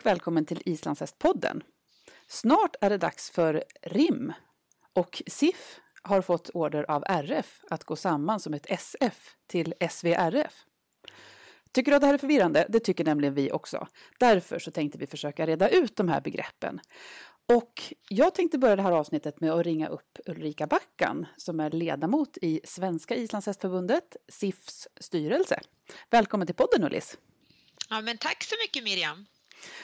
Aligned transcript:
och 0.00 0.06
välkommen 0.06 0.44
till 0.44 0.62
Islandshästpodden. 0.64 1.62
Snart 2.26 2.76
är 2.80 2.90
det 2.90 2.98
dags 2.98 3.30
för 3.30 3.64
RIM 3.82 4.32
och 4.92 5.22
SIF 5.26 5.80
har 6.02 6.22
fått 6.22 6.50
order 6.54 6.90
av 6.90 7.04
RF 7.06 7.60
att 7.70 7.84
gå 7.84 7.96
samman 7.96 8.40
som 8.40 8.54
ett 8.54 8.66
SF 8.70 9.36
till 9.46 9.74
SVRF. 9.90 10.64
Tycker 11.72 11.90
du 11.90 11.96
att 11.96 12.00
det 12.00 12.06
här 12.06 12.14
är 12.14 12.18
förvirrande? 12.18 12.66
Det 12.68 12.80
tycker 12.80 13.04
nämligen 13.04 13.34
vi 13.34 13.52
också. 13.52 13.86
Därför 14.18 14.58
så 14.58 14.70
tänkte 14.70 14.98
vi 14.98 15.06
försöka 15.06 15.46
reda 15.46 15.68
ut 15.68 15.96
de 15.96 16.08
här 16.08 16.20
begreppen. 16.20 16.80
Och 17.52 17.94
jag 18.08 18.34
tänkte 18.34 18.58
börja 18.58 18.76
det 18.76 18.82
här 18.82 18.92
avsnittet 18.92 19.40
med 19.40 19.52
att 19.52 19.66
ringa 19.66 19.88
upp 19.88 20.18
Ulrika 20.26 20.66
Backan 20.66 21.26
som 21.36 21.60
är 21.60 21.70
ledamot 21.70 22.38
i 22.42 22.60
Svenska 22.64 23.14
Islandshästförbundet, 23.14 24.16
SIFs 24.28 24.88
styrelse. 25.00 25.60
Välkommen 26.10 26.46
till 26.46 26.56
podden 26.56 26.84
Ullis! 26.84 27.18
Ja, 27.88 28.00
men 28.00 28.18
tack 28.18 28.42
så 28.42 28.54
mycket 28.64 28.84
Miriam! 28.84 29.26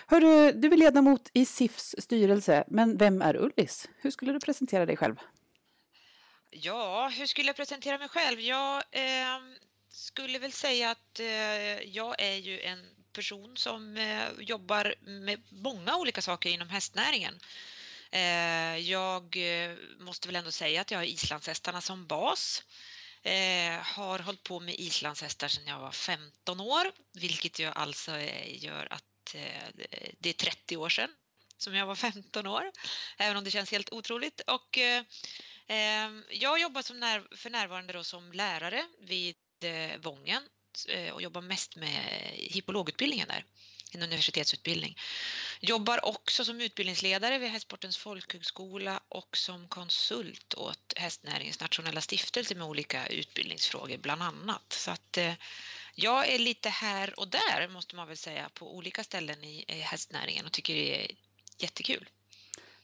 Hörru, 0.07 0.53
du 0.53 0.73
är 0.73 0.77
ledamot 0.77 1.31
i 1.33 1.47
SIFs 1.47 1.95
styrelse, 1.99 2.65
men 2.69 2.97
vem 2.97 3.23
är 3.23 3.37
Ullis? 3.37 3.89
Hur 3.99 4.11
skulle 4.11 4.33
du 4.33 4.41
presentera 4.41 4.87
dig 4.87 4.97
själv? 4.97 5.17
Ja, 6.51 7.09
hur 7.09 7.27
skulle 7.27 7.49
jag 7.49 7.57
presentera 7.57 7.99
mig 7.99 8.09
själv? 8.09 8.41
Jag 8.41 8.83
eh, 8.91 9.39
skulle 9.89 10.39
väl 10.39 10.53
säga 10.53 10.91
att 10.91 11.21
eh, 11.21 11.27
jag 11.81 12.15
är 12.19 12.37
ju 12.37 12.61
en 12.61 12.87
person 13.13 13.57
som 13.57 13.97
eh, 13.97 14.25
jobbar 14.39 14.95
med 15.01 15.43
många 15.51 15.97
olika 15.97 16.23
saker 16.23 16.51
inom 16.51 16.69
hästnäringen. 16.69 17.35
Eh, 18.11 18.77
jag 18.77 19.37
eh, 19.37 19.77
måste 19.99 20.29
väl 20.29 20.37
ändå 20.37 20.51
säga 20.51 20.81
att 20.81 20.91
jag 20.91 20.99
har 20.99 21.05
islandshästarna 21.05 21.81
som 21.81 22.07
bas. 22.07 22.63
Eh, 23.23 23.79
har 23.83 24.19
hållit 24.19 24.43
på 24.43 24.61
med 24.61 24.75
islandshästar 24.79 25.49
sedan 25.49 25.67
jag 25.67 25.79
var 25.79 25.93
15 25.93 26.61
år, 26.61 26.93
vilket 27.13 27.59
ju 27.59 27.67
alltså 27.67 28.17
eh, 28.17 28.65
gör 28.65 28.89
att 28.91 29.05
Eh, 29.35 29.85
det 30.19 30.29
är 30.29 30.33
30 30.33 30.77
år 30.77 30.89
sedan 30.89 31.11
som 31.59 31.75
jag 31.75 31.87
var 31.87 31.95
15 31.95 32.47
år, 32.47 32.73
även 33.19 33.37
om 33.37 33.45
det 33.45 33.51
känns 33.51 33.71
helt 33.71 33.93
otroligt. 33.93 34.41
Och, 34.41 34.79
eh, 34.79 35.03
eh 35.67 36.11
jag 36.31 36.61
jobbar 36.61 36.83
som 36.83 37.01
när, 37.01 37.37
för 37.37 37.51
närvarande 37.51 37.93
då 37.93 38.05
som 38.05 38.33
lärare 38.33 38.87
vid 39.01 39.37
eh, 39.61 39.99
Vången 40.01 40.43
eh, 40.89 41.15
och 41.15 41.23
jobbar 41.23 41.41
mest 41.41 41.77
med 41.77 42.31
hippologutbildningen 42.33 43.29
där, 43.29 43.45
en 43.93 44.03
universitetsutbildning. 44.03 44.99
Jobbar 45.61 46.05
också 46.05 46.45
som 46.45 46.61
utbildningsledare 46.61 47.39
vid 47.39 47.51
Hästsportens 47.51 47.97
folkhögskola 47.97 49.01
och 49.09 49.37
som 49.37 49.69
konsult 49.69 50.55
åt 50.55 50.93
hästnäringens 50.97 51.61
nationella 51.61 52.01
stiftelse 52.01 52.55
med 52.55 52.67
olika 52.67 53.07
utbildningsfrågor 53.07 53.99
bland 53.99 54.23
annat. 54.23 54.73
Så 54.73 54.91
att 54.91 55.17
eh, 55.17 55.35
jag 55.99 56.29
är 56.29 56.39
lite 56.39 56.69
här 56.69 57.21
och 57.21 57.29
där 57.29 57.69
måste 57.69 57.97
man 57.97 58.09
väl 58.09 58.17
säga 58.17 58.51
på 58.55 58.77
olika 58.77 59.05
ställen 59.05 59.45
i, 59.45 59.65
hästnäringen 59.69 60.47
och 60.47 60.53
tycker 60.53 60.75
det 60.75 61.05
är 61.05 61.11
jättekul. 61.59 62.09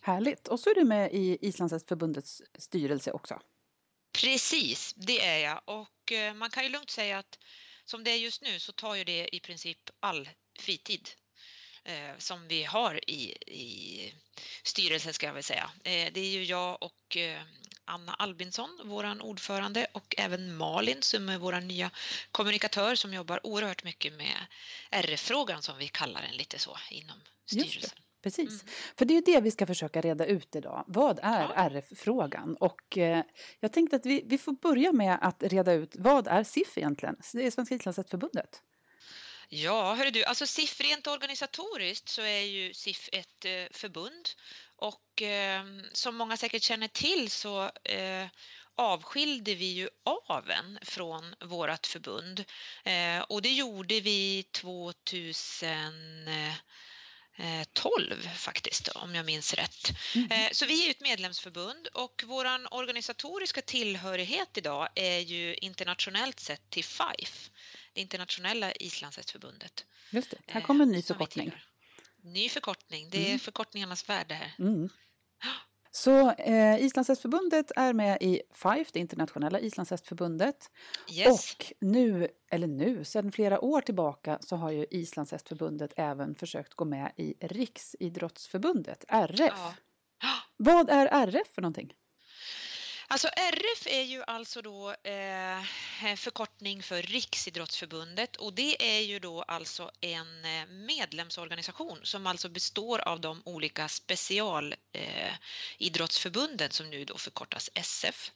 Härligt! 0.00 0.48
Och 0.48 0.60
så 0.60 0.70
är 0.70 0.74
du 0.74 0.84
med 0.84 1.12
i 1.12 1.38
Islandshästförbundets 1.40 2.42
styrelse 2.58 3.12
också. 3.12 3.40
Precis, 4.12 4.94
det 4.94 5.26
är 5.26 5.38
jag 5.38 5.62
och 5.64 6.12
eh, 6.12 6.34
man 6.34 6.50
kan 6.50 6.62
ju 6.62 6.68
lugnt 6.68 6.90
säga 6.90 7.18
att 7.18 7.38
som 7.84 8.04
det 8.04 8.10
är 8.10 8.16
just 8.16 8.42
nu 8.42 8.58
så 8.58 8.72
tar 8.72 8.94
ju 8.94 9.04
det 9.04 9.36
i 9.36 9.40
princip 9.40 9.90
all 10.00 10.28
fritid 10.58 11.08
eh, 11.84 12.18
som 12.18 12.48
vi 12.48 12.64
har 12.64 13.10
i, 13.10 13.36
i 13.46 14.14
styrelsen 14.62 15.14
ska 15.14 15.26
jag 15.26 15.34
väl 15.34 15.42
säga. 15.42 15.70
Eh, 15.84 16.12
det 16.12 16.20
är 16.20 16.30
ju 16.30 16.44
jag 16.44 16.82
och 16.82 17.16
eh, 17.16 17.42
Anna 17.84 18.14
Albinsson, 18.14 18.80
vår 18.84 19.22
ordförande 19.22 19.86
och 19.92 20.14
även 20.18 20.56
Malin 20.56 21.02
som 21.02 21.28
är 21.28 21.38
vår 21.38 21.60
nya 21.60 21.90
kommunikatör 22.32 22.94
som 22.94 23.14
jobbar 23.14 23.46
oerhört 23.46 23.84
mycket 23.84 24.12
med 24.12 24.46
RF-frågan 24.90 25.62
som 25.62 25.78
vi 25.78 25.88
kallar 25.88 26.22
den 26.22 26.36
lite 26.36 26.58
så 26.58 26.76
inom 26.90 27.20
styrelsen. 27.46 27.98
Precis, 28.22 28.62
mm. 28.62 28.74
för 28.96 29.04
det 29.04 29.14
är 29.14 29.16
ju 29.16 29.20
det 29.20 29.40
vi 29.40 29.50
ska 29.50 29.66
försöka 29.66 30.00
reda 30.00 30.26
ut 30.26 30.56
idag. 30.56 30.84
Vad 30.86 31.18
är 31.22 31.42
ja. 31.42 31.54
RF-frågan? 31.54 32.56
Och 32.60 32.98
eh, 32.98 33.24
jag 33.60 33.72
tänkte 33.72 33.96
att 33.96 34.06
vi, 34.06 34.22
vi 34.26 34.38
får 34.38 34.52
börja 34.52 34.92
med 34.92 35.18
att 35.22 35.42
reda 35.42 35.72
ut 35.72 35.96
vad 35.98 36.26
är 36.26 36.44
SIF 36.44 36.78
egentligen? 36.78 37.16
Det 37.32 37.46
är 37.46 37.50
Svenska 37.50 37.74
Islandshästförbundet. 37.74 38.62
Ja, 39.54 39.94
hörru 39.94 40.10
du, 40.10 40.24
alltså 40.24 40.46
SIF 40.46 40.80
rent 40.80 41.06
organisatoriskt 41.06 42.08
så 42.08 42.22
är 42.22 42.40
ju 42.40 42.74
SIF 42.74 43.08
ett 43.12 43.44
eh, 43.44 43.64
förbund 43.70 44.28
och 44.76 45.22
eh, 45.22 45.64
som 45.92 46.16
många 46.16 46.36
säkert 46.36 46.62
känner 46.62 46.88
till 46.88 47.30
så 47.30 47.70
eh, 47.84 48.26
avskilde 48.74 49.54
vi 49.54 49.64
ju 49.64 49.88
aven 50.28 50.78
från 50.82 51.34
vårt 51.40 51.86
förbund. 51.86 52.44
Eh, 52.84 53.20
och 53.20 53.42
det 53.42 53.52
gjorde 53.52 54.00
vi 54.00 54.42
2000 54.42 56.28
12 57.72 58.28
faktiskt, 58.34 58.88
om 58.88 59.14
jag 59.14 59.26
minns 59.26 59.54
rätt. 59.54 59.92
Mm. 60.14 60.28
Så 60.52 60.66
vi 60.66 60.86
är 60.86 60.90
ett 60.90 61.00
medlemsförbund 61.00 61.86
och 61.86 62.24
vår 62.26 62.74
organisatoriska 62.74 63.62
tillhörighet 63.62 64.58
idag 64.58 64.88
är 64.94 65.18
ju 65.18 65.54
internationellt 65.54 66.40
sett 66.40 66.70
till 66.70 66.84
FIFE, 66.84 67.50
det 67.92 68.00
internationella 68.00 68.72
islandshästförbundet. 68.72 69.84
Just 70.10 70.30
det, 70.30 70.38
här 70.46 70.60
kommer 70.60 70.82
en 70.82 70.92
ny 70.92 71.02
förkortning. 71.02 71.52
Ny 72.22 72.48
förkortning, 72.48 73.10
det 73.10 73.18
är 73.18 73.26
mm. 73.26 73.38
förkortningarnas 73.38 74.08
värld 74.08 74.32
här. 74.32 74.54
Mm. 74.58 74.88
Så 75.94 76.30
eh, 76.30 76.84
Islandshästförbundet 76.84 77.72
är 77.76 77.92
med 77.92 78.18
i 78.20 78.42
FIFE, 78.50 78.90
det 78.92 79.00
internationella 79.00 79.60
islandshästförbundet. 79.60 80.70
Yes. 81.12 81.28
Och 81.28 81.72
nu, 81.80 82.28
eller 82.50 82.66
nu, 82.66 83.04
sedan 83.04 83.32
flera 83.32 83.60
år 83.60 83.80
tillbaka 83.80 84.38
så 84.40 84.56
har 84.56 84.70
ju 84.70 84.86
Islandshästförbundet 84.90 85.92
även 85.96 86.34
försökt 86.34 86.74
gå 86.74 86.84
med 86.84 87.12
i 87.16 87.34
Riksidrottsförbundet, 87.40 89.04
RF. 89.08 89.52
Ja. 89.56 89.74
Vad 90.56 90.90
är 90.90 91.06
RF 91.06 91.54
för 91.54 91.62
någonting? 91.62 91.92
Alltså 93.12 93.28
RF 93.28 93.86
är 93.86 94.02
ju 94.02 94.22
alltså 94.26 94.62
då 94.62 94.90
eh, 94.90 95.62
förkortning 96.16 96.82
för 96.82 97.02
Riksidrottsförbundet 97.02 98.36
och 98.36 98.52
det 98.52 98.96
är 98.96 99.00
ju 99.00 99.18
då 99.18 99.42
alltså 99.42 99.90
en 100.00 100.44
eh, 100.44 100.66
medlemsorganisation 100.66 101.98
som 102.02 102.26
alltså 102.26 102.48
består 102.48 103.08
av 103.08 103.20
de 103.20 103.42
olika 103.44 103.88
specialidrottsförbunden 103.88 106.66
eh, 106.66 106.70
som 106.70 106.90
nu 106.90 107.04
då 107.04 107.18
förkortas 107.18 107.70
SF 107.74 108.30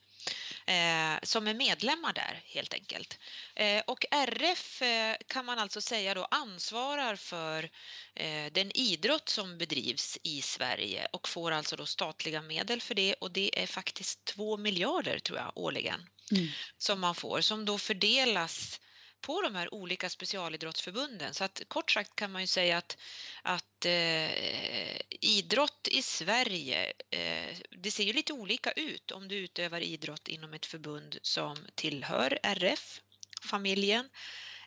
eh, 0.67 1.19
som 1.23 1.47
är 1.47 1.53
medlemmar 1.53 2.13
där 2.13 2.41
helt 2.45 2.73
enkelt. 2.73 3.19
Eh, 3.55 3.83
och 3.87 4.05
RF 4.11 4.81
eh, 4.81 5.15
kan 5.27 5.45
man 5.45 5.59
alltså 5.59 5.81
säga 5.81 6.13
då 6.13 6.25
ansvarar 6.25 7.15
för 7.15 7.69
eh, 8.15 8.51
den 8.51 8.71
idrott 8.77 9.29
som 9.29 9.57
bedrivs 9.57 10.17
i 10.23 10.41
Sverige 10.41 11.07
och 11.11 11.29
får 11.29 11.51
alltså 11.51 11.75
då 11.75 11.85
statliga 11.85 12.41
medel 12.41 12.81
för 12.81 12.95
det 12.95 13.13
och 13.13 13.31
det 13.31 13.61
är 13.63 13.67
faktiskt 13.67 14.25
två 14.25 14.57
miljarder 14.57 15.19
tror 15.19 15.37
jag 15.37 15.51
årligen 15.55 16.09
mm. 16.31 16.47
som 16.77 16.99
man 16.99 17.15
får 17.15 17.41
som 17.41 17.65
då 17.65 17.77
fördelas 17.77 18.81
på 19.21 19.41
de 19.41 19.55
här 19.55 19.73
olika 19.73 20.09
specialidrottsförbunden. 20.09 21.33
Så 21.33 21.43
att 21.43 21.61
kort 21.67 21.91
sagt 21.91 22.15
kan 22.15 22.31
man 22.31 22.41
ju 22.41 22.47
säga 22.47 22.77
att, 22.77 22.97
att 23.41 23.85
eh, 23.85 24.97
idrott 25.09 25.87
i 25.91 26.01
Sverige, 26.01 26.93
eh, 27.09 27.57
det 27.69 27.91
ser 27.91 28.03
ju 28.03 28.13
lite 28.13 28.33
olika 28.33 28.71
ut 28.71 29.11
om 29.11 29.27
du 29.27 29.35
utövar 29.35 29.81
idrott 29.81 30.27
inom 30.27 30.53
ett 30.53 30.65
förbund 30.65 31.17
som 31.21 31.57
tillhör 31.75 32.39
RF, 32.43 33.01
familjen, 33.41 34.09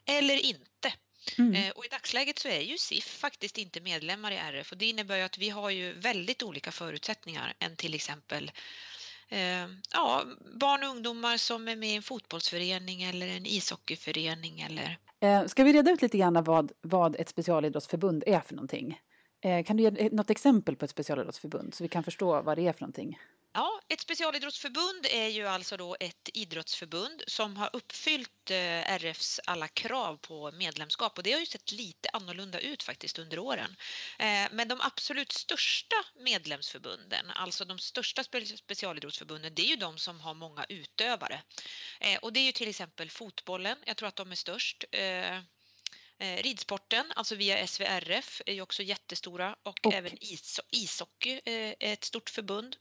eller 0.04 0.36
inte. 0.36 0.92
Mm. 1.38 1.54
Eh, 1.54 1.70
och 1.70 1.86
i 1.86 1.88
dagsläget 1.88 2.38
så 2.38 2.48
är 2.48 2.60
ju 2.60 2.78
SIF 2.78 3.04
faktiskt 3.04 3.58
inte 3.58 3.80
medlemmar 3.80 4.32
i 4.32 4.36
RF 4.36 4.72
och 4.72 4.78
det 4.78 4.86
innebär 4.86 5.16
ju 5.16 5.22
att 5.22 5.38
vi 5.38 5.48
har 5.48 5.70
ju 5.70 5.92
väldigt 5.92 6.42
olika 6.42 6.72
förutsättningar 6.72 7.54
än 7.58 7.76
till 7.76 7.94
exempel 7.94 8.50
Eh, 9.30 9.68
ja, 9.92 10.22
barn 10.60 10.82
och 10.82 10.88
ungdomar 10.88 11.36
som 11.36 11.68
är 11.68 11.76
med 11.76 11.88
i 11.88 11.96
en 11.96 12.02
fotbollsförening 12.02 13.02
eller 13.02 13.28
en 13.28 13.46
ishockeyförening. 13.46 14.60
Eller... 14.60 14.98
Eh, 15.20 15.46
ska 15.46 15.64
vi 15.64 15.72
reda 15.72 15.90
ut 15.90 16.02
lite 16.02 16.18
grann 16.18 16.44
vad, 16.44 16.72
vad 16.80 17.16
ett 17.16 17.28
specialidrottsförbund 17.28 18.24
är 18.26 18.40
för 18.40 18.54
någonting? 18.54 19.00
Eh, 19.44 19.64
kan 19.64 19.76
du 19.76 19.82
ge 19.82 20.08
något 20.12 20.30
exempel 20.30 20.76
på 20.76 20.84
ett 20.84 20.90
specialidrottsförbund 20.90 21.74
så 21.74 21.84
vi 21.84 21.88
kan 21.88 22.04
förstå 22.04 22.42
vad 22.42 22.58
det 22.58 22.66
är 22.66 22.72
för 22.72 22.80
någonting? 22.80 23.18
Ett 23.92 24.00
specialidrottsförbund 24.00 25.06
är 25.10 25.28
ju 25.28 25.46
alltså 25.46 25.76
då 25.76 25.96
ett 26.00 26.28
idrottsförbund 26.34 27.22
som 27.26 27.56
har 27.56 27.70
uppfyllt 27.72 28.50
eh, 28.50 28.92
RFs 28.92 29.40
alla 29.46 29.68
krav 29.68 30.16
på 30.16 30.52
medlemskap 30.52 31.18
och 31.18 31.22
det 31.22 31.32
har 31.32 31.40
ju 31.40 31.46
sett 31.46 31.72
lite 31.72 32.08
annorlunda 32.12 32.60
ut 32.60 32.82
faktiskt 32.82 33.18
under 33.18 33.38
åren. 33.38 33.76
Eh, 34.18 34.48
men 34.52 34.68
de 34.68 34.80
absolut 34.80 35.32
största 35.32 35.96
medlemsförbunden, 36.14 37.30
alltså 37.30 37.64
de 37.64 37.78
största 37.78 38.24
specialidrottsförbunden, 38.56 39.54
det 39.54 39.62
är 39.62 39.66
ju 39.66 39.76
de 39.76 39.98
som 39.98 40.20
har 40.20 40.34
många 40.34 40.64
utövare. 40.68 41.42
Eh, 42.00 42.18
och 42.18 42.32
det 42.32 42.40
är 42.40 42.44
ju 42.44 42.52
till 42.52 42.68
exempel 42.68 43.10
fotbollen, 43.10 43.78
jag 43.86 43.96
tror 43.96 44.08
att 44.08 44.16
de 44.16 44.30
är 44.30 44.36
störst. 44.36 44.84
Eh, 46.20 46.42
ridsporten, 46.42 47.12
alltså 47.16 47.34
via 47.34 47.66
SVRF, 47.66 48.42
är 48.46 48.52
ju 48.52 48.62
också 48.62 48.82
jättestora 48.82 49.56
och, 49.62 49.86
och. 49.86 49.94
även 49.94 50.12
is 50.20 50.60
ishockey 50.70 51.40
eh, 51.44 51.52
är 51.54 51.92
ett 51.92 52.04
stort 52.04 52.30
förbund. 52.30 52.76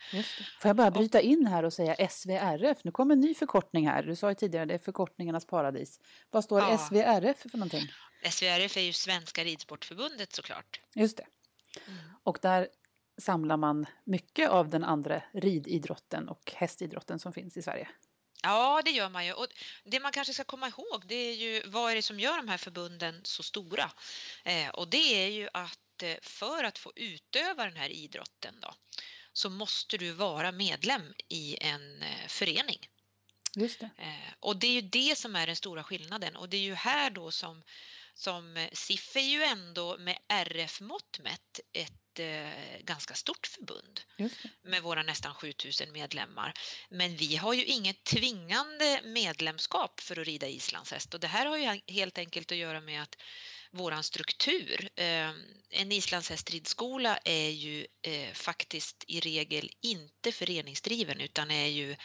Får 0.61 0.69
jag 0.69 0.75
bara 0.75 0.91
bryta 0.91 1.21
in 1.21 1.45
här 1.45 1.63
och 1.63 1.73
säga 1.73 2.07
SVRF? 2.09 2.77
Nu 2.83 2.91
kommer 2.91 3.13
en 3.13 3.21
ny 3.21 3.33
förkortning 3.33 3.87
här. 3.87 4.03
Du 4.03 4.15
sa 4.15 4.29
ju 4.29 4.35
tidigare 4.35 4.65
det 4.65 4.73
är 4.73 4.77
förkortningarnas 4.77 5.45
paradis. 5.45 5.99
Vad 6.29 6.43
står 6.43 6.59
ja. 6.59 6.77
SVRF 6.77 7.37
för 7.37 7.57
någonting? 7.57 7.87
SVRF 8.31 8.77
är 8.77 8.81
ju 8.81 8.93
Svenska 8.93 9.43
Ridsportförbundet 9.43 10.33
såklart. 10.33 10.79
Just 10.95 11.17
det. 11.17 11.25
Mm. 11.87 11.99
Och 12.23 12.39
där 12.41 12.67
samlar 13.21 13.57
man 13.57 13.85
mycket 14.03 14.49
av 14.49 14.69
den 14.69 14.83
andra 14.83 15.21
rididrotten 15.33 16.29
och 16.29 16.53
hästidrotten 16.55 17.19
som 17.19 17.33
finns 17.33 17.57
i 17.57 17.61
Sverige. 17.61 17.87
Ja, 18.43 18.81
det 18.85 18.91
gör 18.91 19.09
man 19.09 19.25
ju. 19.25 19.33
Och 19.33 19.47
det 19.83 19.99
man 19.99 20.11
kanske 20.11 20.33
ska 20.33 20.43
komma 20.43 20.67
ihåg 20.67 21.03
det 21.05 21.15
är 21.15 21.35
ju 21.35 21.61
vad 21.65 21.91
är 21.91 21.95
det 21.95 22.01
som 22.01 22.19
gör 22.19 22.37
de 22.37 22.47
här 22.47 22.57
förbunden 22.57 23.21
så 23.23 23.43
stora? 23.43 23.91
Eh, 24.43 24.69
och 24.69 24.89
det 24.89 25.23
är 25.23 25.27
ju 25.27 25.49
att 25.53 26.03
eh, 26.03 26.15
för 26.21 26.63
att 26.63 26.77
få 26.77 26.91
utöva 26.95 27.65
den 27.65 27.77
här 27.77 27.89
idrotten 27.89 28.55
då, 28.61 28.73
så 29.33 29.49
måste 29.49 29.97
du 29.97 30.11
vara 30.11 30.51
medlem 30.51 31.13
i 31.27 31.57
en 31.61 32.01
eh, 32.01 32.27
förening. 32.27 32.89
Just 33.55 33.79
det. 33.79 33.89
Eh, 33.97 34.33
och 34.39 34.57
det 34.57 34.67
är 34.67 34.71
ju 34.71 34.81
det 34.81 35.17
som 35.17 35.35
är 35.35 35.47
den 35.47 35.55
stora 35.55 35.83
skillnaden 35.83 36.35
och 36.35 36.49
det 36.49 36.57
är 36.57 36.61
ju 36.61 36.73
här 36.73 37.09
då 37.09 37.31
som, 37.31 37.63
som 38.13 38.67
SIF 38.73 39.15
är 39.15 39.19
ju 39.19 39.43
ändå 39.43 39.97
med 39.97 40.17
RF-mått 40.27 41.19
mätt 41.19 41.59
ett 41.73 42.08
eh, 42.19 42.49
ganska 42.83 43.13
stort 43.13 43.47
förbund 43.47 44.01
med 44.63 44.83
våra 44.83 45.03
nästan 45.03 45.33
7000 45.33 45.91
medlemmar. 45.91 46.53
Men 46.89 47.15
vi 47.15 47.35
har 47.35 47.53
ju 47.53 47.65
inget 47.65 48.03
tvingande 48.03 49.01
medlemskap 49.03 49.99
för 49.99 50.19
att 50.19 50.27
rida 50.27 50.47
islandshäst 50.47 51.13
och 51.13 51.19
det 51.19 51.27
här 51.27 51.45
har 51.45 51.57
ju 51.57 51.81
helt 51.87 52.17
enkelt 52.17 52.51
att 52.51 52.57
göra 52.57 52.81
med 52.81 53.01
att 53.01 53.15
våran 53.71 54.03
struktur. 54.03 54.89
En 55.69 55.91
islandshästridskola 55.91 57.17
är 57.17 57.49
ju 57.49 57.87
faktiskt 58.33 59.03
i 59.07 59.19
regel 59.19 59.69
inte 59.81 60.31
föreningsdriven 60.31 61.21
utan 61.21 61.51
är 61.51 61.67
ju 61.67 61.95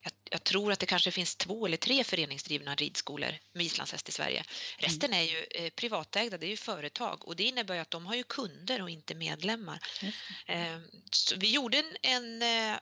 jag, 0.00 0.12
jag, 0.30 0.44
tror 0.44 0.72
att 0.72 0.78
det 0.78 0.86
kanske 0.86 1.10
finns 1.10 1.36
två 1.36 1.66
eller 1.66 1.76
tre 1.76 2.04
föreningsdrivna 2.04 2.74
ridskolor 2.74 3.38
med 3.52 3.66
islandshäst 3.66 4.08
i 4.08 4.12
Sverige. 4.12 4.44
Resten 4.78 5.14
är 5.14 5.22
ju 5.22 5.46
eh, 5.50 5.70
privatägda, 5.70 6.38
det 6.38 6.46
är 6.46 6.50
ju 6.50 6.56
företag 6.56 7.28
och 7.28 7.36
det 7.36 7.44
innebär 7.44 7.78
att 7.78 7.90
de 7.90 8.06
har 8.06 8.14
ju 8.14 8.22
kunder 8.22 8.82
och 8.82 8.90
inte 8.90 9.14
medlemmar. 9.14 9.78
Eh, 10.46 10.78
vi 11.36 11.52
gjorde 11.52 11.78
en, 11.78 11.96
en, 12.02 12.42
eh, 12.42 12.78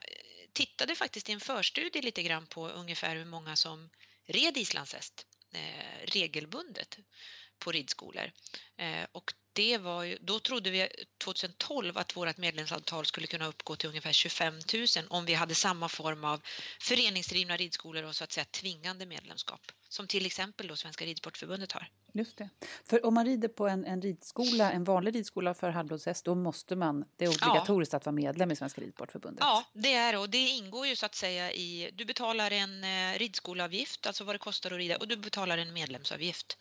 tittade 0.53 0.95
faktiskt 0.95 1.29
i 1.29 1.31
en 1.31 1.39
förstudie 1.39 2.01
lite 2.01 2.23
grann 2.23 2.47
på 2.47 2.69
ungefär 2.69 3.15
hur 3.15 3.25
många 3.25 3.55
som 3.55 3.89
red 4.25 4.57
islandshäst 4.57 5.25
eh, 5.53 6.05
regelbundet 6.05 6.97
på 7.59 7.71
ridskolor. 7.71 8.31
Eh, 8.77 9.07
och 9.11 9.33
det 9.57 9.77
var 9.77 10.03
ju, 10.03 10.17
då 10.21 10.39
trodde 10.39 10.69
vi 10.69 10.87
2012 11.23 11.97
att 11.97 12.15
vårt 12.15 12.37
medlemsantal 12.37 13.05
skulle 13.05 13.27
kunna 13.27 13.47
uppgå 13.47 13.75
till 13.75 13.89
ungefär 13.89 14.11
25 14.11 14.53
000 14.73 14.85
om 15.09 15.25
vi 15.25 15.33
hade 15.33 15.55
samma 15.55 15.89
form 15.89 16.23
av 16.23 16.41
föreningsdrivna 16.81 17.57
ridskolor 17.57 18.03
och 18.03 18.15
så 18.15 18.23
att 18.23 18.31
säga 18.31 18.45
tvingande 18.45 19.05
medlemskap 19.05 19.61
som 19.89 20.07
till 20.07 20.25
exempel 20.25 20.67
då 20.67 20.75
Svenska 20.75 21.05
Ridsportförbundet 21.05 21.71
har. 21.71 21.89
Just 22.13 22.37
det. 22.37 22.49
För 22.89 23.05
om 23.05 23.13
man 23.13 23.25
rider 23.25 23.47
på 23.47 23.67
en, 23.67 23.85
en 23.85 24.01
ridskola, 24.01 24.71
en 24.71 24.83
vanlig 24.83 25.15
ridskola 25.15 25.53
för 25.53 25.69
halvblodshäst, 25.69 26.25
då 26.25 26.35
måste 26.35 26.75
man, 26.75 27.05
det 27.17 27.25
är 27.25 27.29
obligatoriskt 27.29 27.93
ja. 27.93 27.97
att 27.97 28.05
vara 28.05 28.15
medlem 28.15 28.51
i 28.51 28.55
Svenska 28.55 28.81
Ridsportförbundet? 28.81 29.39
Ja, 29.41 29.63
det 29.73 29.93
är 29.93 30.13
det 30.13 30.19
och 30.19 30.29
det 30.29 30.37
ingår 30.47 30.87
ju 30.87 30.95
så 30.95 31.05
att 31.05 31.15
säga 31.15 31.51
i, 31.51 31.89
du 31.93 32.05
betalar 32.05 32.51
en 32.51 32.83
eh, 32.83 33.19
ridskolavgift, 33.19 34.07
alltså 34.07 34.23
vad 34.23 34.35
det 34.35 34.39
kostar 34.39 34.71
att 34.71 34.77
rida 34.77 34.97
och 34.97 35.07
du 35.07 35.17
betalar 35.17 35.57
en 35.57 35.73
medlemsavgift 35.73 36.57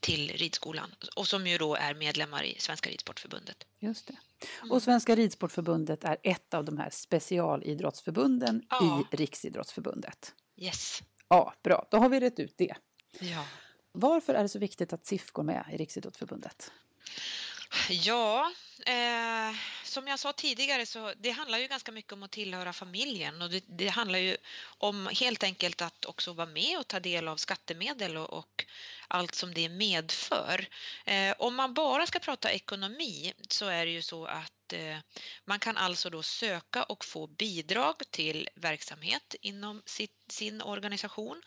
till 0.00 0.28
ridskolan 0.28 0.94
och 1.16 1.28
som 1.28 1.46
ju 1.46 1.58
då 1.58 1.74
är 1.74 1.94
medlemmar 1.94 2.44
i 2.44 2.56
Svenska 2.58 2.90
Ridsportförbundet. 2.90 3.66
Just 3.78 4.06
det. 4.06 4.16
Mm. 4.58 4.72
Och 4.72 4.82
Svenska 4.82 5.16
Ridsportförbundet 5.16 6.04
är 6.04 6.16
ett 6.22 6.54
av 6.54 6.64
de 6.64 6.78
här 6.78 6.90
specialidrottsförbunden 6.90 8.62
ja. 8.70 9.04
i 9.12 9.16
Riksidrottsförbundet. 9.16 10.34
Yes. 10.56 11.02
Ja, 11.28 11.54
bra. 11.62 11.86
Då 11.90 11.96
har 11.96 12.08
vi 12.08 12.20
rätt 12.20 12.40
ut 12.40 12.54
det. 12.58 12.74
Ja. 13.20 13.44
Varför 13.92 14.34
är 14.34 14.42
det 14.42 14.48
så 14.48 14.58
viktigt 14.58 14.92
att 14.92 15.06
SIF 15.06 15.30
går 15.30 15.42
med 15.42 15.64
i 15.72 15.76
Riksidrottsförbundet? 15.76 16.72
Ja, 17.88 18.52
eh, 18.86 19.56
som 19.84 20.08
jag 20.08 20.18
sa 20.18 20.32
tidigare 20.32 20.86
så 20.86 21.12
det 21.20 21.30
handlar 21.30 21.58
ju 21.58 21.66
ganska 21.66 21.92
mycket 21.92 22.12
om 22.12 22.22
att 22.22 22.30
tillhöra 22.30 22.72
familjen 22.72 23.42
och 23.42 23.50
det, 23.50 23.64
det, 23.66 23.88
handlar 23.88 24.18
ju 24.18 24.36
om 24.78 25.08
helt 25.20 25.42
enkelt 25.42 25.82
att 25.82 26.04
också 26.04 26.32
vara 26.32 26.46
med 26.46 26.78
och 26.78 26.88
ta 26.88 27.00
del 27.00 27.28
av 27.28 27.36
skattemedel 27.36 28.16
och, 28.16 28.32
och 28.32 28.64
allt 29.08 29.34
som 29.34 29.54
det 29.54 29.68
medför. 29.68 30.66
Eh, 31.04 31.34
om 31.38 31.54
man 31.54 31.74
bara 31.74 32.06
ska 32.06 32.18
prata 32.18 32.52
ekonomi 32.52 33.32
så 33.48 33.66
är 33.66 33.86
det 33.86 33.92
ju 33.92 34.02
så 34.02 34.24
att 34.26 34.52
Eh, 34.72 34.98
man 35.44 35.58
kan 35.58 35.76
alltså 35.76 36.10
då 36.10 36.22
söka 36.22 36.82
och 36.82 37.04
få 37.04 37.26
bidrag 37.26 38.02
till 38.10 38.48
verksamhet 38.54 39.34
inom 39.40 39.82
sin 40.28 40.62
organisation. 40.62 41.42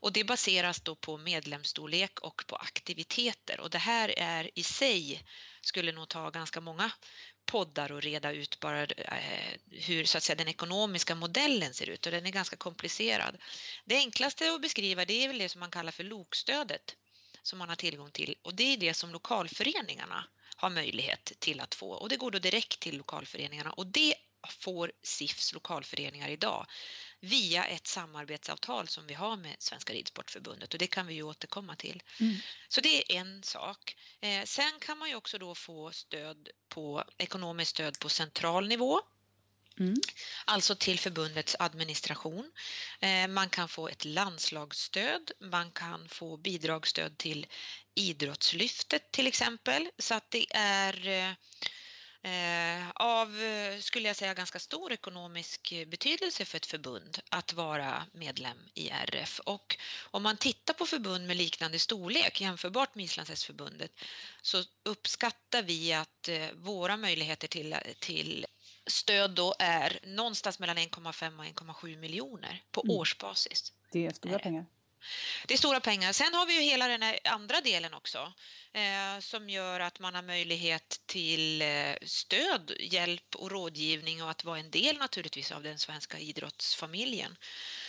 Och 0.00 0.12
det 0.12 0.24
baseras 0.24 0.80
då 0.80 0.94
på 0.94 1.18
medlemsstorlek 1.18 2.20
och 2.20 2.44
på 2.46 2.56
aktiviteter. 2.56 3.60
Och 3.60 3.70
det 3.70 3.78
här 3.78 4.18
är 4.18 4.50
i 4.54 4.62
sig 4.62 5.24
skulle 5.60 5.92
nog 5.92 6.08
ta 6.08 6.30
ganska 6.30 6.60
många 6.60 6.90
poddar 7.46 7.92
och 7.92 8.02
reda 8.02 8.32
ut 8.32 8.60
bara 8.60 8.82
eh, 8.82 9.58
hur 9.70 10.04
så 10.04 10.18
att 10.18 10.24
säga, 10.24 10.36
den 10.36 10.48
ekonomiska 10.48 11.14
modellen 11.14 11.74
ser 11.74 11.88
ut. 11.90 12.06
Och 12.06 12.12
den 12.12 12.26
är 12.26 12.30
ganska 12.30 12.56
komplicerad. 12.56 13.36
Det 13.84 13.96
enklaste 13.96 14.54
att 14.54 14.62
beskriva 14.62 15.04
det 15.04 15.24
är 15.24 15.28
väl 15.28 15.38
det 15.38 15.48
som 15.48 15.60
man 15.60 15.70
kallar 15.70 15.92
för 15.92 16.04
lokstödet 16.04 16.96
som 17.42 17.58
man 17.58 17.68
har 17.68 17.76
tillgång 17.76 18.10
till. 18.10 18.34
Och 18.42 18.54
det 18.54 18.72
är 18.72 18.76
det 18.76 18.94
som 18.94 19.10
lokalföreningarna 19.10 20.24
har 20.56 20.70
möjlighet 20.70 21.32
till 21.38 21.60
att 21.60 21.74
få 21.74 21.90
och 21.90 22.08
det 22.08 22.16
går 22.16 22.30
då 22.30 22.38
direkt 22.38 22.80
till 22.80 22.96
lokalföreningarna 22.96 23.70
och 23.70 23.86
det 23.86 24.14
får 24.48 24.92
SIFs 25.02 25.52
lokalföreningar 25.52 26.28
idag 26.28 26.66
via 27.20 27.64
ett 27.64 27.86
samarbetsavtal 27.86 28.88
som 28.88 29.06
vi 29.06 29.14
har 29.14 29.36
med 29.36 29.56
Svenska 29.58 29.92
Ridsportförbundet 29.92 30.72
och 30.72 30.78
det 30.78 30.86
kan 30.86 31.06
vi 31.06 31.14
ju 31.14 31.22
återkomma 31.22 31.76
till. 31.76 32.02
Mm. 32.20 32.36
Så 32.68 32.80
det 32.80 33.12
är 33.12 33.20
en 33.20 33.42
sak. 33.42 33.96
Eh, 34.20 34.44
sen 34.44 34.72
kan 34.80 34.98
man 34.98 35.08
ju 35.08 35.14
också 35.14 35.38
då 35.38 35.54
få 35.54 35.92
stöd 35.92 36.48
på 36.68 37.04
ekonomiskt 37.18 37.70
stöd 37.70 37.98
på 37.98 38.08
central 38.08 38.68
nivå. 38.68 39.00
Mm. 39.78 39.94
Alltså 40.44 40.76
till 40.76 40.98
förbundets 40.98 41.56
administration. 41.58 42.52
Eh, 43.00 43.28
man 43.28 43.48
kan 43.48 43.68
få 43.68 43.88
ett 43.88 44.04
landslagsstöd, 44.04 45.30
man 45.40 45.72
kan 45.72 46.08
få 46.08 46.36
bidragsstöd 46.36 47.18
till 47.18 47.46
Idrottslyftet 47.96 49.12
till 49.12 49.26
exempel. 49.26 49.88
Så 49.98 50.14
att 50.14 50.30
det 50.30 50.46
är 50.54 51.08
eh, 51.08 51.34
Eh, 52.26 52.90
av, 52.94 53.42
eh, 53.42 53.78
skulle 53.78 54.08
jag 54.08 54.16
säga, 54.16 54.34
ganska 54.34 54.58
stor 54.58 54.92
ekonomisk 54.92 55.72
betydelse 55.86 56.44
för 56.44 56.56
ett 56.56 56.66
förbund 56.66 57.18
att 57.30 57.52
vara 57.52 58.02
medlem 58.12 58.56
i 58.74 58.88
RF. 58.88 59.40
Och 59.44 59.76
om 60.10 60.22
man 60.22 60.36
tittar 60.36 60.74
på 60.74 60.86
förbund 60.86 61.26
med 61.26 61.36
liknande 61.36 61.78
storlek 61.78 62.40
jämförbart 62.40 62.94
med 62.94 63.04
Islandshästförbundet 63.04 63.92
så 64.42 64.62
uppskattar 64.82 65.62
vi 65.62 65.92
att 65.92 66.28
eh, 66.28 66.46
våra 66.54 66.96
möjligheter 66.96 67.48
till, 67.48 67.76
till 68.00 68.46
stöd 68.86 69.30
då 69.30 69.54
är 69.58 70.00
någonstans 70.02 70.58
mellan 70.58 70.76
1,5 70.76 71.38
och 71.38 71.44
1,7 71.44 71.98
miljoner 71.98 72.62
på 72.70 72.82
mm. 72.84 72.96
årsbasis. 72.96 73.72
Det 73.92 74.06
är 74.06 74.10
stora 74.10 74.38
pengar. 74.38 74.66
Det 75.46 75.54
är 75.54 75.58
stora 75.58 75.80
pengar. 75.80 76.12
Sen 76.12 76.34
har 76.34 76.46
vi 76.46 76.54
ju 76.54 76.60
hela 76.60 76.88
den 76.88 77.14
andra 77.24 77.60
delen 77.60 77.94
också 77.94 78.32
eh, 78.72 79.20
som 79.20 79.50
gör 79.50 79.80
att 79.80 79.98
man 79.98 80.14
har 80.14 80.22
möjlighet 80.22 81.00
till 81.06 81.62
eh, 81.62 81.94
stöd, 82.02 82.72
hjälp 82.80 83.34
och 83.36 83.50
rådgivning 83.50 84.22
och 84.22 84.30
att 84.30 84.44
vara 84.44 84.58
en 84.58 84.70
del 84.70 84.96
naturligtvis 84.98 85.52
av 85.52 85.62
den 85.62 85.78
svenska 85.78 86.18
idrottsfamiljen. 86.18 87.36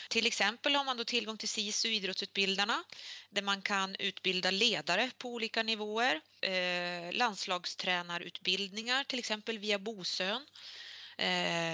Till 0.10 0.28
exempel 0.28 0.76
har 0.76 0.84
man 0.84 0.98
då 0.98 1.04
tillgång 1.04 1.38
till 1.38 1.50
SISU, 1.50 1.90
idrottsutbildarna, 1.90 2.84
där 3.30 3.42
man 3.42 3.62
kan 3.62 3.96
utbilda 4.00 4.52
ledare 4.52 5.12
på 5.18 5.30
olika 5.30 5.64
nivåer, 5.64 6.22
eh, 6.42 7.14
landslagstränarutbildningar 7.14 9.04
till 9.04 9.20
exempel 9.20 9.60
via 9.60 9.80
Bosön 9.80 10.46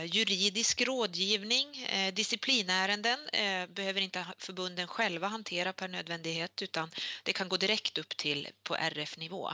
juridisk 0.06 0.82
rådgivning, 0.82 1.78
eh, 1.78 2.14
disciplinärenden 2.14 3.30
eh, 3.34 3.68
behöver 3.68 4.02
inte 4.02 4.26
förbunden 4.38 4.88
själva 4.88 5.28
hantera 5.28 5.74
per 5.74 5.88
nödvändighet 5.88 6.62
utan 6.62 6.92
det 7.24 7.34
kan 7.34 7.50
gå 7.50 7.58
direkt 7.58 7.98
upp 7.98 8.18
till 8.18 8.48
på 8.64 8.76
RF-nivå. 8.76 9.52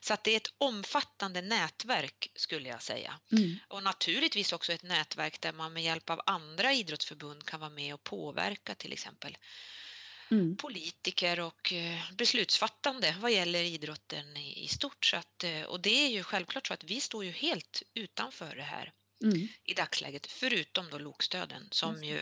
Så 0.00 0.14
att 0.14 0.24
det 0.24 0.30
är 0.30 0.36
ett 0.36 0.52
omfattande 0.58 1.42
nätverk 1.42 2.30
skulle 2.34 2.68
jag 2.68 2.82
säga. 2.82 3.18
Mm. 3.32 3.58
Och 3.68 3.82
naturligtvis 3.82 4.52
också 4.52 4.72
ett 4.72 4.82
nätverk 4.82 5.40
där 5.40 5.52
man 5.52 5.72
med 5.72 5.82
hjälp 5.82 6.10
av 6.10 6.20
andra 6.26 6.72
idrottsförbund 6.72 7.44
kan 7.44 7.60
vara 7.60 7.70
med 7.70 7.94
och 7.94 8.04
påverka 8.04 8.74
till 8.74 8.92
exempel 8.92 9.38
Mm. 10.30 10.56
politiker 10.56 11.40
och 11.40 11.72
eh, 11.72 12.12
beslutsfattande 12.12 13.16
vad 13.20 13.32
gäller 13.32 13.62
idrotten 13.62 14.36
i 14.36 14.68
stort. 14.68 15.04
Så 15.04 15.16
att, 15.16 15.44
eh, 15.44 15.62
och 15.62 15.80
det 15.80 16.04
är 16.04 16.08
ju 16.08 16.22
självklart 16.22 16.66
så 16.66 16.74
att 16.74 16.84
vi 16.84 17.00
står 17.00 17.24
ju 17.24 17.30
helt 17.30 17.82
utanför 17.94 18.56
det 18.56 18.62
här 18.62 18.92
mm. 19.22 19.48
i 19.64 19.74
dagsläget, 19.74 20.26
förutom 20.26 20.90
då 20.90 20.98
lokstöden 20.98 21.68
som 21.70 22.04
ju 22.04 22.20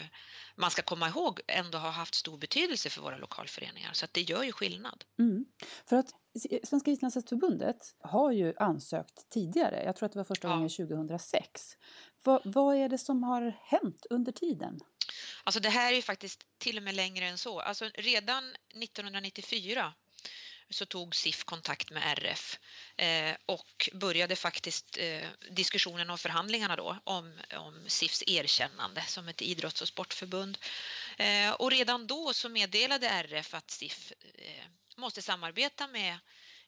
man 0.56 0.70
ska 0.70 0.82
komma 0.82 1.08
ihåg 1.08 1.40
ändå 1.46 1.78
har 1.78 1.90
haft 1.90 2.14
stor 2.14 2.38
betydelse 2.38 2.90
för 2.90 3.02
våra 3.02 3.16
lokalföreningar 3.16 3.92
så 3.92 4.04
att 4.04 4.14
det 4.14 4.20
gör 4.20 4.42
ju 4.42 4.52
skillnad. 4.52 5.04
Mm. 5.18 5.44
För 5.86 5.96
att 5.96 6.14
Svenska 6.64 6.90
islandshästförbundet 6.90 7.94
har 7.98 8.32
ju 8.32 8.54
ansökt 8.56 9.30
tidigare, 9.30 9.84
jag 9.84 9.96
tror 9.96 10.06
att 10.06 10.12
det 10.12 10.18
var 10.18 10.24
första 10.24 10.48
ja. 10.48 10.54
gången 10.54 10.68
2006. 10.68 11.76
Vad, 12.22 12.40
vad 12.44 12.76
är 12.76 12.88
det 12.88 12.98
som 12.98 13.22
har 13.22 13.56
hänt 13.62 14.06
under 14.10 14.32
tiden? 14.32 14.80
Alltså 15.44 15.60
det 15.60 15.68
här 15.68 15.92
är 15.92 15.96
ju 15.96 16.02
faktiskt 16.02 16.46
till 16.58 16.76
och 16.76 16.82
med 16.82 16.94
längre 16.94 17.26
än 17.26 17.38
så. 17.38 17.60
Alltså 17.60 17.84
redan 17.94 18.44
1994 18.82 19.92
så 20.70 20.86
tog 20.86 21.16
SIF 21.16 21.44
kontakt 21.44 21.90
med 21.90 22.18
RF 22.18 22.58
eh, 22.96 23.36
och 23.46 23.90
började 23.92 24.36
faktiskt 24.36 24.98
eh, 24.98 25.28
diskussionen 25.50 26.10
och 26.10 26.20
förhandlingarna 26.20 26.76
då 26.76 26.96
om, 27.04 27.40
om 27.56 27.84
SIFs 27.86 28.22
erkännande 28.26 29.04
som 29.06 29.28
ett 29.28 29.42
idrotts 29.42 29.82
och 29.82 29.88
sportförbund. 29.88 30.58
Eh, 31.18 31.50
och 31.50 31.70
redan 31.70 32.06
då 32.06 32.32
så 32.32 32.48
meddelade 32.48 33.08
RF 33.08 33.54
att 33.54 33.70
SIF 33.70 34.12
måste 34.96 35.22
samarbeta 35.22 35.86
med 35.86 36.18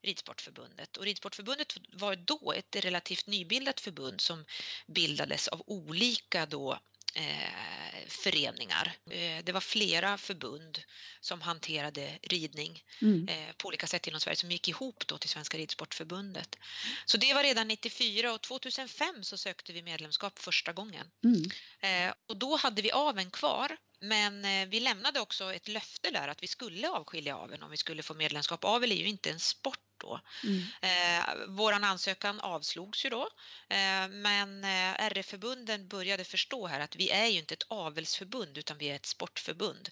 Ridsportförbundet. 0.02 0.96
Och 0.96 1.04
Ridsportförbundet 1.04 1.76
var 1.92 2.16
då 2.16 2.52
ett 2.52 2.76
relativt 2.76 3.26
nybildat 3.26 3.80
förbund 3.80 4.20
som 4.20 4.44
bildades 4.86 5.48
av 5.48 5.62
olika 5.66 6.46
då 6.46 6.78
eh, 7.14 8.08
föreningar. 8.08 8.92
Eh, 9.10 9.44
det 9.44 9.52
var 9.52 9.60
flera 9.60 10.18
förbund 10.18 10.82
som 11.20 11.40
hanterade 11.40 12.18
ridning 12.22 12.82
mm. 13.02 13.28
eh, 13.28 13.52
på 13.56 13.68
olika 13.68 13.86
sätt 13.86 14.06
inom 14.06 14.20
Sverige 14.20 14.36
som 14.36 14.50
gick 14.50 14.68
ihop 14.68 15.06
då 15.06 15.18
till 15.18 15.30
Svenska 15.30 15.58
Ridsportförbundet. 15.58 16.58
Så 17.04 17.16
det 17.16 17.34
var 17.34 17.42
redan 17.42 17.68
94 17.68 18.32
och 18.32 18.42
2005 18.42 19.24
så 19.24 19.36
sökte 19.38 19.72
vi 19.72 19.82
medlemskap 19.82 20.38
första 20.38 20.72
gången. 20.72 21.06
Mm. 21.24 21.50
Eh, 21.80 22.14
och 22.28 22.36
då 22.36 22.56
hade 22.56 22.82
vi 22.82 22.92
aven 22.92 23.30
kvar 23.30 23.76
men 24.00 24.44
eh, 24.44 24.68
vi 24.68 24.80
lämnade 24.80 25.20
också 25.20 25.54
ett 25.54 25.68
löfte 25.68 26.10
där 26.10 26.28
att 26.28 26.42
vi 26.42 26.46
skulle 26.46 26.88
avskilja 26.88 27.36
aveln 27.36 27.62
om 27.62 27.70
vi 27.70 27.76
skulle 27.76 28.02
få 28.02 28.14
medlemskap. 28.14 28.64
Avel 28.64 28.92
är 28.92 28.96
ju 28.96 29.08
inte 29.08 29.30
en 29.30 29.40
sport 29.40 29.78
då. 30.02 30.20
Mm. 30.44 30.62
Eh, 30.80 31.46
våran 31.48 31.84
ansökan 31.84 32.40
avslogs 32.40 33.04
ju 33.04 33.10
då, 33.10 33.22
eh, 33.68 34.08
men 34.08 34.64
eh, 34.64 35.04
RF-förbunden 35.06 35.88
började 35.88 36.24
förstå 36.24 36.66
här 36.66 36.80
att 36.80 36.96
vi 36.96 37.10
är 37.10 37.26
ju 37.26 37.38
inte 37.38 37.54
ett 37.54 37.66
avelsförbund 37.68 38.58
utan 38.58 38.78
vi 38.78 38.90
är 38.90 38.96
ett 38.96 39.06
sportförbund. 39.06 39.88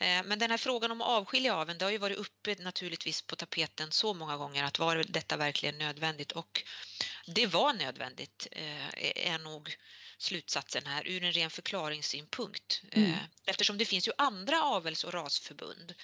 Eh, 0.00 0.22
men 0.24 0.38
den 0.38 0.50
här 0.50 0.58
frågan 0.58 0.90
om 0.90 1.00
att 1.00 1.08
avskilja 1.08 1.54
aveln, 1.54 1.78
det 1.78 1.84
har 1.84 1.92
ju 1.92 1.98
varit 1.98 2.18
uppe 2.18 2.56
naturligtvis 2.58 3.22
på 3.22 3.36
tapeten 3.36 3.92
så 3.92 4.14
många 4.14 4.36
gånger 4.36 4.64
att 4.64 4.78
var 4.78 5.04
detta 5.08 5.36
verkligen 5.36 5.78
nödvändigt? 5.78 6.32
Och 6.32 6.62
det 7.26 7.46
var 7.46 7.72
nödvändigt, 7.72 8.46
eh, 8.52 9.28
är 9.32 9.38
nog 9.38 9.76
slutsatsen 10.18 10.86
här 10.86 11.06
ur 11.06 11.24
en 11.24 11.32
ren 11.32 11.50
förklaringssynpunkt. 11.50 12.82
Mm. 12.92 13.10
Eh, 13.10 13.18
eftersom 13.46 13.78
det 13.78 13.84
finns 13.84 14.08
ju 14.08 14.12
andra 14.18 14.62
avels 14.62 15.04
och 15.04 15.12
rasförbund 15.12 15.94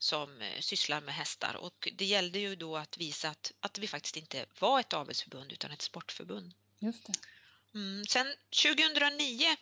som 0.00 0.42
eh, 0.42 0.60
sysslar 0.60 1.00
med 1.00 1.14
hästar 1.14 1.56
och 1.56 1.88
det 1.92 2.04
gällde 2.04 2.38
ju 2.38 2.56
då 2.56 2.76
att 2.76 2.98
visa 2.98 3.28
att, 3.28 3.52
att 3.60 3.78
vi 3.78 3.88
faktiskt 3.88 4.16
inte 4.16 4.46
var 4.58 4.80
ett 4.80 4.92
avelsförbund 4.92 5.52
utan 5.52 5.70
ett 5.70 5.82
sportförbund. 5.82 6.54
Just 6.78 7.06
det. 7.06 7.12
Mm, 7.74 8.04
sen 8.06 8.34
2009 8.62 9.56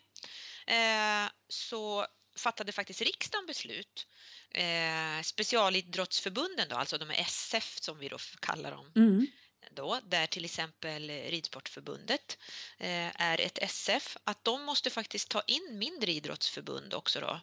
eh, 0.66 1.30
så 1.48 2.06
fattade 2.36 2.72
faktiskt 2.72 3.00
riksdagen 3.00 3.46
beslut 3.46 4.06
eh, 4.50 5.22
specialidrottsförbunden 5.22 6.68
då, 6.68 6.76
alltså 6.76 6.98
de 6.98 7.10
är 7.10 7.20
SF 7.20 7.78
som 7.80 7.98
vi 7.98 8.08
då 8.08 8.18
kallar 8.40 8.70
dem. 8.70 8.92
Mm 8.96 9.26
då, 9.70 10.00
där 10.04 10.26
till 10.26 10.44
exempel 10.44 11.10
Ridsportförbundet 11.10 12.38
eh, 12.78 13.22
är 13.22 13.40
ett 13.40 13.58
SF, 13.62 14.16
att 14.24 14.44
de 14.44 14.62
måste 14.62 14.90
faktiskt 14.90 15.28
ta 15.28 15.42
in 15.46 15.78
mindre 15.78 16.12
idrottsförbund 16.12 16.94
också 16.94 17.20
då 17.20 17.40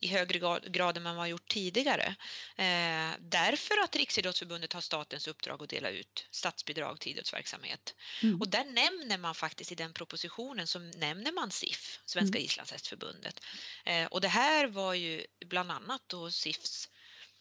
i 0.00 0.08
högre 0.08 0.60
grad 0.70 0.96
än 0.96 1.02
man 1.02 1.16
har 1.16 1.26
gjort 1.26 1.48
tidigare. 1.48 2.16
Eh, 2.56 3.10
därför 3.18 3.74
att 3.84 3.96
Riksidrottsförbundet 3.96 4.72
har 4.72 4.80
statens 4.80 5.28
uppdrag 5.28 5.62
att 5.62 5.68
dela 5.68 5.90
ut 5.90 6.26
statsbidrag 6.30 7.00
till 7.00 7.12
idrottsverksamhet. 7.12 7.94
Mm. 8.22 8.40
Och 8.40 8.48
där 8.48 8.64
nämner 8.64 9.18
man 9.18 9.34
faktiskt 9.34 9.72
i 9.72 9.74
den 9.74 9.92
propositionen 9.92 10.66
så 10.66 10.78
nämner 10.78 11.32
man 11.32 11.50
SIF, 11.50 12.00
Svenska 12.04 12.38
mm. 12.38 12.46
islandshästförbundet. 12.46 13.40
Eh, 13.84 14.06
och 14.06 14.20
det 14.20 14.28
här 14.28 14.66
var 14.66 14.94
ju 14.94 15.26
bland 15.46 15.72
annat 15.72 16.02
då 16.06 16.30
SIFs 16.30 16.88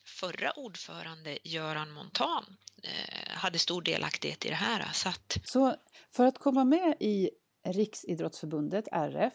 förra 0.05 0.51
ordförande 0.51 1.39
Göran 1.43 1.91
Montan 1.91 2.57
eh, 2.83 3.29
hade 3.29 3.59
stor 3.59 3.81
delaktighet 3.81 4.45
i 4.45 4.49
det 4.49 4.55
här. 4.55 4.89
Så, 4.93 5.09
att... 5.09 5.37
så 5.43 5.75
för 6.11 6.25
att 6.25 6.39
komma 6.39 6.63
med 6.63 6.97
i 6.99 7.29
Riksidrottsförbundet, 7.65 8.87
RF, 8.91 9.33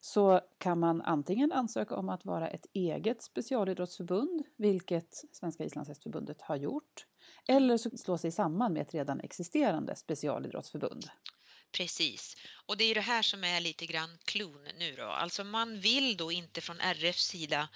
så 0.00 0.40
kan 0.58 0.78
man 0.78 1.02
antingen 1.02 1.52
ansöka 1.52 1.96
om 1.96 2.08
att 2.08 2.24
vara 2.24 2.48
ett 2.48 2.66
eget 2.72 3.22
specialidrottsförbund, 3.22 4.42
vilket 4.56 5.24
Svenska 5.32 5.64
islandshästförbundet 5.64 6.42
har 6.42 6.56
gjort, 6.56 7.06
eller 7.48 7.76
så 7.76 7.90
slå 7.90 8.18
sig 8.18 8.32
samman 8.32 8.72
med 8.72 8.82
ett 8.82 8.94
redan 8.94 9.20
existerande 9.20 9.96
specialidrottsförbund. 9.96 11.10
Precis, 11.72 12.36
och 12.66 12.76
det 12.76 12.84
är 12.84 12.94
det 12.94 13.00
här 13.00 13.22
som 13.22 13.44
är 13.44 13.60
lite 13.60 13.86
grann 13.86 14.18
klon 14.24 14.68
nu 14.78 14.94
då. 14.96 15.04
Alltså 15.04 15.44
man 15.44 15.80
vill 15.80 16.16
då 16.16 16.32
inte 16.32 16.60
från 16.60 16.80
RFs 16.80 17.26
sida 17.26 17.68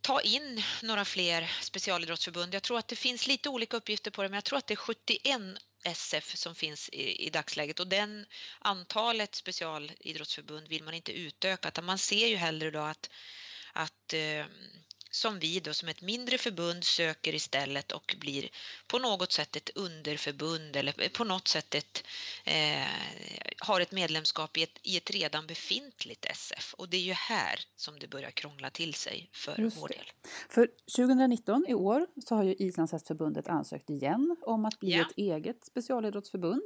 ta 0.00 0.20
in 0.20 0.62
några 0.82 1.04
fler 1.04 1.50
specialidrottsförbund. 1.62 2.54
Jag 2.54 2.62
tror 2.62 2.78
att 2.78 2.88
det 2.88 2.96
finns 2.96 3.26
lite 3.26 3.48
olika 3.48 3.76
uppgifter 3.76 4.10
på 4.10 4.22
det, 4.22 4.28
men 4.28 4.34
jag 4.34 4.44
tror 4.44 4.58
att 4.58 4.66
det 4.66 4.74
är 4.74 4.76
71 4.76 5.40
SF 5.84 6.36
som 6.36 6.54
finns 6.54 6.88
i, 6.88 7.26
i 7.26 7.30
dagsläget. 7.30 7.80
Och 7.80 7.86
den 7.86 8.26
antalet 8.58 9.34
specialidrottsförbund 9.34 10.68
vill 10.68 10.84
man 10.84 10.94
inte 10.94 11.12
utöka 11.12 11.68
utan 11.68 11.84
man 11.84 11.98
ser 11.98 12.26
ju 12.26 12.36
hellre 12.36 12.70
då 12.70 12.80
att, 12.80 13.10
att 13.72 14.12
eh, 14.12 14.46
som 15.14 15.38
vi 15.38 15.60
då 15.60 15.72
som 15.72 15.88
ett 15.88 16.02
mindre 16.02 16.38
förbund 16.38 16.84
söker 16.84 17.34
istället 17.34 17.92
och 17.92 18.16
blir 18.20 18.48
på 18.86 18.98
något 18.98 19.32
sätt 19.32 19.56
ett 19.56 19.70
underförbund 19.74 20.76
eller 20.76 21.08
på 21.08 21.24
något 21.24 21.48
sätt 21.48 21.74
ett, 21.74 22.04
eh, 22.44 22.88
har 23.58 23.80
ett 23.80 23.92
medlemskap 23.92 24.56
i 24.56 24.62
ett, 24.62 24.78
i 24.82 24.96
ett 24.96 25.10
redan 25.10 25.46
befintligt 25.46 26.24
SF. 26.24 26.74
Och 26.78 26.88
det 26.88 26.96
är 26.96 27.00
ju 27.00 27.12
här 27.12 27.60
som 27.76 27.98
det 27.98 28.08
börjar 28.08 28.30
krångla 28.30 28.70
till 28.70 28.94
sig 28.94 29.30
för 29.32 29.60
Just 29.60 29.82
vår 29.82 29.88
del. 29.88 30.06
För 30.48 30.70
2019 30.96 31.64
i 31.68 31.74
år 31.74 32.06
så 32.26 32.34
har 32.34 32.44
ju 32.44 32.54
Islandshästförbundet 32.54 33.48
ansökt 33.48 33.90
igen 33.90 34.36
om 34.42 34.64
att 34.64 34.80
bli 34.80 34.92
ja. 34.92 35.00
ett 35.00 35.16
eget 35.16 35.64
specialidrottsförbund. 35.64 36.62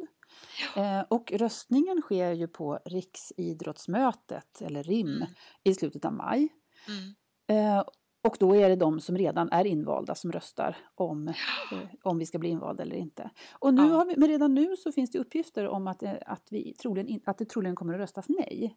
Ja. 0.74 0.98
Eh, 0.98 1.04
och 1.08 1.32
röstningen 1.32 2.02
sker 2.02 2.32
ju 2.32 2.48
på 2.48 2.78
Riksidrottsmötet, 2.84 4.62
eller 4.62 4.82
RIM, 4.82 5.16
mm. 5.16 5.28
i 5.64 5.74
slutet 5.74 6.04
av 6.04 6.12
maj. 6.12 6.48
Mm. 6.88 7.14
Eh, 7.50 7.84
och 8.28 8.36
då 8.40 8.56
är 8.56 8.68
det 8.68 8.76
de 8.76 9.00
som 9.00 9.18
redan 9.18 9.52
är 9.52 9.64
invalda 9.64 10.14
som 10.14 10.32
röstar 10.32 10.76
om, 10.94 11.28
eh, 11.28 11.78
om 12.02 12.18
vi 12.18 12.26
ska 12.26 12.38
bli 12.38 12.48
invalda 12.48 12.82
eller 12.82 12.96
inte. 12.96 13.30
Och 13.52 13.74
nu 13.74 13.90
har 13.90 14.04
vi, 14.04 14.14
men 14.16 14.28
redan 14.28 14.54
nu 14.54 14.76
så 14.76 14.92
finns 14.92 15.10
det 15.10 15.18
uppgifter 15.18 15.68
om 15.68 15.86
att, 15.86 16.02
eh, 16.02 16.12
att, 16.26 16.46
vi 16.50 16.74
troligen, 16.74 17.20
att 17.26 17.38
det 17.38 17.44
troligen 17.44 17.76
kommer 17.76 17.94
att 17.94 18.00
röstas 18.00 18.24
nej. 18.28 18.76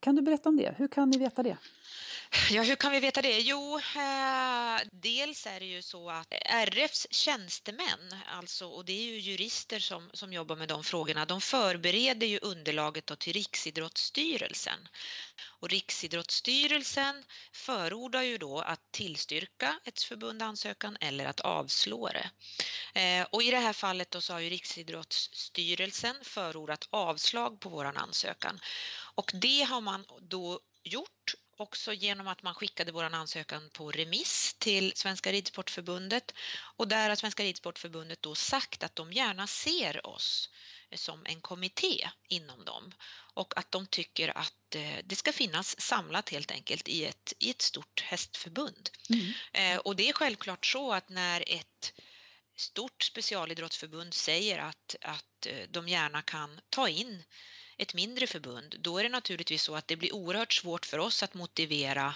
Kan 0.00 0.14
du 0.14 0.22
berätta 0.22 0.48
om 0.48 0.56
det? 0.56 0.74
Hur 0.78 0.88
kan 0.88 1.10
ni 1.10 1.18
veta 1.18 1.42
det? 1.42 1.56
Ja, 2.50 2.62
hur 2.62 2.76
kan 2.76 2.92
vi 2.92 3.00
veta 3.00 3.22
det? 3.22 3.38
Jo, 3.40 3.78
eh, 3.78 4.88
dels 4.92 5.46
är 5.46 5.60
det 5.60 5.66
ju 5.66 5.82
så 5.82 6.10
att 6.10 6.34
RFs 6.66 7.06
tjänstemän, 7.10 8.14
alltså, 8.26 8.66
och 8.66 8.84
det 8.84 8.92
är 8.92 9.02
ju 9.02 9.18
jurister 9.18 9.78
som, 9.78 10.10
som 10.12 10.32
jobbar 10.32 10.56
med 10.56 10.68
de 10.68 10.84
frågorna, 10.84 11.24
de 11.24 11.40
förbereder 11.40 12.26
ju 12.26 12.38
underlaget 12.42 13.18
till 13.18 13.32
Riksidrottsstyrelsen. 13.32 14.88
Och 15.42 15.68
Riksidrottsstyrelsen 15.68 17.24
förordar 17.52 18.22
ju 18.22 18.38
då 18.38 18.60
att 18.60 18.92
tillstyrka 18.92 19.80
ett 19.84 20.02
förbund 20.02 20.42
ansökan 20.42 20.96
eller 21.00 21.26
att 21.26 21.40
avslå 21.40 22.08
det. 22.08 22.30
Eh, 23.00 23.26
och 23.30 23.42
i 23.42 23.50
det 23.50 23.58
här 23.58 23.72
fallet 23.72 24.10
då 24.10 24.20
så 24.20 24.32
har 24.32 24.40
ju 24.40 24.50
Riksidrottsstyrelsen 24.50 26.16
förordat 26.22 26.88
avslag 26.90 27.60
på 27.60 27.68
våran 27.68 27.96
ansökan. 27.96 28.60
Och 29.14 29.30
det 29.34 29.62
har 29.62 29.80
man 29.80 30.04
då 30.20 30.60
gjort 30.82 31.34
också 31.56 31.92
genom 31.92 32.26
att 32.26 32.42
man 32.42 32.54
skickade 32.54 32.92
vår 32.92 33.04
ansökan 33.04 33.70
på 33.72 33.90
remiss 33.90 34.56
till 34.58 34.92
Svenska 34.96 35.32
Ridsportförbundet 35.32 36.34
och 36.76 36.88
där 36.88 37.08
har 37.08 37.16
Svenska 37.16 37.42
Ridsportförbundet 37.42 38.22
då 38.22 38.34
sagt 38.34 38.82
att 38.82 38.96
de 38.96 39.12
gärna 39.12 39.46
ser 39.46 40.06
oss 40.06 40.50
som 40.94 41.26
en 41.26 41.40
kommitté 41.40 42.10
inom 42.28 42.64
dem 42.64 42.94
och 43.34 43.58
att 43.58 43.72
de 43.72 43.86
tycker 43.86 44.38
att 44.38 44.74
eh, 44.74 44.98
det 45.04 45.16
ska 45.16 45.32
finnas 45.32 45.80
samlat 45.80 46.28
helt 46.28 46.50
enkelt 46.50 46.88
i 46.88 47.04
ett, 47.04 47.32
i 47.38 47.50
ett 47.50 47.62
stort 47.62 48.00
hästförbund. 48.00 48.90
Mm. 49.10 49.32
Eh, 49.52 49.78
och 49.78 49.96
det 49.96 50.08
är 50.08 50.12
självklart 50.12 50.66
så 50.66 50.92
att 50.92 51.08
när 51.08 51.44
ett 51.46 51.92
stort 52.56 53.02
specialidrottsförbund 53.02 54.14
säger 54.14 54.58
att, 54.58 54.96
att 55.00 55.46
eh, 55.46 55.68
de 55.70 55.88
gärna 55.88 56.22
kan 56.22 56.60
ta 56.70 56.88
in 56.88 57.24
ett 57.78 57.94
mindre 57.94 58.26
förbund, 58.26 58.76
då 58.80 58.98
är 58.98 59.02
det 59.02 59.08
naturligtvis 59.08 59.62
så 59.62 59.74
att 59.74 59.88
det 59.88 59.96
blir 59.96 60.14
oerhört 60.14 60.52
svårt 60.52 60.86
för 60.86 60.98
oss 60.98 61.22
att 61.22 61.34
motivera 61.34 62.14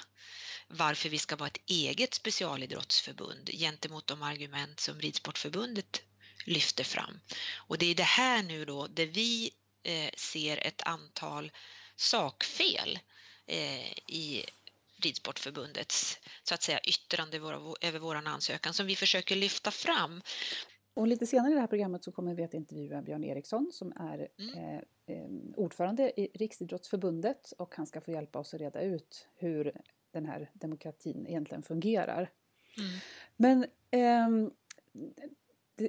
varför 0.69 1.09
vi 1.09 1.19
ska 1.19 1.37
vara 1.37 1.49
ett 1.49 1.61
eget 1.67 2.15
specialidrottsförbund 2.15 3.51
gentemot 3.53 4.07
de 4.07 4.23
argument 4.23 4.81
som 4.81 5.01
Ridsportförbundet 5.01 6.03
lyfter 6.47 6.85
fram. 6.85 7.21
Och 7.69 7.79
det 7.79 7.87
är 7.87 7.95
det 7.95 8.03
här 8.03 8.43
nu 8.43 8.65
då 8.65 8.87
där 8.87 9.07
vi 9.07 9.51
eh, 9.83 10.11
ser 10.17 10.67
ett 10.67 10.83
antal 10.83 11.53
sakfel 11.97 12.99
eh, 13.47 13.93
i 13.93 14.45
Ridsportförbundets 15.03 16.19
så 16.43 16.55
att 16.55 16.63
säga 16.63 16.81
yttrande 16.81 17.37
över 17.81 17.99
vår 17.99 18.15
ansökan 18.15 18.75
som 18.75 18.87
vi 18.87 18.97
försöker 18.97 19.37
lyfta 19.37 19.71
fram. 19.71 20.23
Och 20.95 21.07
lite 21.07 21.27
senare 21.27 21.51
i 21.51 21.55
det 21.55 21.61
här 21.61 21.67
programmet 21.67 22.05
så 22.05 22.13
kommer 22.13 22.35
vi 22.35 22.45
att 22.45 22.55
intervjua 22.55 23.03
Björn 23.03 23.25
Eriksson 23.25 23.71
som 23.73 23.93
är 23.93 24.29
mm. 24.39 24.59
eh, 24.59 24.81
eh, 25.07 25.31
ordförande 25.57 26.21
i 26.21 26.31
Riksidrottsförbundet 26.35 27.53
och 27.59 27.75
han 27.75 27.87
ska 27.87 28.01
få 28.01 28.11
hjälpa 28.11 28.39
oss 28.39 28.55
att 28.55 28.61
reda 28.61 28.81
ut 28.81 29.29
hur 29.37 29.73
den 30.13 30.27
här 30.27 30.51
demokratin 30.53 31.27
egentligen 31.27 31.63
fungerar. 31.63 32.31
Mm. 32.77 32.91
Men 33.37 33.65
eh, 33.91 34.51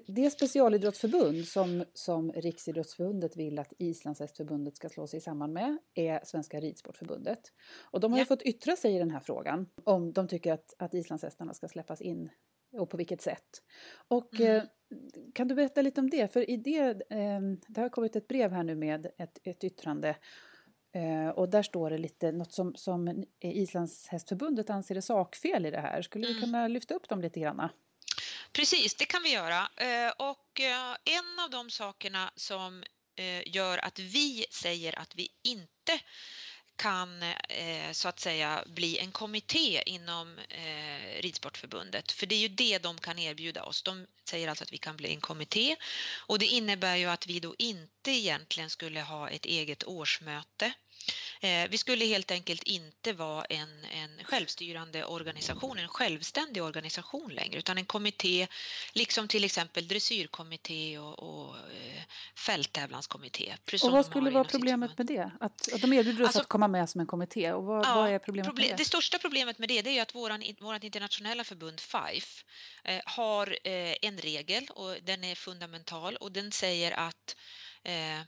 det 0.08 0.30
specialidrottsförbund 0.30 1.46
som, 1.46 1.84
som 1.94 2.32
Riksidrottsförbundet 2.32 3.38
vill 3.38 3.60
att 3.60 3.74
Islandshästförbundet 3.78 4.76
ska 4.76 4.90
slå 4.90 5.08
sig 5.08 5.22
samman 5.22 5.54
med 5.54 5.78
är 5.94 6.20
Svenska 6.24 6.60
Ridsportförbundet. 6.60 7.40
Och 7.82 8.00
de 8.00 8.12
har 8.12 8.20
ja. 8.20 8.22
ju 8.22 8.28
fått 8.28 8.42
yttra 8.42 8.76
sig 8.76 8.96
i 8.96 9.00
den 9.00 9.12
här 9.12 9.20
frågan 9.20 9.68
om 9.84 10.14
de 10.14 10.28
tycker 10.28 10.54
att, 10.54 10.74
att 10.78 10.94
islandshästarna 10.94 11.54
ska 11.54 11.68
släppas 11.68 12.02
in 12.02 12.30
och 12.74 12.90
på 12.90 12.98
vilket 12.98 13.22
sätt. 13.22 13.64
Och 14.08 14.40
mm. 14.40 14.58
eh, 14.58 14.64
kan 15.34 15.48
du 15.48 15.56
berätta 15.56 15.82
lite 15.82 16.02
om 16.02 16.10
det? 16.10 16.34
För 16.34 16.50
i 16.50 16.58
det, 16.58 16.80
eh, 17.10 17.42
det 17.68 17.82
har 17.82 17.90
kommit 17.90 18.16
ett 18.16 18.28
brev 18.28 18.52
här 18.52 18.64
nu 18.64 18.76
med 18.76 19.08
ett, 19.18 19.40
ett 19.44 19.64
yttrande 19.64 20.16
eh, 20.92 21.30
och 21.30 21.50
där 21.50 21.64
står 21.64 21.90
det 21.90 21.98
lite 21.98 22.32
något 22.32 22.54
som, 22.54 22.76
som 22.76 23.24
Islandshästförbundet 23.40 24.70
anser 24.70 24.96
är 24.96 25.02
sakfel 25.02 25.66
i 25.66 25.72
det 25.72 25.80
här. 25.80 26.02
Skulle 26.02 26.28
mm. 26.28 26.36
du 26.36 26.46
kunna 26.46 26.68
lyfta 26.68 26.94
upp 26.94 27.10
dem 27.10 27.22
lite 27.22 27.40
grann? 27.40 27.70
Precis, 28.54 28.96
det 28.96 29.06
kan 29.06 29.24
vi 29.24 29.30
göra. 29.30 29.70
Eh, 29.78 30.12
och 30.18 30.60
eh, 30.60 30.96
en 31.06 31.40
av 31.40 31.50
de 31.50 31.70
sakerna 31.70 32.32
som 32.36 32.84
eh, 33.16 33.48
gör 33.48 33.78
att 33.78 34.00
vi 34.00 34.46
säger 34.52 35.00
att 35.00 35.16
vi 35.16 35.28
inte 35.44 36.00
kan 36.76 37.24
så 37.92 38.08
att 38.08 38.20
säga 38.20 38.64
bli 38.66 38.98
en 38.98 39.12
kommitté 39.12 39.84
inom 39.86 40.40
Ridsportförbundet. 41.20 42.12
För 42.12 42.26
det 42.26 42.36
är 42.36 42.40
ju 42.40 42.48
det 42.48 42.78
de 42.78 42.98
kan 42.98 43.20
erbjuda 43.20 43.64
oss. 43.64 43.84
De 43.84 44.08
säger 44.30 44.48
alltså 44.48 44.64
att 44.64 44.74
vi 44.74 44.78
kan 44.78 44.98
bli 44.98 45.10
en 45.14 45.22
kommitté 45.22 45.76
och 46.28 46.40
det 46.40 46.46
innebär 46.46 46.96
ju 46.96 47.06
att 47.06 47.28
vi 47.28 47.40
då 47.40 47.56
inte 47.58 48.12
egentligen 48.12 48.70
skulle 48.70 49.02
ha 49.02 49.30
ett 49.30 49.46
eget 49.46 49.84
årsmöte 49.84 50.74
vi 51.70 51.78
skulle 51.78 52.06
helt 52.06 52.32
enkelt 52.32 52.64
inte 52.64 53.14
vara 53.14 53.46
en, 53.46 53.86
en 53.86 54.24
självstyrande 54.24 55.06
organisation, 55.06 55.80
en 55.80 55.88
självständig 55.88 56.64
organisation 56.64 57.34
längre 57.34 57.60
utan 57.60 57.78
en 57.78 57.86
kommitté 57.86 58.48
liksom 58.94 59.28
till 59.28 59.44
exempel 59.44 59.88
dressyrkommitté 59.88 61.00
och, 61.00 61.20
och 61.20 61.56
eh, 61.56 62.04
fälttävlanskommitté. 62.36 63.54
Och 63.84 63.92
vad 63.92 64.06
skulle 64.06 64.30
vara 64.30 64.44
problemet 64.44 64.98
med 64.98 65.08
det? 65.08 65.32
Att, 65.40 65.74
att 65.74 65.82
de 65.82 65.94
erbjuder 65.94 66.24
oss 66.24 66.28
alltså, 66.28 66.42
att 66.42 66.48
komma 66.48 66.68
med 66.68 66.90
som 66.90 67.02
en 67.02 67.08
kommitté 67.08 67.52
och 67.52 67.64
vad, 67.64 67.86
ja, 67.86 67.96
vad 67.96 68.10
är 68.10 68.20
problemet 68.20 68.48
problem, 68.48 68.68
med 68.68 68.78
det? 68.78 68.84
Det 68.84 68.86
största 68.86 69.20
problemet 69.20 69.60
med 69.60 69.70
det, 69.70 69.82
det 69.82 69.98
är 69.98 70.02
att 70.02 70.16
våran, 70.16 70.44
vårat 70.60 70.84
internationella 70.84 71.44
förbund 71.44 71.80
FIFE 71.80 72.44
eh, 72.84 73.02
har 73.06 73.48
eh, 73.64 73.96
en 74.02 74.18
regel 74.18 74.68
och 74.70 74.96
den 75.04 75.24
är 75.24 75.36
fundamental 75.36 76.16
och 76.16 76.32
den 76.32 76.52
säger 76.52 76.92
att 76.92 77.36
eh, 77.84 78.22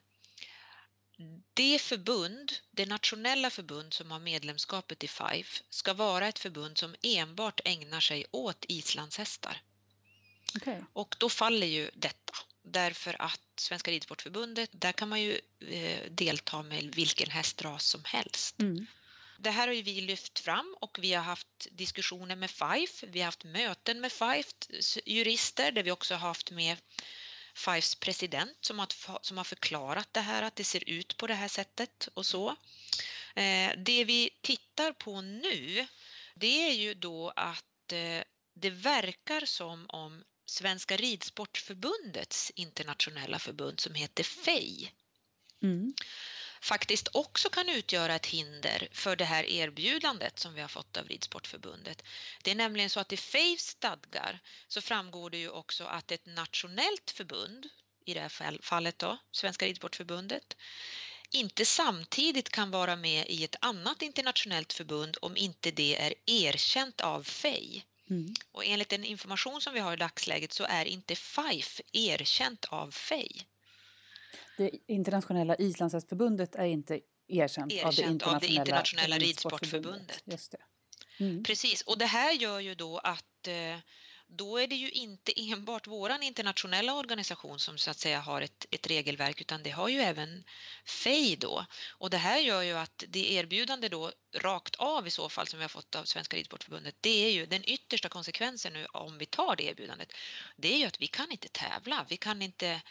det 1.54 1.82
förbund, 1.82 2.54
det 2.72 2.86
nationella 2.86 3.50
förbund 3.50 3.94
som 3.94 4.12
har 4.12 4.20
medlemskapet 4.20 5.04
i 5.04 5.08
FIFE 5.08 5.64
ska 5.70 5.94
vara 5.94 6.28
ett 6.28 6.40
förbund 6.40 6.78
som 6.78 6.96
enbart 7.04 7.62
ägnar 7.66 8.00
sig 8.00 8.26
åt 8.32 8.66
islandshästar. 8.68 9.62
Okay. 10.56 10.82
Och 10.94 11.16
då 11.20 11.30
faller 11.30 11.68
ju 11.68 11.90
detta 11.94 12.34
därför 12.64 13.22
att 13.22 13.42
Svenska 13.56 13.92
Ridsportförbundet, 13.92 14.70
där 14.74 14.92
kan 14.92 15.10
man 15.10 15.22
ju 15.22 15.40
eh, 15.60 16.12
delta 16.12 16.64
med 16.64 16.96
vilken 16.96 17.30
hästras 17.30 17.86
som 17.86 18.02
helst. 18.06 18.60
Mm. 18.60 18.86
Det 19.38 19.52
här 19.52 19.68
har 19.68 19.74
ju 19.74 19.82
vi 19.82 20.02
lyft 20.02 20.40
fram 20.40 20.76
och 20.80 20.98
vi 21.02 21.14
har 21.14 21.24
haft 21.24 21.68
diskussioner 21.72 22.36
med 22.36 22.52
FIFE, 22.52 23.08
vi 23.08 23.20
har 23.20 23.26
haft 23.26 23.44
möten 23.44 24.02
med 24.02 24.12
FIFE 24.12 24.52
jurister 25.06 25.72
där 25.72 25.84
vi 25.84 25.92
också 25.92 26.14
har 26.14 26.28
haft 26.28 26.52
med 26.52 26.78
Fifes 27.54 27.96
president 27.96 28.58
som 28.62 28.80
har, 28.80 28.88
som 29.22 29.38
har 29.38 29.44
förklarat 29.44 30.14
det 30.14 30.22
här, 30.22 30.44
att 30.44 30.56
det 30.56 30.64
ser 30.64 30.90
ut 30.90 31.18
på 31.18 31.28
det 31.28 31.34
här 31.34 31.48
sättet 31.48 32.10
och 32.14 32.26
så. 32.26 32.50
Eh, 33.36 33.72
det 33.78 34.06
vi 34.06 34.30
tittar 34.42 34.92
på 34.94 35.22
nu, 35.22 35.88
det 36.36 36.70
är 36.70 36.74
ju 36.74 36.94
då 36.94 37.30
att 37.36 37.92
eh, 37.92 38.24
det 38.54 38.70
verkar 38.70 39.46
som 39.46 39.86
om 39.90 40.24
Svenska 40.46 40.98
Ridsportförbundets 40.98 42.52
internationella 42.56 43.40
förbund 43.40 43.80
som 43.80 43.96
heter 43.96 44.24
FEI 44.24 44.92
mm 45.62 45.94
faktiskt 46.64 47.08
också 47.12 47.50
kan 47.50 47.70
utgöra 47.70 48.16
ett 48.16 48.26
hinder 48.26 48.88
för 48.92 49.16
det 49.16 49.26
här 49.26 49.44
erbjudandet 49.44 50.40
som 50.40 50.54
vi 50.54 50.62
har 50.62 50.68
fått 50.68 50.98
av 50.98 51.08
Ridsportförbundet. 51.08 52.04
Det 52.44 52.52
är 52.52 52.56
nämligen 52.56 52.90
så 52.90 53.00
att 53.00 53.14
i 53.14 53.18
FAVs 53.18 53.68
stadgar 53.68 54.40
så 54.68 54.82
framgår 54.82 55.30
det 55.30 55.38
ju 55.38 55.50
också 55.50 55.84
att 55.84 56.12
ett 56.12 56.26
nationellt 56.26 57.12
förbund, 57.12 57.70
i 58.06 58.14
det 58.14 58.20
här 58.20 58.62
fallet 58.62 59.00
då, 59.00 59.18
Svenska 59.32 59.66
Ridsportförbundet, 59.66 60.58
inte 61.32 61.66
samtidigt 61.66 62.50
kan 62.50 62.72
vara 62.72 62.96
med 62.96 63.26
i 63.30 63.44
ett 63.44 63.56
annat 63.62 64.02
internationellt 64.02 64.74
förbund 64.74 65.18
om 65.22 65.38
inte 65.38 65.72
det 65.72 66.02
är 66.02 66.14
erkänt 66.26 67.02
av 67.02 67.24
FEI. 67.24 67.86
Mm. 68.10 68.34
Och 68.52 68.66
enligt 68.66 68.90
den 68.90 69.04
information 69.04 69.62
som 69.62 69.74
vi 69.74 69.80
har 69.80 69.94
i 69.94 69.98
dagsläget 69.98 70.54
så 70.54 70.64
är 70.64 70.86
inte 70.86 71.16
FIFE 71.16 71.84
erkänt 71.92 72.66
av 72.66 72.92
FEI 72.92 73.46
det 74.58 74.72
internationella 74.88 75.56
islandshästförbundet 75.56 76.56
är 76.56 76.66
inte 76.66 77.00
erkänt, 77.28 77.74
erkänt 77.74 77.88
av 77.88 77.96
det 77.96 78.02
internationella, 78.02 78.36
av 78.36 78.42
det 78.42 78.48
internationella 78.48 79.18
ridsportförbundet. 79.18 80.24
Just 80.26 80.52
det. 80.52 80.58
Mm. 81.18 81.44
Precis, 81.44 81.82
och 81.82 81.98
det 81.98 82.06
här 82.06 82.34
gör 82.34 82.60
ju 82.60 82.76
då 82.76 82.98
att 82.98 83.48
eh, 83.48 83.80
då 84.28 84.58
är 84.58 84.68
det 84.68 84.76
ju 84.76 84.90
inte 84.90 85.32
enbart 85.36 85.88
våran 85.88 86.24
internationella 86.24 86.94
organisation 86.94 87.60
som 87.60 87.78
så 87.78 87.92
att 87.92 88.00
säga 88.00 88.20
har 88.20 88.42
ett, 88.42 88.66
ett 88.72 88.88
regelverk 88.88 89.42
utan 89.42 89.64
det 89.64 89.70
har 89.70 89.90
ju 89.90 90.00
även 90.00 90.44
FEI 90.86 91.36
då. 91.36 91.66
Och 91.90 92.10
det 92.10 92.18
här 92.18 92.40
gör 92.40 92.62
ju 92.62 92.74
att 92.74 93.04
det 93.08 93.32
erbjudande 93.32 93.90
då 93.90 94.12
rakt 94.36 94.76
av 94.76 95.08
i 95.08 95.10
så 95.10 95.30
fall 95.30 95.48
som 95.48 95.60
vi 95.60 95.64
har 95.64 95.70
fått 95.70 95.96
av 95.96 96.04
Svenska 96.04 96.38
Ridsportförbundet 96.38 96.96
det 97.02 97.26
är 97.26 97.32
ju 97.32 97.46
den 97.46 97.70
yttersta 97.70 98.10
konsekvensen 98.10 98.74
nu 98.74 98.86
om 98.86 99.18
vi 99.18 99.26
tar 99.26 99.56
det 99.56 99.64
erbjudandet. 99.64 100.14
Det 100.56 100.74
är 100.74 100.78
ju 100.78 100.86
att 100.86 101.02
vi 101.02 101.08
kan 101.08 101.32
inte 101.32 101.48
tävla, 101.48 102.06
vi 102.10 102.18
kan 102.18 102.42
inte 102.42 102.82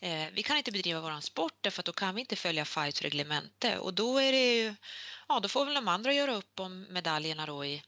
Eh, 0.00 0.28
vi 0.32 0.42
kan 0.42 0.56
inte 0.56 0.72
bedriva 0.72 1.00
våran 1.00 1.22
sport 1.22 1.58
därför 1.60 1.82
att 1.82 1.86
då 1.86 1.92
kan 1.92 2.14
vi 2.14 2.20
inte 2.20 2.36
följa 2.36 2.64
FIGHTs 2.64 3.02
reglemente. 3.02 3.78
Och 3.78 3.94
då 3.94 4.18
är 4.18 4.32
det 4.32 4.54
ju, 4.54 4.74
ja 5.28 5.40
då 5.40 5.48
får 5.48 5.64
väl 5.64 5.74
de 5.74 5.88
andra 5.88 6.12
göra 6.12 6.34
upp 6.34 6.60
om 6.60 6.86
medaljerna 6.90 7.46
då 7.46 7.64
i, 7.64 7.82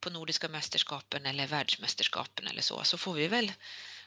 på 0.00 0.10
Nordiska 0.10 0.48
mästerskapen 0.48 1.26
eller 1.26 1.46
världsmästerskapen 1.46 2.46
eller 2.46 2.62
så, 2.62 2.84
så 2.84 2.98
får 2.98 3.12
vi 3.12 3.28
väl 3.28 3.52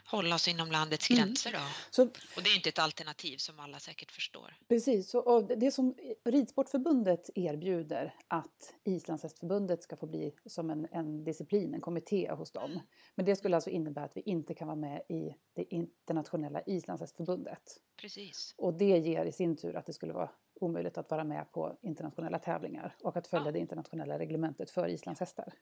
hålla 0.05 0.35
oss 0.35 0.47
inom 0.47 0.71
landets 0.71 1.09
mm. 1.09 1.17
gränser 1.17 1.51
då. 1.51 1.59
Så, 1.91 2.03
och 2.03 2.43
det 2.43 2.49
är 2.49 2.55
inte 2.55 2.69
ett 2.69 2.79
alternativ 2.79 3.37
som 3.37 3.59
alla 3.59 3.79
säkert 3.79 4.11
förstår. 4.11 4.55
Precis, 4.67 5.13
och 5.13 5.47
det 5.57 5.71
som 5.71 5.95
Ridsportförbundet 6.23 7.29
erbjuder 7.35 8.15
att 8.27 8.73
Islandshästförbundet 8.83 9.83
ska 9.83 9.95
få 9.95 10.07
bli 10.07 10.33
som 10.45 10.69
en, 10.69 10.87
en 10.91 11.23
disciplin, 11.23 11.73
en 11.73 11.81
kommitté 11.81 12.31
hos 12.31 12.51
dem. 12.51 12.79
Men 13.15 13.25
det 13.25 13.35
skulle 13.35 13.55
alltså 13.55 13.69
innebära 13.69 14.05
att 14.05 14.17
vi 14.17 14.21
inte 14.21 14.53
kan 14.53 14.67
vara 14.67 14.75
med 14.75 15.01
i 15.09 15.35
det 15.53 15.73
internationella 15.73 16.61
Islandshästförbundet. 16.65 17.81
Precis. 18.01 18.55
Och 18.57 18.73
det 18.73 18.97
ger 18.97 19.25
i 19.25 19.31
sin 19.31 19.57
tur 19.57 19.75
att 19.75 19.85
det 19.85 19.93
skulle 19.93 20.13
vara 20.13 20.29
omöjligt 20.59 20.97
att 20.97 21.11
vara 21.11 21.23
med 21.23 21.51
på 21.51 21.77
internationella 21.81 22.39
tävlingar 22.39 22.95
och 23.03 23.17
att 23.17 23.27
följa 23.27 23.45
ja. 23.45 23.51
det 23.51 23.59
internationella 23.59 24.19
reglementet 24.19 24.71
för 24.71 24.87
islandshästar. 24.87 25.53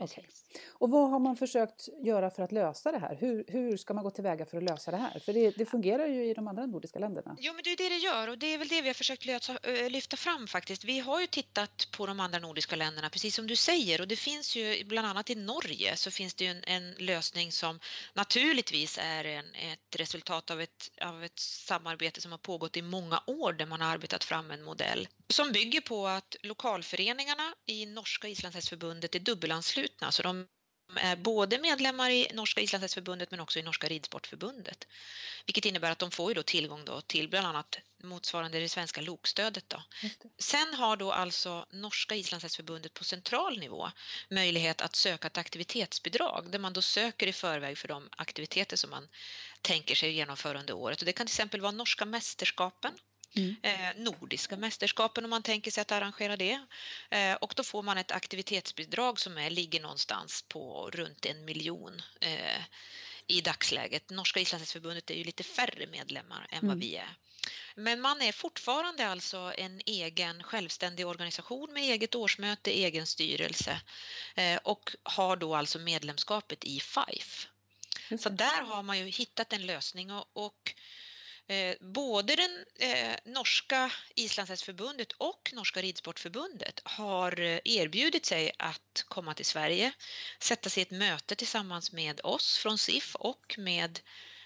Okay. 0.00 0.24
Och 0.68 0.90
vad 0.90 1.10
har 1.10 1.18
man 1.18 1.36
försökt 1.36 1.88
göra 2.02 2.30
för 2.30 2.42
att 2.42 2.52
lösa 2.52 2.92
det 2.92 2.98
här? 2.98 3.16
Hur, 3.20 3.44
hur 3.48 3.76
ska 3.76 3.94
man 3.94 4.04
gå 4.04 4.10
tillväga 4.10 4.46
för 4.46 4.56
att 4.56 4.62
lösa 4.62 4.90
det 4.90 4.96
här? 4.96 5.18
För 5.18 5.32
det, 5.32 5.50
det, 5.50 5.66
fungerar 5.66 6.06
ju 6.06 6.24
i 6.30 6.34
de 6.34 6.48
andra 6.48 6.66
nordiska 6.66 6.98
länderna. 6.98 7.36
Jo, 7.38 7.52
men 7.54 7.62
det 7.64 7.70
är 7.72 7.76
det 7.76 7.88
det 7.88 7.96
gör 7.96 8.28
och 8.28 8.38
det 8.38 8.46
är 8.46 8.58
väl 8.58 8.68
det 8.68 8.82
vi 8.82 8.88
har 8.88 8.94
försökt 8.94 9.26
lösa, 9.26 9.58
lyfta 9.88 10.16
fram 10.16 10.46
faktiskt. 10.46 10.84
Vi 10.84 10.98
har 10.98 11.20
ju 11.20 11.26
tittat 11.26 11.88
på 11.96 12.06
de 12.06 12.20
andra 12.20 12.38
nordiska 12.38 12.76
länderna, 12.76 13.10
precis 13.10 13.34
som 13.34 13.46
du 13.46 13.56
säger, 13.56 14.00
och 14.00 14.08
det 14.08 14.16
finns 14.16 14.56
ju 14.56 14.84
bland 14.84 15.06
annat 15.06 15.30
i 15.30 15.34
Norge 15.34 15.96
så 15.96 16.10
finns 16.10 16.34
det 16.34 16.44
ju 16.44 16.50
en, 16.50 16.64
en 16.64 16.90
lösning 16.92 17.52
som 17.52 17.80
naturligtvis 18.14 18.98
är 19.02 19.24
en, 19.24 19.44
ett 19.54 19.96
resultat 19.96 20.50
av 20.50 20.60
ett, 20.60 20.90
av 21.02 21.24
ett 21.24 21.38
samarbete 21.38 22.20
som 22.20 22.30
har 22.30 22.38
pågått 22.38 22.76
i 22.76 22.82
många 22.82 23.22
år 23.26 23.52
där 23.52 23.66
man 23.66 23.80
har 23.80 23.92
arbetat 23.92 24.24
fram 24.24 24.50
en 24.50 24.62
modell 24.62 25.08
som 25.32 25.52
bygger 25.52 25.80
på 25.80 26.08
att 26.08 26.36
lokalföreningarna 26.42 27.54
i 27.66 27.86
norska 27.86 28.28
islandshästförbundet 28.28 29.14
är 29.14 29.20
dubbelanslutna. 29.20 30.12
Så 30.12 30.22
de 30.22 30.46
är 30.96 31.16
både 31.16 31.58
medlemmar 31.58 32.10
i 32.10 32.28
norska 32.34 32.60
islandshästförbundet 32.60 33.30
men 33.30 33.40
också 33.40 33.58
i 33.58 33.62
norska 33.62 33.88
ridsportförbundet. 33.88 34.86
Vilket 35.46 35.64
innebär 35.64 35.90
att 35.90 35.98
de 35.98 36.10
får 36.10 36.34
då 36.34 36.42
tillgång 36.42 36.84
då 36.84 37.00
till 37.00 37.28
bland 37.28 37.46
annat 37.46 37.78
motsvarande 38.02 38.60
det 38.60 38.68
svenska 38.68 39.00
lokstödet. 39.00 39.64
Då. 39.68 39.82
Sen 40.38 40.74
har 40.74 40.96
då 40.96 41.12
alltså 41.12 41.66
norska 41.70 42.14
islandshästförbundet 42.14 42.94
på 42.94 43.04
central 43.04 43.58
nivå 43.58 43.90
möjlighet 44.30 44.80
att 44.80 44.96
söka 44.96 45.26
ett 45.26 45.38
aktivitetsbidrag 45.38 46.50
där 46.50 46.58
man 46.58 46.72
då 46.72 46.82
söker 46.82 47.26
i 47.26 47.32
förväg 47.32 47.78
för 47.78 47.88
de 47.88 48.08
aktiviteter 48.16 48.76
som 48.76 48.90
man 48.90 49.08
tänker 49.62 49.94
sig 49.94 50.12
genomföra 50.12 50.60
under 50.60 50.74
året. 50.74 51.00
Och 51.00 51.06
det 51.06 51.12
kan 51.12 51.26
till 51.26 51.32
exempel 51.32 51.60
vara 51.60 51.72
norska 51.72 52.04
mästerskapen 52.04 52.92
Mm. 53.36 53.56
Eh, 53.62 53.96
nordiska 53.96 54.56
mästerskapen 54.56 55.24
om 55.24 55.30
man 55.30 55.42
tänker 55.42 55.70
sig 55.70 55.82
att 55.82 55.92
arrangera 55.92 56.36
det. 56.36 56.60
Eh, 57.10 57.34
och 57.34 57.52
då 57.56 57.62
får 57.62 57.82
man 57.82 57.98
ett 57.98 58.12
aktivitetsbidrag 58.12 59.20
som 59.20 59.38
är, 59.38 59.50
ligger 59.50 59.80
någonstans 59.80 60.44
på 60.48 60.90
runt 60.90 61.26
en 61.26 61.44
miljon 61.44 62.02
eh, 62.20 62.62
i 63.26 63.40
dagsläget. 63.40 64.10
Norska 64.10 64.40
islandshästförbundet 64.40 65.10
är 65.10 65.14
ju 65.14 65.24
lite 65.24 65.42
färre 65.42 65.86
medlemmar 65.86 66.46
än 66.50 66.58
mm. 66.58 66.68
vad 66.68 66.78
vi 66.78 66.96
är. 66.96 67.16
Men 67.74 68.00
man 68.00 68.22
är 68.22 68.32
fortfarande 68.32 69.08
alltså 69.08 69.52
en 69.56 69.80
egen 69.86 70.42
självständig 70.42 71.06
organisation 71.06 71.72
med 71.72 71.82
eget 71.82 72.14
årsmöte, 72.14 72.70
egen 72.70 73.06
styrelse 73.06 73.80
och 74.62 74.96
har 75.02 75.36
då 75.36 75.54
alltså 75.54 75.78
medlemskapet 75.78 76.64
i 76.64 76.80
FIFE. 76.80 77.48
Så 78.18 78.28
där 78.28 78.62
har 78.62 78.82
man 78.82 78.98
ju 78.98 79.04
hittat 79.04 79.52
en 79.52 79.66
lösning 79.66 80.12
och, 80.12 80.28
och 80.32 80.74
eh, 81.50 81.74
både 81.80 82.36
den 82.36 82.64
eh, 82.78 83.16
norska 83.24 83.92
islandshästförbundet 84.14 85.12
och 85.12 85.50
norska 85.54 85.82
ridsportförbundet 85.82 86.80
har 86.84 87.40
eh, 87.40 87.58
erbjudit 87.64 88.26
sig 88.26 88.52
att 88.58 89.04
komma 89.08 89.34
till 89.34 89.46
Sverige, 89.46 89.92
sätta 90.38 90.70
sig 90.70 90.80
i 90.80 90.86
ett 90.86 90.90
möte 90.90 91.34
tillsammans 91.34 91.92
med 91.92 92.20
oss 92.24 92.58
från 92.58 92.78
SIF 92.78 93.14
och 93.14 93.54
med 93.58 94.00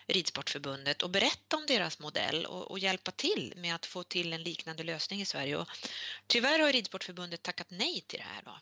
Ridsportförbundet 0.06 1.02
och 1.02 1.10
berätta 1.10 1.56
om 1.56 1.66
deras 1.66 1.98
modell 1.98 2.46
och, 2.46 2.70
och, 2.70 2.78
hjälpa 2.78 3.10
till 3.10 3.52
med 3.56 3.74
att 3.74 3.86
få 3.86 4.02
till 4.02 4.32
en 4.32 4.42
liknande 4.42 4.82
lösning 4.82 5.20
i 5.20 5.24
Sverige. 5.24 5.56
Och 5.56 5.68
tyvärr 6.26 6.58
har 6.58 6.72
Ridsportförbundet 6.72 7.42
tackat 7.42 7.70
nej 7.70 8.00
till 8.00 8.18
det 8.18 8.24
här. 8.24 8.42
Då. 8.42 8.58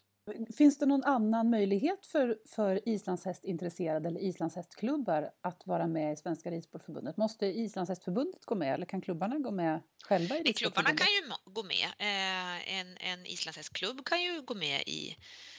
Finns 0.56 0.78
det 0.78 0.86
någon 0.86 1.04
annan 1.04 1.50
möjlighet 1.50 2.06
för, 2.06 2.38
för 2.48 2.88
islandshästintresserade 2.88 4.08
eller 4.08 4.20
islandshästklubbar 4.20 5.30
att 5.40 5.66
vara 5.66 5.86
med 5.86 6.12
i 6.12 6.16
Svenska 6.16 6.50
Ridsportförbundet? 6.50 7.16
Måste 7.16 7.46
islandshästförbundet 7.46 8.44
gå 8.44 8.54
med 8.54 8.74
eller 8.74 8.86
kan 8.86 9.00
klubbarna 9.00 9.38
gå 9.38 9.50
med 9.50 9.80
själva 10.04 10.38
i 10.38 10.52
Klubbarna 10.52 10.88
kan 10.88 11.06
ju 11.06 11.32
gå 11.44 11.62
med. 11.62 11.86
Eh, 11.98 12.78
en, 12.78 12.96
en 12.96 13.26
islandshästklubb 13.26 14.04
kan 14.04 14.22
ju 14.22 14.42
gå 14.42 14.54
med 14.54 14.82
i, 14.86 15.16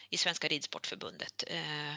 i 0.10 0.18
Svenska 0.18 0.48
Ridsportförbundet. 0.48 1.44
Eh, 1.48 1.94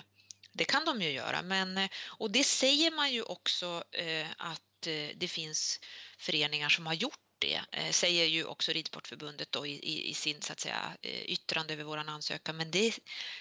det 0.52 0.64
kan 0.64 0.84
de 0.84 1.02
ju 1.02 1.10
göra, 1.10 1.42
men, 1.42 1.88
och 2.18 2.30
det 2.30 2.44
säger 2.44 2.96
man 2.96 3.12
ju 3.12 3.22
också 3.22 3.84
eh, 3.92 4.26
att 4.38 4.62
det 5.16 5.30
finns 5.30 5.80
föreningar 6.18 6.68
som 6.68 6.86
har 6.86 6.94
gjort 6.94 7.25
det, 7.38 7.60
säger 7.90 8.26
ju 8.26 8.44
också 8.44 8.72
Ridsportförbundet 8.72 9.52
då 9.52 9.66
i, 9.66 9.72
i, 9.72 10.10
i, 10.10 10.14
sin 10.14 10.42
så 10.42 10.52
att 10.52 10.60
säga, 10.60 10.96
yttrande 11.02 11.72
över 11.72 11.84
vår 11.84 11.96
ansökan, 11.96 12.56
men 12.56 12.70
det, 12.70 12.98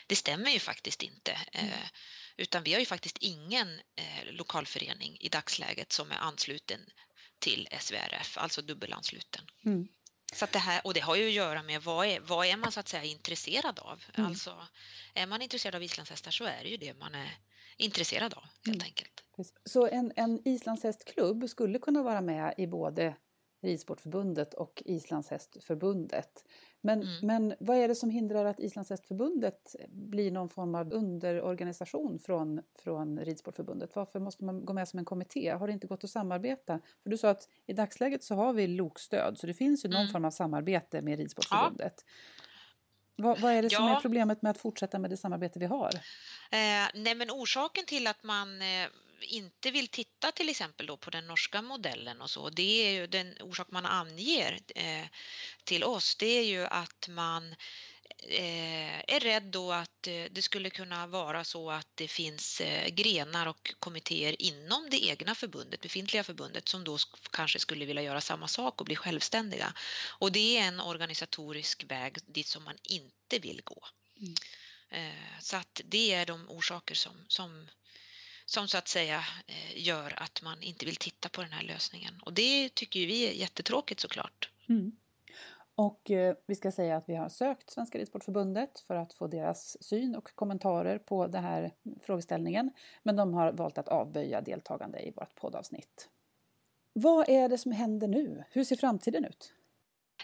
det 0.08 0.16
stämmer 0.16 0.52
ju 0.52 0.60
faktiskt 0.60 1.04
inte. 1.04 1.40
Mm. 1.52 1.72
Utan 2.38 2.64
vi 2.64 2.74
har 2.74 2.80
ju 2.80 2.86
faktiskt 2.86 3.18
ingen 3.18 3.82
lokalförening 4.30 5.18
i 5.20 5.30
dagsläget 5.30 5.92
som 5.92 6.12
är 6.12 6.18
ansluten 6.18 6.80
till 7.40 7.68
SVRF, 7.80 8.38
alltså 8.38 8.62
dubbelansluten. 8.62 9.46
Mm. 9.66 9.88
Så 10.34 10.48
det 10.52 10.60
här, 10.60 10.82
och 10.84 10.94
det 10.94 11.00
har 11.00 11.16
ju 11.16 11.28
att 11.28 11.34
göra 11.34 11.64
med 11.64 11.82
vad 11.82 12.08
är, 12.08 12.20
vad 12.20 12.48
är 12.48 12.58
man 12.58 12.72
så 12.72 12.80
att 12.80 12.88
säga 12.88 13.04
intresserad 13.04 13.80
av? 13.80 14.04
Mm. 14.14 14.30
Alltså, 14.30 14.68
är 15.14 15.28
man 15.28 15.42
intresserad 15.42 15.76
av 15.76 15.84
islandshästar 15.84 16.32
så 16.32 16.44
är 16.44 16.64
det 16.64 16.70
ju 16.70 16.78
det 16.78 16.94
man 16.94 17.16
är 17.16 17.38
intresserad 17.78 18.34
av 18.34 18.44
helt 18.66 18.76
mm. 18.76 18.86
enkelt. 18.86 19.24
Så 19.66 19.88
en, 19.88 20.14
en 20.16 20.48
islandshästklubb 20.48 21.50
skulle 21.50 21.80
kunna 21.80 22.04
vara 22.04 22.22
med 22.22 22.54
i 22.58 22.68
både 22.68 23.16
Ridsportförbundet 23.66 24.54
och 24.54 24.84
Islandshästförbundet. 24.86 26.46
Men, 26.82 27.02
mm. 27.02 27.14
men 27.22 27.56
vad 27.60 27.78
är 27.78 27.88
det 27.88 27.96
som 27.96 28.10
hindrar 28.10 28.46
att 28.46 28.60
Islandshästförbundet 28.60 29.76
blir 29.90 30.32
någon 30.32 30.50
form 30.50 30.76
av 30.76 30.94
underorganisation 30.94 32.20
från, 32.20 32.62
från 32.84 33.20
Ridsportförbundet? 33.20 33.96
Varför 33.96 34.20
måste 34.20 34.44
man 34.44 34.66
gå 34.66 34.74
med 34.74 34.88
som 34.88 35.00
en 35.00 35.06
kommitté? 35.06 35.50
Har 35.50 35.68
det 35.68 35.74
inte 35.74 35.88
gått 35.88 36.04
att 36.04 36.10
samarbeta? 36.10 36.80
För 37.04 37.10
du 37.10 37.18
sa 37.18 37.30
att 37.30 37.50
i 37.66 37.74
dagsläget 37.74 38.24
så 38.24 38.36
har 38.36 38.54
vi 38.54 38.68
lokstöd 38.68 39.38
så 39.38 39.48
det 39.48 39.54
finns 39.54 39.86
ju 39.86 39.90
någon 39.90 40.02
mm. 40.02 40.12
form 40.12 40.26
av 40.26 40.32
samarbete 40.32 41.02
med 41.02 41.20
Ridsportförbundet. 41.20 42.06
Ja. 42.06 42.14
Vad, 43.18 43.40
vad, 43.40 43.52
är 43.52 43.62
det 43.62 43.70
som 43.70 43.88
är 43.88 44.00
problemet 44.00 44.42
med 44.42 44.50
att 44.50 44.58
fortsätta 44.58 45.00
med 45.00 45.10
det 45.10 45.18
samarbete 45.18 45.60
vi 45.60 45.66
har? 45.66 45.90
Eh, 46.52 46.88
nej 46.94 47.16
men 47.16 47.32
orsaken 47.32 47.86
till 47.86 48.08
att 48.08 48.24
man 48.24 48.62
eh, 48.62 48.88
inte 49.26 49.72
vill 49.72 49.88
titta 49.88 50.32
till 50.32 50.50
exempel 50.50 50.86
då 50.86 50.98
på 50.98 51.10
den 51.10 51.28
norska 51.28 51.62
modellen 51.62 52.22
och 52.22 52.30
så, 52.30 52.50
det 52.50 52.88
är 52.88 52.92
ju 52.92 53.08
den 53.08 53.38
orsak 53.42 53.68
man 53.72 53.86
anger 53.86 54.60
eh, 54.76 55.06
till 55.64 55.84
oss, 55.84 56.16
det 56.16 56.26
är 56.26 56.44
ju 56.44 56.66
att 56.66 57.08
man 57.08 57.56
eh, 58.18 59.00
är 59.08 59.20
rädd 59.20 59.44
då 59.44 59.72
att 59.72 60.08
eh, 60.08 60.24
det 60.32 60.42
skulle 60.42 60.70
kunna 60.70 61.08
vara 61.08 61.44
så 61.44 61.72
att 61.72 61.88
det 61.96 62.08
finns 62.08 62.62
eh, 62.62 62.90
grenar 62.90 63.48
och 63.48 63.74
kommittéer 63.80 64.42
inom 64.42 64.90
det 64.90 65.06
egna 65.06 65.36
förbundet, 65.36 65.82
befintliga 65.82 66.24
förbundet, 66.24 66.68
som 66.68 66.84
då 66.84 66.98
kanske 67.32 67.60
skulle 67.60 67.86
vilja 67.86 68.02
göra 68.02 68.22
samma 68.22 68.48
sak 68.48 68.82
och 68.82 68.86
bli 68.86 68.96
självständiga. 68.96 69.74
Och 70.20 70.32
det 70.32 70.58
är 70.58 70.68
en 70.68 70.80
organisatorisk 70.80 71.84
väg 71.84 72.18
dit 72.26 72.48
som 72.48 72.64
man 72.64 72.78
inte 72.84 73.40
vill 73.40 73.62
gå. 73.64 73.88
Mm. 74.20 74.36
Så 75.40 75.58
att 75.58 75.82
det 75.86 76.14
är 76.14 76.26
de 76.26 76.50
orsaker 76.50 76.96
som, 76.96 77.26
som 77.28 77.68
som 78.46 78.68
så 78.68 78.78
att 78.78 78.88
säga 78.88 79.24
eh, 79.48 79.86
gör 79.88 80.14
att 80.18 80.42
man 80.42 80.62
inte 80.62 80.86
vill 80.86 80.96
titta 80.96 81.30
på 81.30 81.42
den 81.42 81.52
här 81.52 81.64
lösningen. 81.64 82.22
Och 82.26 82.34
det 82.34 82.76
tycker 82.76 83.00
vi 83.00 83.30
är 83.30 83.32
jättetråkigt 83.32 84.00
såklart. 84.00 84.50
Mm. 84.70 84.92
Och 85.76 86.12
eh, 86.12 86.36
vi 86.46 86.56
ska 86.56 86.72
säga 86.72 86.98
att 86.98 87.10
vi 87.10 87.16
har 87.16 87.30
sökt 87.30 87.70
Svenska 87.70 87.98
Ridsportförbundet 87.98 88.80
för 88.80 88.96
att 88.96 89.14
få 89.14 89.28
deras 89.28 89.84
syn 89.84 90.16
och 90.16 90.36
kommentarer 90.36 90.98
på 90.98 91.28
den 91.28 91.44
här 91.44 91.72
frågeställningen. 92.02 92.72
Men 93.04 93.16
de 93.16 93.34
har 93.34 93.52
valt 93.52 93.78
att 93.78 93.88
avböja 93.88 94.42
deltagande 94.42 95.00
i 95.00 95.12
vårt 95.12 95.36
poddavsnitt. 95.36 96.10
Vad 96.94 97.30
är 97.30 97.50
det 97.50 97.58
som 97.58 97.72
händer 97.72 98.08
nu? 98.08 98.44
Hur 98.50 98.64
ser 98.64 98.76
framtiden 98.76 99.26
ut? 99.26 99.54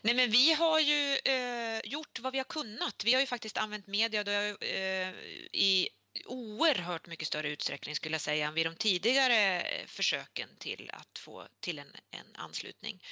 Nej, 0.03 0.15
men 0.15 0.29
vi 0.29 0.53
har 0.53 0.79
ju 0.79 1.17
eh, 1.25 1.81
gjort 1.83 2.19
vad 2.19 2.31
vi 2.31 2.37
har 2.37 2.45
kunnat. 2.45 3.03
Vi 3.05 3.13
har 3.13 3.21
ju 3.21 3.27
faktiskt 3.27 3.57
använt 3.57 3.87
media 3.87 4.23
då, 4.23 4.31
eh, 4.31 5.09
i 5.51 5.89
oerhört 6.25 7.07
mycket 7.07 7.27
större 7.27 7.49
utsträckning 7.49 7.95
skulle 7.95 8.13
jag 8.13 8.21
säga 8.21 8.47
än 8.47 8.53
vid 8.53 8.65
de 8.65 8.75
tidigare 8.75 9.61
eh, 9.61 9.85
försöken 9.85 10.49
till 10.59 10.89
att 10.93 11.19
få 11.19 11.47
till 11.59 11.79
en, 11.79 11.95
en 12.11 12.35
anslutning 12.35 13.03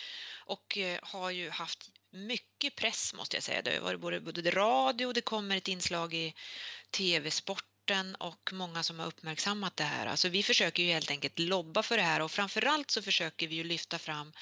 och 0.46 0.78
eh, 0.78 1.00
har 1.04 1.30
ju 1.30 1.50
haft 1.50 1.90
mycket 2.12 2.76
press 2.76 3.14
måste 3.14 3.36
jag 3.38 3.44
säga. 3.44 3.62
Det 3.62 3.76
har 3.76 3.82
varit 3.82 4.00
både, 4.00 4.20
både 4.20 4.52
radio, 4.52 5.14
det 5.14 5.22
kommer 5.22 5.58
ett 5.58 5.68
inslag 5.68 6.14
i 6.14 6.34
tv-sporten 6.92 8.16
och 8.16 8.50
många 8.54 8.84
som 8.84 9.00
har 9.00 9.08
uppmärksammat 9.08 9.78
det 9.78 9.84
här. 9.84 10.06
Alltså 10.06 10.30
vi 10.30 10.44
försöker 10.44 10.84
ju 10.84 10.92
helt 10.92 11.12
enkelt 11.12 11.40
lobba 11.40 11.84
för 11.84 11.98
det 11.98 12.04
här 12.04 12.22
och 12.22 12.32
framförallt 12.32 12.92
så 12.92 13.02
försöker 13.02 13.48
vi 13.48 13.56
ju 13.56 13.64
lyfta 13.64 14.00
fram 14.00 14.34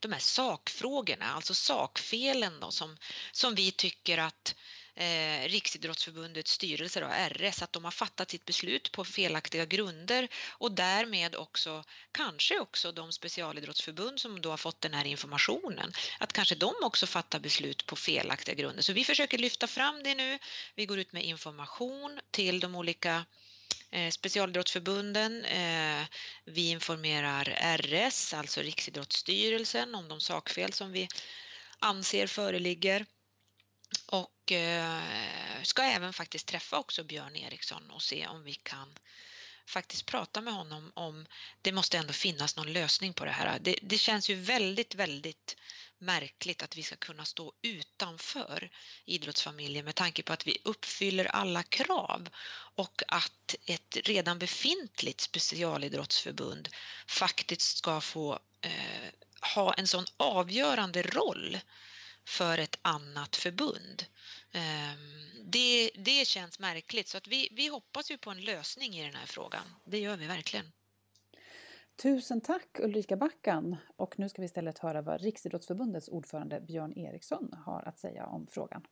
de 0.00 0.12
här 0.12 0.20
sakfrågorna, 0.20 1.26
alltså 1.26 1.54
sakfelen 1.54 2.60
då, 2.60 2.70
som, 2.70 2.96
som 3.32 3.54
vi 3.54 3.72
tycker 3.72 4.18
att 4.18 4.54
eh, 4.98 5.48
Riksidrottsförbundets 5.48 6.52
styrelse, 6.52 7.00
då, 7.00 7.06
RS, 7.06 7.62
att 7.62 7.72
de 7.72 7.84
har 7.84 7.90
fattat 7.90 8.30
sitt 8.30 8.44
beslut 8.44 8.92
på 8.92 9.04
felaktiga 9.04 9.64
grunder 9.64 10.28
och 10.50 10.72
därmed 10.72 11.36
också 11.36 11.84
kanske 12.12 12.60
också 12.60 12.92
de 12.92 13.12
specialidrottsförbund 13.12 14.20
som 14.20 14.40
då 14.40 14.50
har 14.50 14.56
fått 14.56 14.80
den 14.80 14.94
här 14.94 15.04
informationen, 15.04 15.92
att 16.18 16.32
kanske 16.32 16.54
de 16.54 16.74
också 16.82 17.06
fattar 17.06 17.38
beslut 17.40 17.86
på 17.86 17.96
felaktiga 17.96 18.54
grunder. 18.54 18.82
Så 18.82 18.92
vi 18.92 19.04
försöker 19.04 19.38
lyfta 19.38 19.66
fram 19.66 20.02
det 20.02 20.14
nu. 20.14 20.38
Vi 20.74 20.86
går 20.86 20.98
ut 20.98 21.12
med 21.12 21.24
information 21.24 22.20
till 22.30 22.60
de 22.60 22.74
olika 22.74 23.24
eh, 23.90 24.10
specialidrottsförbunden. 24.10 25.44
Eh, 25.44 26.06
vi 26.44 26.70
informerar 26.70 27.44
RS, 27.78 28.34
alltså 28.34 28.60
Riksidrottsstyrelsen, 28.60 29.94
om 29.94 30.08
de 30.08 30.20
sakfel 30.20 30.72
som 30.72 30.92
vi 30.92 31.08
anser 31.78 32.26
föreligger 32.26 33.06
och 34.08 34.52
eh, 34.52 35.02
ska 35.62 35.82
även 35.82 36.12
faktiskt 36.12 36.46
träffa 36.46 36.78
också 36.78 37.04
Björn 37.04 37.36
Eriksson 37.36 37.90
och 37.90 38.02
se 38.02 38.26
om 38.26 38.42
vi 38.44 38.54
kan 38.54 38.98
faktiskt 39.66 40.06
prata 40.06 40.40
med 40.40 40.54
honom 40.54 40.92
om 40.94 41.26
det 41.62 41.72
måste 41.72 41.98
ändå 41.98 42.12
finnas 42.12 42.56
någon 42.56 42.72
lösning 42.72 43.14
på 43.14 43.24
det 43.24 43.30
här. 43.30 43.58
Det, 43.58 43.78
det, 43.82 43.98
känns 43.98 44.30
ju 44.30 44.34
väldigt, 44.34 44.94
väldigt 44.94 45.56
märkligt 45.98 46.62
att 46.62 46.76
vi 46.76 46.82
ska 46.82 46.96
kunna 46.96 47.24
stå 47.24 47.52
utanför 47.62 48.70
idrottsfamiljen 49.04 49.84
med 49.84 49.94
tanke 49.94 50.22
på 50.22 50.32
att 50.32 50.46
vi 50.46 50.58
uppfyller 50.64 51.24
alla 51.24 51.62
krav 51.62 52.28
och 52.74 53.02
att 53.08 53.54
ett 53.64 53.96
redan 54.04 54.38
befintligt 54.38 55.20
specialidrottsförbund 55.20 56.68
faktiskt 57.06 57.76
ska 57.76 58.00
få 58.00 58.38
eh, 58.60 59.10
ha 59.54 59.74
en 59.74 59.86
sån 59.86 60.04
avgörande 60.16 61.02
roll 61.02 61.58
för 62.28 62.58
ett 62.58 62.78
annat 62.82 63.36
förbund. 63.36 64.04
Ehm, 64.52 64.98
det, 65.44 65.90
det 65.94 66.26
känns 66.26 66.58
märkligt 66.58 67.08
så 67.08 67.18
att 67.18 67.28
vi, 67.28 67.48
vi 67.52 67.68
hoppas 67.68 68.10
ju 68.10 68.18
på 68.18 68.30
en 68.30 68.40
lösning 68.40 68.94
i 68.94 69.04
den 69.04 69.14
här 69.14 69.26
frågan. 69.26 69.62
Det 69.84 69.98
gör 69.98 70.16
vi 70.16 70.26
verkligen. 70.26 70.66
Tusen 72.02 72.40
tack 72.40 72.78
Ulrika 72.78 73.16
Backan 73.16 73.76
och 73.96 74.18
nu 74.18 74.28
ska 74.28 74.42
vi 74.42 74.46
istället 74.46 74.78
höra 74.78 75.02
vad 75.02 75.20
Riksidrottsförbundets 75.20 76.08
ordförande 76.08 76.60
Björn 76.60 76.98
Eriksson 76.98 77.54
har 77.66 77.88
att 77.88 77.98
säga 77.98 78.26
om 78.26 78.46
frågan. 78.50 78.82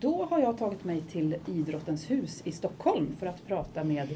Då 0.00 0.24
har 0.24 0.38
jag 0.38 0.58
tagit 0.58 0.84
mig 0.84 1.02
till 1.02 1.36
Idrottens 1.46 2.10
hus 2.10 2.42
i 2.44 2.52
Stockholm 2.52 3.16
för 3.16 3.26
att 3.26 3.46
prata 3.46 3.84
med 3.84 4.08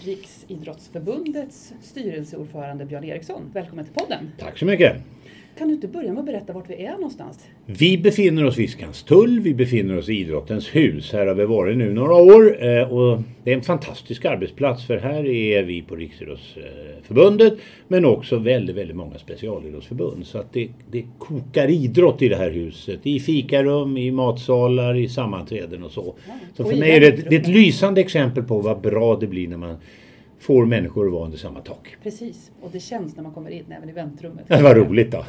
Riksidrottsförbundets 0.00 1.72
styrelseordförande 1.82 2.84
Björn 2.84 3.04
Eriksson. 3.04 3.50
Välkommen 3.54 3.84
till 3.84 3.94
podden! 3.94 4.32
Tack 4.38 4.58
så 4.58 4.64
mycket! 4.64 5.15
Kan 5.58 5.68
du 5.68 5.74
inte 5.74 5.88
börja 5.88 6.12
med 6.12 6.20
att 6.20 6.26
berätta 6.26 6.52
vart 6.52 6.70
vi 6.70 6.84
är 6.84 6.92
någonstans? 6.92 7.48
Vi 7.66 7.98
befinner 7.98 8.44
oss 8.44 8.58
vid 8.58 8.70
Skanstull, 8.70 9.40
vi 9.40 9.54
befinner 9.54 9.98
oss 9.98 10.08
i 10.08 10.12
Idrottens 10.12 10.74
hus. 10.74 11.12
Här 11.12 11.26
har 11.26 11.34
vi 11.34 11.44
varit 11.44 11.76
nu 11.76 11.92
några 11.92 12.14
år 12.14 12.64
eh, 12.64 12.92
och 12.92 13.22
det 13.44 13.50
är 13.52 13.54
en 13.54 13.62
fantastisk 13.62 14.24
arbetsplats 14.24 14.86
för 14.86 14.96
här 14.98 15.26
är 15.26 15.62
vi 15.62 15.82
på 15.82 15.96
Riksidrottsförbundet 15.96 17.54
men 17.88 18.04
också 18.04 18.38
väldigt, 18.38 18.76
väldigt 18.76 18.96
många 18.96 19.18
specialidrottsförbund. 19.18 20.26
Så 20.26 20.38
att 20.38 20.52
det, 20.52 20.68
det 20.90 21.04
kokar 21.18 21.70
idrott 21.70 22.22
i 22.22 22.28
det 22.28 22.36
här 22.36 22.50
huset. 22.50 23.00
I 23.02 23.20
fikarum, 23.20 23.96
i 23.96 24.10
matsalar, 24.10 24.96
i 24.96 25.08
sammanträden 25.08 25.82
och 25.82 25.90
så. 25.90 26.14
Så 26.56 26.64
för 26.64 26.76
mig 26.76 26.90
är 26.90 27.00
det, 27.00 27.10
det 27.10 27.36
är 27.36 27.40
ett 27.40 27.48
lysande 27.48 28.00
exempel 28.00 28.42
på 28.42 28.60
vad 28.60 28.80
bra 28.80 29.16
det 29.16 29.26
blir 29.26 29.48
när 29.48 29.56
man 29.56 29.76
får 30.38 30.66
människor 30.66 31.06
att 31.06 31.12
vara 31.12 31.24
under 31.24 31.38
samma 31.38 31.60
tak. 31.60 31.96
Precis, 32.02 32.50
och 32.60 32.70
det 32.70 32.80
känns 32.80 33.16
när 33.16 33.22
man 33.22 33.32
kommer 33.32 33.50
in 33.50 33.72
även 33.72 33.88
i 33.88 33.92
väntrummet. 33.92 34.48
Det 34.48 34.62
var 34.62 34.74
roligt 34.74 35.10
då. 35.10 35.24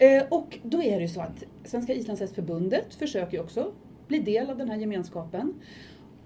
Eh, 0.00 0.22
och 0.28 0.58
då 0.62 0.82
är 0.82 0.96
det 0.96 1.02
ju 1.02 1.08
så 1.08 1.20
att 1.20 1.44
Svenska 1.64 1.94
islandshästförbundet 1.94 2.94
försöker 2.94 3.36
ju 3.36 3.42
också 3.42 3.72
bli 4.08 4.18
del 4.18 4.50
av 4.50 4.58
den 4.58 4.68
här 4.68 4.76
gemenskapen 4.76 5.54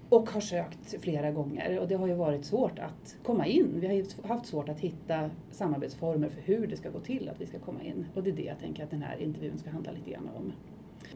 och 0.09 0.29
har 0.29 0.41
sökt 0.41 1.01
flera 1.01 1.31
gånger 1.31 1.79
och 1.79 1.87
det 1.87 1.95
har 1.95 2.07
ju 2.07 2.13
varit 2.13 2.45
svårt 2.45 2.79
att 2.79 3.15
komma 3.23 3.47
in. 3.47 3.67
Vi 3.79 3.87
har 3.87 3.93
ju 3.93 4.05
haft 4.23 4.45
svårt 4.45 4.69
att 4.69 4.79
hitta 4.79 5.29
samarbetsformer 5.51 6.29
för 6.29 6.41
hur 6.41 6.67
det 6.67 6.77
ska 6.77 6.89
gå 6.89 6.99
till 6.99 7.29
att 7.29 7.41
vi 7.41 7.45
ska 7.45 7.59
komma 7.59 7.83
in 7.83 8.05
och 8.13 8.23
det 8.23 8.29
är 8.29 8.35
det 8.35 8.43
jag 8.43 8.59
tänker 8.59 8.83
att 8.83 8.91
den 8.91 9.01
här 9.01 9.17
intervjun 9.17 9.57
ska 9.57 9.69
handla 9.69 9.91
lite 9.91 10.11
grann 10.11 10.29
om. 10.35 10.53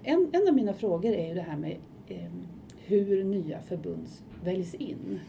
En, 0.03 0.29
en 0.33 0.47
av 0.47 0.53
mina 0.53 0.73
frågor 0.73 1.13
är 1.13 1.27
ju 1.27 1.33
det 1.33 1.41
här 1.41 1.57
med 1.57 1.77
eh, 2.07 2.31
hur 2.85 3.23
nya 3.23 3.61
förbund 3.61 4.07
väljs 4.43 4.75
in. 4.75 5.19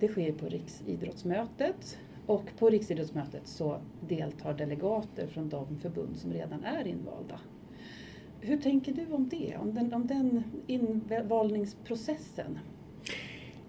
Det 0.00 0.08
sker 0.08 0.32
på 0.32 0.46
Riksidrottsmötet 0.46 1.98
och 2.26 2.44
på 2.58 2.70
Riksidrottsmötet 2.70 3.42
så 3.44 3.76
deltar 4.08 4.54
delegater 4.54 5.26
från 5.26 5.48
de 5.48 5.78
förbund 5.82 6.16
som 6.16 6.32
redan 6.32 6.64
är 6.64 6.86
invalda. 6.86 7.40
Hur 8.40 8.56
tänker 8.56 8.92
du 8.92 9.06
om 9.14 9.28
det, 9.28 9.56
om 9.56 9.74
den, 9.74 9.94
om 9.94 10.06
den 10.06 10.42
invalningsprocessen? 10.66 12.58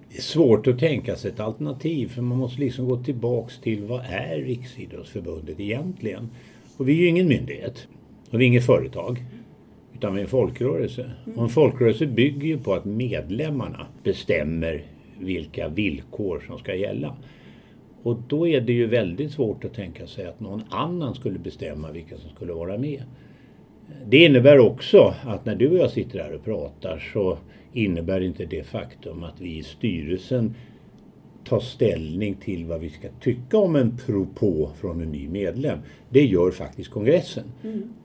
Det 0.10 0.18
är 0.18 0.22
svårt 0.22 0.68
att 0.68 0.80
tänka 0.80 1.16
sig 1.16 1.32
ett 1.32 1.40
alternativ 1.40 2.08
för 2.08 2.22
man 2.22 2.38
måste 2.38 2.62
liksom 2.62 2.90
gå 2.90 3.04
tillbaks 3.04 3.60
till 3.60 3.84
vad 3.84 4.06
är 4.06 4.38
Riksidrottsförbundet 4.38 5.60
egentligen? 5.60 6.30
Och 6.78 6.90
vi 6.90 6.94
är 6.94 6.98
ju 6.98 7.08
ingen 7.08 7.28
myndighet 7.28 7.88
och 8.32 8.40
vi 8.40 8.44
är 8.44 8.48
inget 8.48 8.66
företag 8.66 9.26
utan 9.94 10.14
vi 10.14 10.20
är 10.20 10.24
en 10.24 10.30
folkrörelse. 10.30 11.12
Och 11.36 11.44
en 11.44 11.50
folkrörelse 11.50 12.06
bygger 12.06 12.48
ju 12.48 12.58
på 12.58 12.74
att 12.74 12.86
medlemmarna 12.86 13.88
bestämmer 14.04 14.84
vilka 15.20 15.68
villkor 15.68 16.44
som 16.48 16.58
ska 16.60 16.76
gälla. 16.76 17.16
Och 18.04 18.18
då 18.28 18.48
är 18.48 18.62
det 18.62 18.74
ju 18.74 18.86
väldigt 18.86 19.32
svårt 19.32 19.66
att 19.66 19.74
tänka 19.74 20.08
sig 20.08 20.26
att 20.26 20.40
någon 20.40 20.64
annan 20.70 21.16
skulle 21.16 21.40
bestämma 21.40 21.92
vilka 21.92 22.18
som 22.18 22.30
skulle 22.30 22.54
vara 22.54 22.78
med. 22.78 23.04
Det 24.06 24.26
innebär 24.26 24.60
också 24.60 25.14
att 25.24 25.46
när 25.46 25.56
du 25.56 25.70
och 25.70 25.78
jag 25.78 25.92
sitter 25.92 26.20
här 26.20 26.36
och 26.36 26.46
pratar 26.46 27.10
så 27.14 27.38
innebär 27.74 28.22
inte 28.22 28.46
det 28.46 28.64
faktum 28.64 29.24
att 29.24 29.42
vi 29.42 29.58
i 29.58 29.64
styrelsen 29.64 30.56
tar 31.50 31.60
ställning 31.60 32.36
till 32.36 32.66
vad 32.66 32.80
vi 32.80 32.90
ska 32.90 33.08
tycka 33.22 33.58
om 33.58 33.76
en 33.76 33.98
propå 34.06 34.70
från 34.82 35.02
en 35.02 35.12
ny 35.12 35.28
medlem. 35.28 35.80
Det 36.10 36.26
gör 36.26 36.52
faktiskt 36.52 36.90
kongressen. 36.90 37.44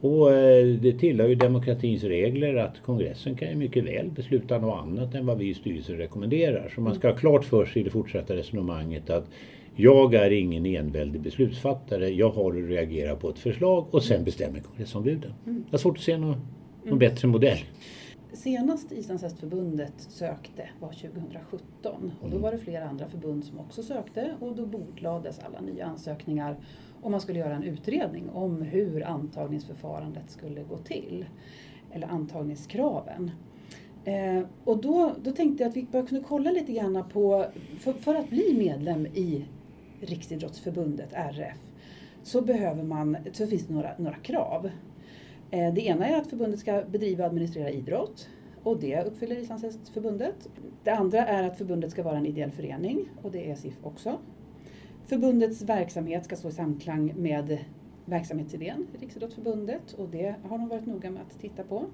Och 0.01 0.33
eh, 0.33 0.65
det 0.65 0.93
tillhör 0.93 1.27
ju 1.27 1.35
demokratins 1.35 2.03
regler 2.03 2.55
att 2.55 2.81
kongressen 2.85 3.35
kan 3.35 3.49
ju 3.49 3.55
mycket 3.55 3.83
väl 3.83 4.09
besluta 4.09 4.57
något 4.57 4.83
annat 4.83 5.15
än 5.15 5.25
vad 5.25 5.37
vi 5.37 5.49
i 5.49 5.53
styrelsen 5.53 5.97
rekommenderar. 5.97 6.71
Så 6.75 6.81
man 6.81 6.95
ska 6.95 7.07
ha 7.07 7.15
klart 7.15 7.45
för 7.45 7.65
sig 7.65 7.81
i 7.81 7.85
det 7.85 7.91
fortsatta 7.91 8.35
resonemanget 8.35 9.09
att 9.09 9.29
jag 9.75 10.13
är 10.13 10.31
ingen 10.31 10.65
enväldig 10.65 11.21
beslutsfattare. 11.21 12.09
Jag 12.09 12.29
har 12.29 12.51
att 12.51 12.69
reagera 12.69 13.15
på 13.15 13.29
ett 13.29 13.39
förslag 13.39 13.85
och 13.91 14.03
sen 14.03 14.23
bestämmer 14.23 14.59
kongressombuden. 14.59 15.33
Jag 15.45 15.71
har 15.71 15.77
svårt 15.77 15.97
att 15.97 16.03
se 16.03 16.17
någon, 16.17 16.35
någon 16.83 16.99
bättre 16.99 17.27
modell. 17.27 17.57
Senast 18.33 18.91
Islandshästförbundet 18.91 19.93
sökte 19.97 20.69
var 20.79 20.91
2017 20.91 22.11
och 22.21 22.29
då 22.29 22.37
var 22.37 22.51
det 22.51 22.57
flera 22.57 22.89
andra 22.89 23.07
förbund 23.07 23.45
som 23.45 23.59
också 23.59 23.83
sökte 23.83 24.35
och 24.39 24.55
då 24.55 24.65
bordlades 24.65 25.39
alla 25.39 25.61
nya 25.61 25.85
ansökningar 25.85 26.57
och 27.01 27.11
man 27.11 27.21
skulle 27.21 27.39
göra 27.39 27.55
en 27.55 27.63
utredning 27.63 28.29
om 28.29 28.61
hur 28.61 29.03
antagningsförfarandet 29.03 30.31
skulle 30.31 30.63
gå 30.63 30.77
till. 30.77 31.25
Eller 31.91 32.07
antagningskraven. 32.07 33.31
Eh, 34.05 34.43
och 34.63 34.81
då, 34.81 35.11
då 35.23 35.31
tänkte 35.31 35.63
jag 35.63 35.69
att 35.69 35.77
vi 35.77 35.87
bara 35.91 36.05
kunde 36.05 36.23
kolla 36.27 36.51
lite 36.51 36.71
grann 36.71 37.03
på, 37.13 37.45
för, 37.79 37.93
för 37.93 38.15
att 38.15 38.29
bli 38.29 38.55
medlem 38.57 39.05
i 39.05 39.45
Riksidrottsförbundet, 40.01 41.09
RF, 41.13 41.57
så, 42.23 42.41
behöver 42.41 42.83
man, 42.83 43.17
så 43.31 43.47
finns 43.47 43.67
det 43.67 43.73
några, 43.73 43.91
några 43.97 44.17
krav. 44.17 44.69
Eh, 45.53 45.73
det 45.73 45.81
ena 45.81 46.07
är 46.07 46.17
att 46.17 46.27
förbundet 46.27 46.59
ska 46.59 46.83
bedriva 46.91 47.23
och 47.23 47.29
administrera 47.29 47.69
idrott 47.69 48.29
och 48.63 48.79
det 48.79 49.03
uppfyller 49.03 49.35
Islandshästförbundet. 49.35 50.49
Det 50.83 50.91
andra 50.91 51.25
är 51.25 51.43
att 51.43 51.57
förbundet 51.57 51.91
ska 51.91 52.03
vara 52.03 52.17
en 52.17 52.25
ideell 52.25 52.51
förening 52.51 53.09
och 53.21 53.31
det 53.31 53.51
är 53.51 53.55
SIF 53.55 53.77
också. 53.83 54.19
Förbundets 55.05 55.61
verksamhet 55.61 56.25
ska 56.25 56.35
stå 56.35 56.49
i 56.49 56.51
samklang 56.51 57.13
med 57.17 57.57
verksamhetsidén 58.05 58.87
i 58.93 58.97
Riksidrottsförbundet 58.97 59.93
och 59.93 60.09
det 60.09 60.35
har 60.43 60.57
de 60.57 60.67
varit 60.67 60.85
noga 60.85 61.11
med 61.11 61.21
att 61.21 61.39
titta 61.39 61.63
på. 61.63 61.85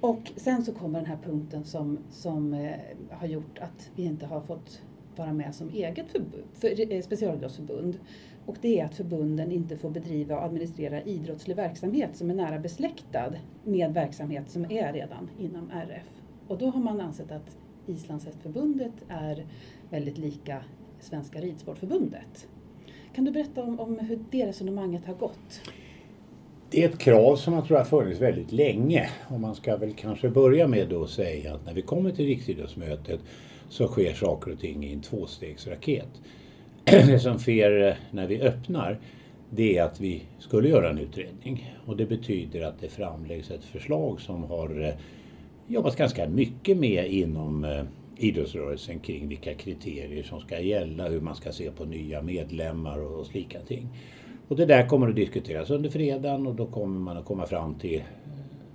Och 0.00 0.32
sen 0.36 0.64
så 0.64 0.72
kommer 0.72 0.98
den 0.98 1.08
här 1.08 1.18
punkten 1.24 1.64
som, 1.64 1.98
som 2.10 2.54
eh, 2.54 2.70
har 3.10 3.26
gjort 3.26 3.58
att 3.58 3.90
vi 3.96 4.04
inte 4.04 4.26
har 4.26 4.40
fått 4.40 4.82
vara 5.16 5.32
med 5.32 5.54
som 5.54 5.68
eget 5.68 6.10
för, 6.10 6.22
för, 6.54 6.92
eh, 6.92 7.02
specialidrottsförbund. 7.02 7.98
Och 8.48 8.56
det 8.60 8.80
är 8.80 8.84
att 8.84 8.94
förbunden 8.94 9.52
inte 9.52 9.76
får 9.76 9.90
bedriva 9.90 10.36
och 10.36 10.44
administrera 10.44 11.02
idrottslig 11.02 11.56
verksamhet 11.56 12.16
som 12.16 12.30
är 12.30 12.34
nära 12.34 12.58
besläktad 12.58 13.32
med 13.64 13.94
verksamhet 13.94 14.50
som 14.50 14.64
är 14.64 14.92
redan 14.92 15.30
inom 15.38 15.70
RF. 15.70 16.06
Och 16.46 16.58
då 16.58 16.70
har 16.70 16.80
man 16.80 17.00
ansett 17.00 17.32
att 17.32 17.56
Islandshästförbundet 17.86 18.92
är 19.08 19.46
väldigt 19.90 20.18
lika 20.18 20.64
Svenska 21.00 21.40
Ridsportförbundet. 21.40 22.48
Kan 23.14 23.24
du 23.24 23.30
berätta 23.30 23.62
om, 23.62 23.80
om 23.80 23.98
hur 23.98 24.18
det 24.30 24.46
resonemanget 24.46 25.06
har 25.06 25.14
gått? 25.14 25.60
Det 26.70 26.84
är 26.84 26.88
ett 26.88 26.98
krav 26.98 27.36
som 27.36 27.54
jag 27.54 27.66
tror 27.66 27.76
har 27.76 27.84
funnits 27.84 28.20
väldigt 28.20 28.52
länge. 28.52 29.10
Och 29.28 29.40
man 29.40 29.54
ska 29.54 29.76
väl 29.76 29.92
kanske 29.92 30.28
börja 30.28 30.68
med 30.68 30.88
då 30.88 31.02
att 31.02 31.10
säga 31.10 31.54
att 31.54 31.66
när 31.66 31.74
vi 31.74 31.82
kommer 31.82 32.10
till 32.10 32.26
Riksidrottsmötet 32.26 33.20
så 33.68 33.86
sker 33.86 34.12
saker 34.12 34.52
och 34.52 34.60
ting 34.60 34.84
i 34.84 34.92
en 34.92 35.00
tvåstegsraket. 35.00 36.08
Det 36.90 37.18
som 37.18 37.38
sker 37.38 37.86
eh, 37.88 37.94
när 38.10 38.26
vi 38.26 38.40
öppnar 38.40 38.98
det 39.50 39.78
är 39.78 39.82
att 39.82 40.00
vi 40.00 40.22
skulle 40.38 40.68
göra 40.68 40.90
en 40.90 40.98
utredning. 40.98 41.74
Och 41.86 41.96
det 41.96 42.06
betyder 42.06 42.62
att 42.62 42.80
det 42.80 42.88
framläggs 42.88 43.50
ett 43.50 43.64
förslag 43.64 44.20
som 44.20 44.44
har 44.44 44.68
jobbats 44.68 44.96
jobbat 45.66 45.96
ganska 45.96 46.28
mycket 46.28 46.76
med 46.76 47.12
inom 47.12 47.64
eh, 47.64 47.82
idrottsrörelsen 48.16 48.98
kring 48.98 49.28
vilka 49.28 49.54
kriterier 49.54 50.22
som 50.22 50.40
ska 50.40 50.60
gälla, 50.60 51.08
hur 51.08 51.20
man 51.20 51.34
ska 51.34 51.52
se 51.52 51.70
på 51.70 51.84
nya 51.84 52.22
medlemmar 52.22 52.98
och 52.98 53.26
slika 53.26 53.60
ting. 53.60 53.88
Och 54.48 54.56
det 54.56 54.66
där 54.66 54.86
kommer 54.86 55.08
att 55.08 55.16
diskuteras 55.16 55.70
under 55.70 55.90
fredagen 55.90 56.46
och 56.46 56.54
då 56.54 56.66
kommer 56.66 57.00
man 57.00 57.16
att 57.16 57.24
komma 57.24 57.46
fram 57.46 57.74
till 57.74 58.02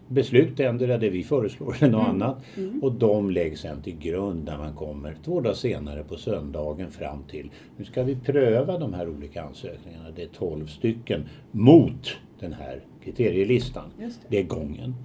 beslut, 0.07 0.59
ändra 0.59 0.97
det 0.97 1.09
vi 1.09 1.23
föreslår 1.23 1.75
eller 1.79 1.91
något 1.91 2.07
annat. 2.07 2.37
Och 2.81 2.91
de 2.91 3.29
läggs 3.29 3.61
sen 3.61 3.81
till 3.81 3.97
grund 3.97 4.45
när 4.45 4.57
man 4.57 4.73
kommer 4.73 5.15
två 5.25 5.41
dagar 5.41 5.55
senare 5.55 6.03
på 6.03 6.15
söndagen 6.15 6.91
fram 6.91 7.23
till 7.23 7.51
nu 7.77 7.85
ska 7.85 8.03
vi 8.03 8.15
pröva 8.15 8.77
de 8.77 8.93
här 8.93 9.09
olika 9.09 9.43
ansökningarna, 9.43 10.11
det 10.15 10.23
är 10.23 10.27
12 10.27 10.67
stycken, 10.67 11.23
mot 11.51 12.17
den 12.39 12.53
här 12.53 12.79
kriterielistan. 13.03 13.89
Det. 13.97 14.11
Det 14.27 14.39
är 14.39 14.43
gången. 14.43 14.95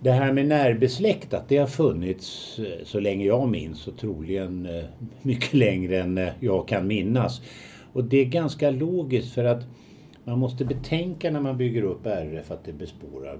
Det 0.00 0.10
här 0.10 0.32
med 0.32 0.46
närbesläktat, 0.46 1.48
det 1.48 1.56
har 1.56 1.66
funnits 1.66 2.58
eh, 2.58 2.84
så 2.84 3.00
länge 3.00 3.24
jag 3.24 3.48
minns 3.48 3.88
och 3.88 3.96
troligen 3.96 4.66
eh, 4.66 4.84
mycket 5.22 5.54
längre 5.54 6.00
än 6.00 6.18
eh, 6.18 6.28
jag 6.40 6.68
kan 6.68 6.86
minnas. 6.86 7.42
Och 7.92 8.04
det 8.04 8.16
är 8.16 8.24
ganska 8.24 8.70
logiskt 8.70 9.34
för 9.34 9.44
att 9.44 9.62
man 10.24 10.38
måste 10.38 10.64
betänka 10.64 11.30
när 11.30 11.40
man 11.40 11.56
bygger 11.56 11.82
upp 11.82 12.06
RF 12.06 12.50
att 12.50 12.64
det 12.64 12.72
bespårar 12.72 13.38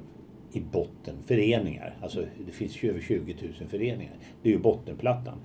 i 0.53 0.61
botten 0.61 1.15
föreningar. 1.27 1.97
Alltså 2.03 2.25
det 2.47 2.53
finns 2.53 2.83
ju 2.83 2.91
över 2.91 3.01
20 3.01 3.35
000 3.61 3.69
föreningar. 3.69 4.15
Det 4.43 4.49
är 4.49 4.53
ju 4.53 4.59
bottenplattan. 4.59 5.39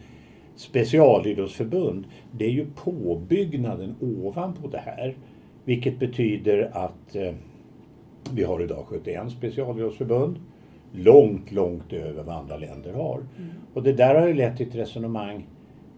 Specialidrottsförbund, 0.56 2.06
det 2.32 2.46
är 2.46 2.50
ju 2.50 2.66
påbyggnaden 2.76 3.96
ovanpå 4.02 4.68
det 4.68 4.78
här. 4.78 5.16
Vilket 5.66 6.00
betyder 6.00 6.70
att 6.74 7.16
eh, 7.16 7.34
vi 8.34 8.44
har 8.44 8.64
idag 8.64 8.86
71 8.88 9.32
specialidrottsförbund. 9.32 10.40
Långt, 10.92 11.52
långt 11.52 11.94
över 11.94 12.24
vad 12.24 12.36
andra 12.36 12.58
länder 12.58 12.94
har. 12.94 13.22
Och 13.74 13.84
det 13.84 13.94
där 13.94 14.16
har 14.16 14.28
ju 14.28 14.34
lett 14.34 14.58
till 14.58 14.68
ett 14.68 14.76
resonemang. 14.76 15.48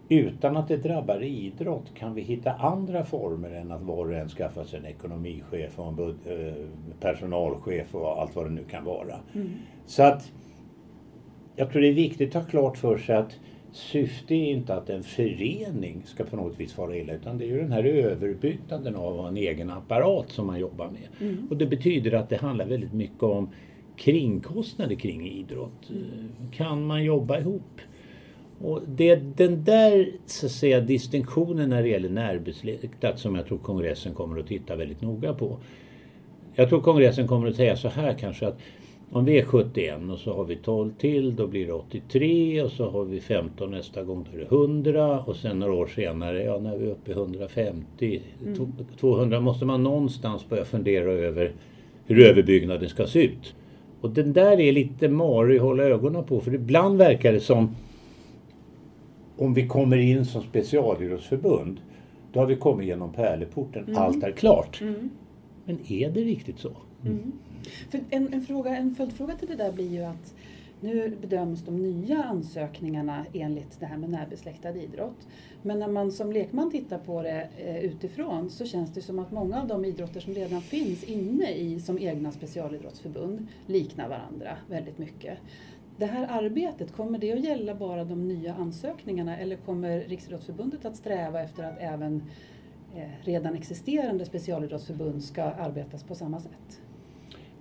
Utan 0.08 0.56
att 0.56 0.68
det 0.68 0.76
drabbar 0.76 1.22
idrott 1.22 1.94
kan 1.94 2.14
vi 2.14 2.22
hitta 2.22 2.52
andra 2.52 3.04
former 3.04 3.50
än 3.50 3.72
att 3.72 3.82
var 3.82 4.06
och 4.06 4.14
en 4.14 4.28
skaffar 4.28 4.64
sig 4.64 4.78
en 4.78 4.86
ekonomichef 4.86 5.78
och 5.78 5.88
en 5.88 6.16
eh, 6.26 6.54
personalchef 7.00 7.94
och 7.94 8.20
allt 8.22 8.36
vad 8.36 8.46
det 8.46 8.50
nu 8.50 8.64
kan 8.70 8.84
vara. 8.84 9.16
Så 9.86 10.02
att 10.02 10.32
jag 11.56 11.70
tror 11.70 11.82
det 11.82 11.88
är 11.88 11.92
viktigt 11.92 12.36
att 12.36 12.42
ha 12.42 12.50
klart 12.50 12.76
för 12.76 12.98
sig 12.98 13.16
att 13.16 13.38
syfte 13.72 14.34
är 14.34 14.50
inte 14.50 14.74
att 14.74 14.90
en 14.90 15.02
förening 15.02 16.02
ska 16.04 16.24
på 16.24 16.36
något 16.36 16.60
vis 16.60 16.72
fara 16.72 16.96
illa 16.96 17.12
utan 17.12 17.38
det 17.38 17.44
är 17.44 17.48
ju 17.48 17.60
den 17.60 17.72
här 17.72 17.84
överbyggnaden 17.84 18.96
av 18.96 19.28
en 19.28 19.36
egen 19.36 19.70
apparat 19.70 20.30
som 20.30 20.46
man 20.46 20.60
jobbar 20.60 20.90
med. 20.90 21.30
Mm. 21.30 21.46
Och 21.50 21.56
det 21.56 21.66
betyder 21.66 22.12
att 22.12 22.28
det 22.28 22.36
handlar 22.36 22.66
väldigt 22.66 22.92
mycket 22.92 23.22
om 23.22 23.48
kringkostnader 23.96 24.94
kring 24.94 25.28
idrott. 25.28 25.90
Mm. 25.90 26.50
Kan 26.52 26.86
man 26.86 27.04
jobba 27.04 27.38
ihop? 27.38 27.80
Och 28.60 28.80
det 28.86 29.10
är 29.10 29.22
den 29.36 29.64
där 29.64 30.08
så 30.26 30.46
att 30.46 30.52
säga, 30.52 30.80
distinktionen 30.80 31.68
när 31.68 31.82
det 31.82 31.88
gäller 31.88 32.08
närbesläktat 32.08 33.18
som 33.18 33.34
jag 33.34 33.46
tror 33.46 33.58
kongressen 33.58 34.14
kommer 34.14 34.40
att 34.40 34.46
titta 34.46 34.76
väldigt 34.76 35.00
noga 35.00 35.34
på. 35.34 35.56
Jag 36.54 36.68
tror 36.68 36.80
kongressen 36.80 37.28
kommer 37.28 37.48
att 37.48 37.56
säga 37.56 37.76
så 37.76 37.88
här 37.88 38.12
kanske 38.20 38.46
att 38.46 38.58
om 39.10 39.24
vi 39.24 39.38
är 39.38 39.44
71 39.44 40.00
och 40.10 40.18
så 40.18 40.34
har 40.34 40.44
vi 40.44 40.56
12 40.56 40.92
till, 40.98 41.36
då 41.36 41.46
blir 41.46 41.66
det 41.66 41.72
83 41.72 42.62
och 42.62 42.70
så 42.70 42.90
har 42.90 43.04
vi 43.04 43.20
15 43.20 43.70
nästa 43.70 44.02
gång, 44.02 44.26
då 44.32 44.38
är 44.38 44.40
det 44.40 44.56
100 44.56 45.18
och 45.20 45.36
sen 45.36 45.58
några 45.58 45.72
år 45.72 45.86
senare, 45.86 46.42
ja 46.42 46.58
när 46.58 46.76
vi 46.76 46.86
är 46.86 46.90
uppe 46.90 47.10
i 47.10 47.14
150, 47.14 48.22
mm. 48.42 48.72
200 49.00 49.40
måste 49.40 49.64
man 49.64 49.82
någonstans 49.82 50.48
börja 50.48 50.64
fundera 50.64 51.12
över 51.12 51.52
hur 52.06 52.26
överbyggnaden 52.26 52.88
ska 52.88 53.06
se 53.06 53.24
ut. 53.24 53.54
Och 54.00 54.10
den 54.10 54.32
där 54.32 54.60
är 54.60 54.72
lite 54.72 55.08
marig 55.08 55.56
att 55.56 55.62
hålla 55.62 55.82
ögonen 55.82 56.24
på 56.24 56.40
för 56.40 56.54
ibland 56.54 56.98
verkar 56.98 57.32
det 57.32 57.40
som 57.40 57.76
om 59.36 59.54
vi 59.54 59.68
kommer 59.68 59.96
in 59.96 60.24
som 60.24 60.42
specialidrottsförbund 60.42 61.80
då 62.32 62.40
har 62.40 62.46
vi 62.46 62.56
kommit 62.56 62.86
genom 62.86 63.12
pärleporten, 63.12 63.84
mm. 63.84 63.96
allt 63.96 64.22
är 64.22 64.32
klart. 64.32 64.80
Mm. 64.80 65.10
Men 65.64 65.78
är 65.88 66.10
det 66.10 66.20
riktigt 66.20 66.58
så? 66.58 66.72
Mm. 67.04 67.32
För 67.90 68.00
en, 68.10 68.32
en, 68.32 68.42
fråga, 68.42 68.76
en 68.76 68.94
följdfråga 68.94 69.34
till 69.34 69.48
det 69.48 69.56
där 69.56 69.72
blir 69.72 69.92
ju 69.92 70.04
att 70.04 70.34
nu 70.80 71.16
bedöms 71.20 71.64
de 71.64 71.82
nya 71.82 72.22
ansökningarna 72.22 73.26
enligt 73.32 73.80
det 73.80 73.86
här 73.86 73.96
med 73.96 74.10
närbesläktad 74.10 74.76
idrott. 74.76 75.26
Men 75.62 75.78
när 75.78 75.88
man 75.88 76.12
som 76.12 76.32
lekman 76.32 76.70
tittar 76.70 76.98
på 76.98 77.22
det 77.22 77.48
eh, 77.58 77.84
utifrån 77.84 78.50
så 78.50 78.66
känns 78.66 78.94
det 78.94 79.02
som 79.02 79.18
att 79.18 79.32
många 79.32 79.60
av 79.60 79.68
de 79.68 79.84
idrotter 79.84 80.20
som 80.20 80.34
redan 80.34 80.60
finns 80.60 81.04
inne 81.04 81.50
i 81.50 81.80
som 81.80 81.98
egna 81.98 82.32
specialidrottsförbund 82.32 83.46
liknar 83.66 84.08
varandra 84.08 84.56
väldigt 84.68 84.98
mycket. 84.98 85.38
Det 85.96 86.06
här 86.06 86.42
arbetet, 86.42 86.92
kommer 86.92 87.18
det 87.18 87.32
att 87.32 87.44
gälla 87.44 87.74
bara 87.74 88.04
de 88.04 88.28
nya 88.28 88.54
ansökningarna 88.54 89.38
eller 89.38 89.56
kommer 89.56 90.00
Riksidrottsförbundet 90.00 90.84
att 90.84 90.96
sträva 90.96 91.40
efter 91.40 91.62
att 91.64 91.78
även 91.80 92.22
eh, 92.96 93.02
redan 93.24 93.54
existerande 93.54 94.24
specialidrottsförbund 94.24 95.22
ska 95.22 95.42
arbetas 95.42 96.02
på 96.04 96.14
samma 96.14 96.40
sätt? 96.40 96.80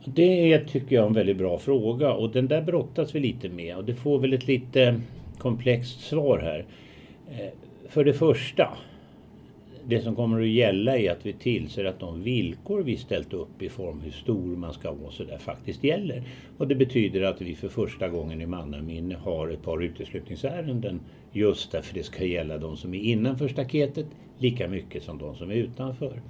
Det 0.05 0.53
är, 0.53 0.65
tycker 0.65 0.95
jag, 0.95 1.07
en 1.07 1.13
väldigt 1.13 1.37
bra 1.37 1.57
fråga 1.57 2.13
och 2.13 2.29
den 2.29 2.47
där 2.47 2.61
brottas 2.61 3.15
vi 3.15 3.19
lite 3.19 3.49
med 3.49 3.77
och 3.77 3.85
det 3.85 3.95
får 3.95 4.19
väl 4.19 4.33
ett 4.33 4.47
lite 4.47 5.01
komplext 5.37 6.01
svar 6.01 6.39
här. 6.39 6.65
Eh, 7.31 7.53
för 7.89 8.05
det 8.05 8.13
första, 8.13 8.77
det 9.87 10.01
som 10.01 10.15
kommer 10.15 10.41
att 10.41 10.47
gälla 10.47 10.97
är 10.97 11.11
att 11.11 11.25
vi 11.25 11.33
tillser 11.33 11.85
att 11.85 11.99
de 11.99 12.23
villkor 12.23 12.83
vi 12.83 12.97
ställt 12.97 13.33
upp 13.33 13.61
i 13.61 13.69
form 13.69 14.01
hur 14.01 14.11
stor 14.11 14.55
man 14.55 14.73
ska 14.73 14.91
vara 14.91 15.11
så 15.11 15.23
där 15.23 15.37
faktiskt 15.37 15.83
gäller. 15.83 16.23
Och 16.57 16.67
det 16.67 16.75
betyder 16.75 17.21
att 17.21 17.41
vi 17.41 17.55
för 17.55 17.69
första 17.69 18.09
gången 18.09 18.41
i 18.41 18.45
mannaminne 18.45 19.15
har 19.15 19.49
ett 19.49 19.63
par 19.63 19.83
uteslutningsärenden 19.83 20.99
just 21.31 21.71
därför 21.71 21.93
det 21.93 22.03
ska 22.03 22.25
gälla 22.25 22.57
de 22.57 22.77
som 22.77 22.93
är 22.93 22.99
innanför 22.99 23.47
staketet 23.47 24.05
lika 24.37 24.67
mycket 24.67 25.03
som 25.03 25.17
de 25.17 25.35
som 25.35 25.51
är 25.51 25.55
utanför. 25.55 26.21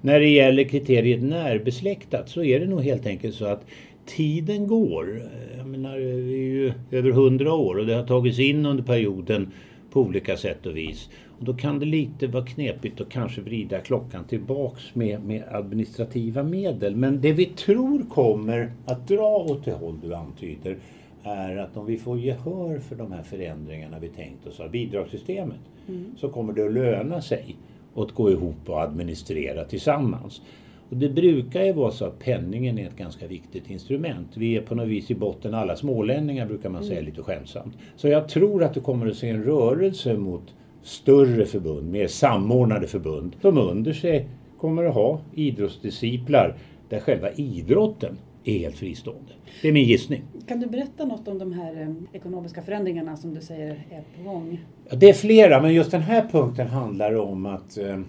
När 0.00 0.20
det 0.20 0.28
gäller 0.28 0.64
kriteriet 0.64 1.22
närbesläktat 1.22 2.28
så 2.28 2.44
är 2.44 2.60
det 2.60 2.66
nog 2.66 2.82
helt 2.82 3.06
enkelt 3.06 3.34
så 3.34 3.44
att 3.44 3.66
tiden 4.06 4.66
går. 4.66 5.22
Jag 5.58 5.66
menar, 5.66 5.96
vi 5.98 6.34
är 6.34 6.52
ju 6.52 6.72
över 6.90 7.10
hundra 7.10 7.52
år 7.52 7.78
och 7.78 7.86
det 7.86 7.94
har 7.94 8.06
tagits 8.06 8.38
in 8.38 8.66
under 8.66 8.84
perioden 8.84 9.52
på 9.90 10.00
olika 10.00 10.36
sätt 10.36 10.66
och 10.66 10.76
vis. 10.76 11.10
Och 11.42 11.46
då 11.46 11.54
kan 11.54 11.78
det 11.78 11.86
lite 11.86 12.26
vara 12.26 12.44
knepigt 12.44 13.00
att 13.00 13.08
kanske 13.08 13.40
vrida 13.40 13.80
klockan 13.80 14.24
tillbaks 14.24 14.94
med, 14.94 15.24
med 15.24 15.42
administrativa 15.50 16.42
medel. 16.42 16.96
Men 16.96 17.20
det 17.20 17.32
vi 17.32 17.46
tror 17.46 18.02
kommer 18.10 18.72
att 18.84 19.08
dra 19.08 19.36
åt 19.36 19.64
det 19.64 19.72
håll 19.72 19.98
du 20.02 20.14
antyder 20.14 20.76
är 21.22 21.56
att 21.56 21.76
om 21.76 21.86
vi 21.86 21.98
får 21.98 22.18
gehör 22.18 22.78
för 22.78 22.96
de 22.96 23.12
här 23.12 23.22
förändringarna 23.22 23.98
vi 23.98 24.08
tänkt 24.08 24.46
oss 24.46 24.60
av 24.60 24.70
bidragssystemet 24.70 25.60
mm. 25.88 26.14
så 26.16 26.28
kommer 26.28 26.52
det 26.52 26.66
att 26.66 26.72
löna 26.72 27.20
sig 27.20 27.56
att 27.94 28.12
gå 28.12 28.30
ihop 28.30 28.68
och 28.68 28.82
administrera 28.82 29.64
tillsammans. 29.64 30.42
Och 30.90 30.96
det 30.96 31.08
brukar 31.08 31.64
ju 31.64 31.72
vara 31.72 31.90
så 31.90 32.04
att 32.04 32.18
penningen 32.18 32.78
är 32.78 32.86
ett 32.86 32.96
ganska 32.96 33.26
viktigt 33.26 33.70
instrument. 33.70 34.28
Vi 34.34 34.56
är 34.56 34.62
på 34.62 34.74
något 34.74 34.88
vis 34.88 35.10
i 35.10 35.14
botten 35.14 35.54
alla 35.54 35.76
smålänningar 35.76 36.46
brukar 36.46 36.70
man 36.70 36.84
säga 36.84 36.98
mm. 36.98 37.10
lite 37.10 37.22
skämtsamt. 37.22 37.74
Så 37.96 38.08
jag 38.08 38.28
tror 38.28 38.64
att 38.64 38.74
du 38.74 38.80
kommer 38.80 39.06
att 39.06 39.16
se 39.16 39.28
en 39.28 39.44
rörelse 39.44 40.16
mot 40.16 40.54
större 40.82 41.46
förbund, 41.46 41.90
mer 41.90 42.06
samordnade 42.06 42.86
förbund 42.86 43.36
som 43.40 43.58
under 43.58 43.92
sig 43.92 44.28
kommer 44.58 44.84
att 44.84 44.94
ha 44.94 45.20
idrottsdisciplar 45.34 46.56
där 46.88 47.00
själva 47.00 47.30
idrotten 47.32 48.18
är 48.44 48.58
helt 48.58 48.76
fristående. 48.76 49.32
Det 49.62 49.68
är 49.68 49.72
min 49.72 49.84
gissning. 49.84 50.22
Kan 50.48 50.60
du 50.60 50.66
berätta 50.66 51.04
något 51.04 51.28
om 51.28 51.38
de 51.38 51.52
här 51.52 51.82
eh, 51.82 51.94
ekonomiska 52.12 52.62
förändringarna 52.62 53.16
som 53.16 53.34
du 53.34 53.40
säger 53.40 53.84
är 53.90 54.02
på 54.16 54.30
gång? 54.30 54.64
Ja, 54.88 54.96
det 54.96 55.08
är 55.08 55.12
flera, 55.12 55.62
men 55.62 55.74
just 55.74 55.90
den 55.90 56.02
här 56.02 56.28
punkten 56.30 56.66
handlar 56.66 57.14
om 57.14 57.46
att 57.46 57.78
eh, 57.78 57.94
eh 57.94 58.02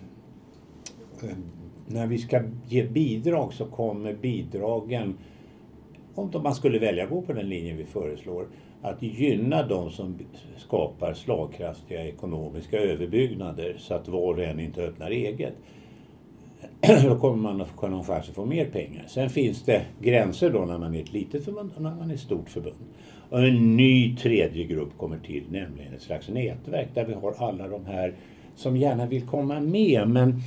när 1.88 2.08
vi 2.08 2.18
ska 2.18 2.42
ge 2.68 2.84
bidrag 2.84 3.54
så 3.54 3.66
kommer 3.66 4.14
bidragen, 4.14 5.18
om 6.16 6.32
man 6.44 6.56
skulle 6.56 6.80
välja 6.80 7.04
att 7.04 7.10
gå 7.10 7.22
på 7.22 7.34
den 7.34 7.50
linjen 7.50 7.78
vi 7.78 7.86
föreslår, 7.86 8.46
att 8.84 9.02
gynna 9.02 9.68
de 9.68 9.92
som 9.92 10.20
skapar 10.58 11.14
slagkraftiga 11.14 12.08
ekonomiska 12.08 12.78
överbyggnader 12.78 13.76
så 13.80 13.94
att 13.94 14.08
var 14.08 14.34
och 14.34 14.44
en 14.44 14.60
inte 14.60 14.82
öppnar 14.82 15.12
eget. 15.12 15.54
då 17.04 17.16
kommer 17.16 17.38
man 17.38 17.62
att 17.62 17.78
kunna 17.78 17.96
ha 17.96 18.04
chans 18.04 18.30
att 18.30 18.36
få 18.36 18.46
mer 18.46 18.66
pengar. 18.66 19.06
Sen 19.08 19.30
finns 19.30 19.64
det 19.64 19.82
gränser 20.02 20.50
då 20.50 20.66
när 20.66 20.78
man 20.78 20.96
är 20.96 21.02
ett 21.02 21.14
litet 21.14 21.46
förbund 21.46 21.72
och 21.76 21.82
när 21.82 21.96
man 21.96 22.10
är 22.10 22.14
ett 22.14 22.20
stort 22.20 22.50
förbund. 22.50 22.76
Och 23.30 23.44
en 23.44 23.78
ny 23.78 24.16
tredje 24.16 24.64
grupp 24.64 24.98
kommer 24.98 25.18
till, 25.18 25.44
nämligen 25.50 25.94
ett 25.94 26.02
slags 26.02 26.30
nätverk 26.30 26.88
där 26.94 27.06
vi 27.06 27.14
har 27.14 27.34
alla 27.38 27.68
de 27.68 27.86
här 27.86 28.14
som 28.56 28.78
gärna 28.78 29.06
vill 29.06 29.28
komma 29.28 29.60
med 29.60 30.08
men 30.08 30.42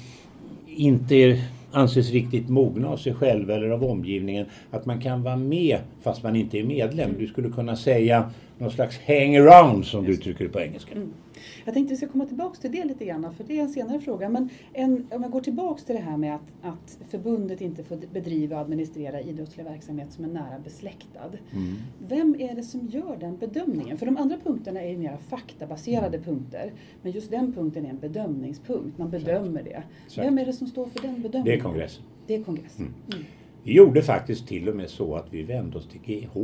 inte 0.67 1.43
anses 1.77 2.11
riktigt 2.11 2.49
mogna 2.49 2.89
av 2.89 2.97
sig 2.97 3.15
själv 3.15 3.51
eller 3.51 3.71
av 3.71 3.85
omgivningen. 3.85 4.47
Att 4.71 4.87
man 4.87 5.01
kan 5.01 5.23
vara 5.23 5.37
med 5.37 5.79
fast 6.03 6.23
man 6.23 6.37
inte 6.37 6.59
är 6.59 6.65
medlem. 6.65 7.11
Du 7.19 7.27
skulle 7.27 7.49
kunna 7.49 7.77
säga 7.77 8.31
någon 8.59 8.71
slags 8.71 9.01
hang 9.07 9.37
around 9.37 9.87
som 9.87 10.05
du 10.05 10.13
uttrycker 10.13 10.45
det 10.45 10.51
på 10.51 10.61
engelska. 10.61 10.95
Mm. 11.37 11.63
Jag 11.65 11.75
tänkte 11.75 11.95
vi 11.95 11.97
ska 11.97 12.09
komma 12.09 12.27
tillbaks 12.27 12.59
till 12.59 12.73
det 12.73 12.85
lite 12.85 13.05
grann, 13.05 13.35
för 13.35 13.45
det 13.45 13.59
är 13.59 13.63
en 13.63 13.69
senare 13.69 14.01
fråga. 14.01 14.29
Men 14.29 14.49
en, 14.73 15.07
om 15.11 15.23
jag 15.23 15.31
går 15.31 15.41
tillbaks 15.41 15.85
till 15.85 15.95
det 15.95 16.01
här 16.01 16.17
med 16.17 16.35
att, 16.35 16.55
att 16.63 16.99
förbundet 17.09 17.61
inte 17.61 17.85
får 17.85 17.99
bedriva 18.13 18.57
och 18.57 18.63
administrera 18.63 19.21
idrottslig 19.21 19.65
verksamhet 19.65 20.13
som 20.13 20.25
är 20.25 20.29
nära 20.29 20.59
besläktad. 20.65 21.31
Mm. 21.53 21.75
Vem 22.09 22.37
är 22.39 22.55
det 22.55 22.63
som 22.63 22.87
gör 22.87 23.17
den 23.21 23.37
bedömningen? 23.37 23.99
För 23.99 24.07
de 24.07 24.17
andra 24.17 24.37
punkterna 24.45 24.83
är 24.83 24.91
ju 24.91 24.99
mera 24.99 25.19
faktabaserade 25.19 26.19
punkter. 26.19 26.73
Men 27.03 27.13
just 27.13 27.31
den 27.31 27.53
punkten 27.53 27.87
är 27.87 27.91
en 27.91 27.99
bedömningspunkt, 27.99 28.99
man 28.99 29.11
bedömer 29.11 29.63
det. 29.63 29.83
Exakt. 30.07 30.27
Vem 30.27 30.39
är 30.39 30.47
det 30.47 30.53
som 30.53 30.67
står 30.67 30.87
för 30.87 31.03
den 31.03 31.23
bedömningen? 31.23 31.45
Det 31.45 31.55
är 31.55 31.61
kongressen. 31.61 32.03
Det 32.27 32.35
är 32.35 32.43
kongressen. 32.43 32.85
Mm. 32.85 32.95
Mm. 33.13 33.25
Vi 33.63 33.73
gjorde 33.73 34.03
faktiskt 34.03 34.49
till 34.49 34.69
och 34.69 34.77
med 34.77 34.91
så 34.91 35.15
att 35.15 35.33
vi 35.33 35.43
vände 35.43 35.79
oss 35.79 35.89
till 35.89 36.01
GH 36.01 36.37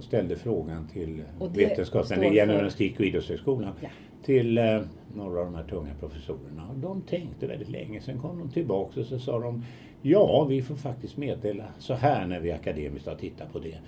och 0.00 0.04
ställde 0.04 0.36
frågan 0.36 0.88
till 0.92 1.22
vetenskapen, 1.54 2.32
Gymnastik 2.32 3.00
och 3.00 3.06
idrottshögskolan, 3.06 3.72
ja. 3.80 3.88
till 4.24 4.58
eh, 4.58 4.80
några 5.14 5.40
av 5.40 5.44
de 5.44 5.54
här 5.54 5.64
tunga 5.64 5.94
professorerna. 6.00 6.68
Och 6.70 6.78
de 6.78 7.02
tänkte 7.02 7.46
väldigt 7.46 7.68
länge, 7.68 8.00
sen 8.00 8.18
kom 8.18 8.38
de 8.38 8.50
tillbaka 8.50 9.00
och 9.00 9.06
så 9.06 9.18
sa 9.18 9.38
de 9.38 9.64
ja, 10.02 10.44
vi 10.44 10.62
får 10.62 10.74
faktiskt 10.74 11.16
meddela 11.16 11.64
så 11.78 11.94
här 11.94 12.26
när 12.26 12.40
vi 12.40 12.52
akademiskt 12.52 13.08
har 13.08 13.14
tittat 13.14 13.52
på 13.52 13.58
det. 13.58 13.78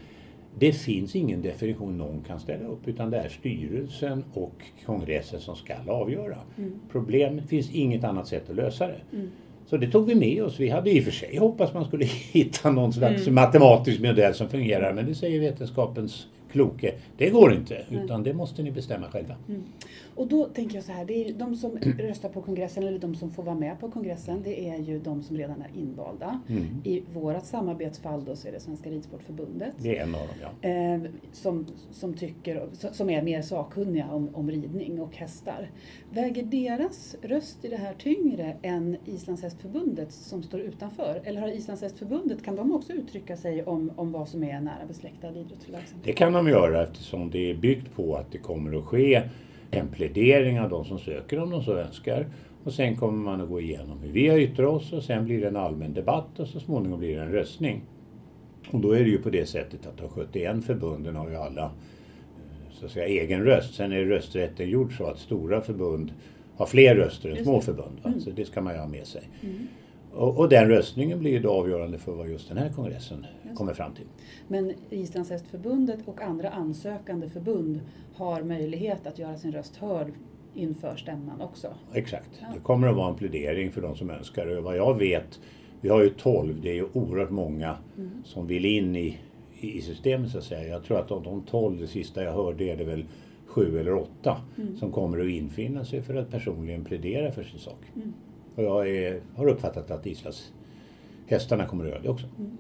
Det 0.59 0.72
finns 0.72 1.16
ingen 1.16 1.42
definition 1.42 1.98
någon 1.98 2.20
kan 2.20 2.40
ställa 2.40 2.68
upp 2.68 2.88
utan 2.88 3.11
det 3.11 3.18
är 3.18 3.29
styrelsen 3.29 4.25
och 4.35 4.64
kongressen 4.87 5.40
som 5.40 5.57
ska 5.57 5.75
avgöra. 5.88 6.38
Mm. 6.59 6.81
Problem 6.90 7.42
finns 7.46 7.75
inget 7.75 8.05
annat 8.05 8.27
sätt 8.27 8.51
att 8.51 8.57
lösa 8.57 8.87
det. 8.87 9.01
Mm. 9.12 9.31
Så 9.72 9.78
det 9.78 9.90
tog 9.90 10.06
vi 10.06 10.14
med 10.14 10.42
oss. 10.42 10.61
Vi 10.61 10.68
hade 10.68 10.90
i 10.90 11.00
och 11.00 11.04
för 11.04 11.11
sig 11.11 11.37
hoppats 11.37 11.74
man 11.74 11.85
skulle 11.85 12.04
hitta 12.32 12.70
någon 12.70 12.92
slags 12.92 13.22
mm. 13.22 13.35
matematisk 13.35 14.00
modell 14.00 14.35
som 14.35 14.48
fungerar 14.48 14.92
men 14.92 15.06
det 15.06 15.14
säger 15.14 15.40
vetenskapens 15.40 16.26
kloke. 16.52 16.94
Det 17.16 17.30
går 17.30 17.54
inte, 17.54 17.85
utan 17.90 18.22
det 18.22 18.32
måste 18.32 18.62
ni 18.62 18.70
bestämma 18.70 19.06
själva. 19.11 19.35
Mm. 19.48 19.62
Och 20.14 20.27
då 20.29 20.44
tänker 20.44 20.75
jag 20.75 20.85
så 20.85 20.92
här, 20.92 21.05
det 21.05 21.15
är 21.15 21.33
de 21.33 21.54
som 21.54 21.79
röstar 21.98 22.29
på 22.29 22.42
kongressen 22.42 22.83
eller 22.83 22.98
de 22.98 23.15
som 23.15 23.31
får 23.31 23.42
vara 23.42 23.54
med 23.54 23.81
på 23.81 23.90
kongressen, 23.90 24.42
det 24.42 24.69
är 24.69 24.79
ju 24.79 24.98
de 24.98 25.23
som 25.23 25.37
redan 25.37 25.63
är 25.63 25.71
invalda. 25.79 26.40
Mm. 26.48 26.67
I 26.85 27.02
vårat 27.13 27.46
samarbetsfall 27.46 28.25
då 28.25 28.37
så 28.37 28.48
är 28.48 28.52
det 28.52 28.60
Svenska 28.60 28.90
Ridsportförbundet. 28.90 29.75
Det 29.79 29.98
är 29.98 30.02
en 30.02 30.15
av 30.15 30.21
dem, 30.21 30.37
ja. 30.60 30.69
Eh, 30.69 31.00
som, 31.33 31.67
som, 31.90 32.15
tycker, 32.15 32.69
som 32.92 33.10
är 33.10 33.23
mer 33.23 33.42
sakkunniga 33.42 34.08
om, 34.10 34.35
om 34.35 34.50
ridning 34.50 35.00
och 35.00 35.17
hästar. 35.17 35.71
Väger 36.10 36.42
deras 36.42 37.17
röst 37.23 37.65
i 37.65 37.69
det 37.69 37.77
här 37.77 37.94
tyngre 37.94 38.56
än 38.63 38.96
Islandshästförbundet 39.04 40.13
som 40.13 40.42
står 40.42 40.60
utanför? 40.60 41.23
Eller 41.25 41.40
har 41.40 41.48
Islandshästförbundet, 41.48 42.44
kan 42.44 42.56
de 42.56 42.75
också 42.75 42.92
uttrycka 42.92 43.37
sig 43.37 43.65
om, 43.65 43.90
om 43.96 44.13
vad 44.13 44.29
som 44.29 44.44
är 44.44 44.60
nära 44.60 44.87
besläktad 44.88 45.29
idrottsverksamhet? 45.29 46.04
Det 46.04 46.13
kan 46.13 46.33
de 46.33 46.48
göra 46.48 46.83
eftersom 46.83 47.31
det 47.31 47.50
är 47.50 47.54
byggt 47.54 47.94
på 47.94 48.17
att 48.17 48.33
det 48.33 48.38
kommer 48.38 48.79
att 48.79 48.85
ske 48.85 49.23
en 49.73 49.88
plädering 49.88 50.60
av 50.60 50.70
de 50.70 50.85
som 50.85 50.98
söker 50.98 51.38
om 51.38 51.50
de 51.50 51.62
så 51.62 51.77
önskar. 51.77 52.27
Och 52.64 52.73
sen 52.73 52.96
kommer 52.96 53.18
man 53.18 53.40
att 53.40 53.48
gå 53.48 53.60
igenom 53.60 53.98
hur 53.98 54.12
vi 54.12 54.29
har 54.29 54.38
yttrat 54.38 54.68
oss 54.68 54.92
och 54.92 55.02
sen 55.02 55.25
blir 55.25 55.40
det 55.40 55.48
en 55.48 55.56
allmän 55.56 55.94
debatt 55.94 56.38
och 56.38 56.48
så 56.48 56.60
småningom 56.60 56.98
blir 56.98 57.16
det 57.16 57.23
en 57.23 57.33
röstning. 57.33 57.83
Och 58.70 58.81
då 58.81 58.92
är 58.92 59.00
det 59.00 59.10
ju 59.10 59.18
på 59.18 59.31
det 59.31 59.46
sättet 59.46 59.87
att 59.87 59.98
de 59.98 60.08
71 60.08 60.64
förbunden 60.64 61.16
har 61.16 61.31
ju 61.31 61.37
alla 61.37 61.64
eh, 61.64 61.70
så 62.73 62.87
att 62.87 62.92
säga, 62.92 63.23
egen 63.23 63.44
röst. 63.44 63.75
Sen 63.75 63.92
är 63.92 64.04
rösträtten 64.04 64.70
gjord 64.70 64.96
så 64.96 65.06
att 65.06 65.18
stora 65.18 65.60
förbund 65.60 66.12
har 66.56 66.66
fler 66.66 66.94
röster 66.94 67.31
än 67.31 67.44
små 67.44 67.60
förbund. 67.60 68.00
Mm. 68.04 68.20
Så 68.20 68.31
det 68.31 68.44
ska 68.44 68.60
man 68.60 68.75
ju 68.75 68.81
ha 68.81 68.88
med 68.88 69.06
sig. 69.06 69.23
Mm. 69.42 69.68
Och, 70.15 70.38
och, 70.38 70.48
den 70.48 70.69
röstningen 70.69 71.19
blir 71.19 71.40
då 71.40 71.50
avgörande 71.50 71.98
för 71.98 72.13
vad 72.13 72.29
just 72.29 72.48
den 72.48 72.58
här 72.58 72.69
kongressen 72.69 73.27
just. 73.44 73.56
kommer 73.56 73.75
fram 73.75 73.94
till. 73.94 74.06
Men 74.48 74.73
Islandshästförbundet 74.90 75.98
och 76.04 76.23
andra 76.23 76.50
ansökande 76.50 77.29
förbund 77.29 77.81
har 78.15 78.42
möjlighet 78.42 79.06
att 79.06 79.19
göra 79.19 79.37
sin 79.37 79.52
röst 79.52 79.77
hörd 79.77 80.13
inför 80.54 80.96
stämman 80.96 81.40
också? 81.40 81.75
Exakt. 81.92 82.31
Ja. 82.40 82.46
Det 82.54 82.60
kommer 82.60 82.88
att 82.88 82.96
vara 82.96 83.08
en 83.08 83.15
plädering 83.15 83.73
för 83.73 83.83
de 83.83 83.96
som 83.96 84.10
önskar 84.10 84.46
det. 84.46 84.60
Vad 84.60 84.77
jag 84.77 84.98
vet, 84.98 85.40
vi 85.81 85.88
har 85.88 86.02
ju 86.02 86.08
12, 86.08 86.60
det 86.63 86.71
är 86.71 86.75
ju 86.75 86.87
oerhört 86.92 87.31
många 87.31 87.77
mm. 87.96 88.10
som 88.25 88.46
vill 88.46 88.65
in 88.65 88.96
i, 88.96 89.19
i 89.60 89.81
systemet 89.81 90.31
så 90.31 90.38
att 90.38 90.44
säga. 90.44 90.69
Jag 90.69 90.85
tror 90.85 90.98
att 90.98 91.10
av 91.10 91.23
de 91.23 91.42
12, 91.42 91.81
det 91.81 91.87
sista 91.87 92.23
jag 92.23 92.33
hörde 92.33 92.65
är 92.65 92.77
det 92.77 92.85
väl 92.85 93.04
sju 93.46 93.79
eller 93.79 93.94
åtta 93.94 94.40
mm. 94.58 94.77
som 94.77 94.92
kommer 94.92 95.21
att 95.21 95.31
infinna 95.31 95.85
sig 95.85 96.02
för 96.02 96.15
att 96.15 96.31
personligen 96.31 96.85
plädera 96.85 97.33
för 97.33 97.42
sin 97.42 97.58
sak. 97.58 97.81
Mm. 97.96 98.13
Och 98.55 98.63
jag 98.63 98.88
är, 98.88 99.21
har 99.37 99.48
uppfattat 99.48 99.90
att 99.90 100.07
Islands 100.07 100.53
hästarna 101.27 101.67
kommer 101.67 101.85
att 101.85 101.90
göra 101.90 102.03
det 102.03 102.09
också. 102.09 102.27
Mm. 102.38 102.59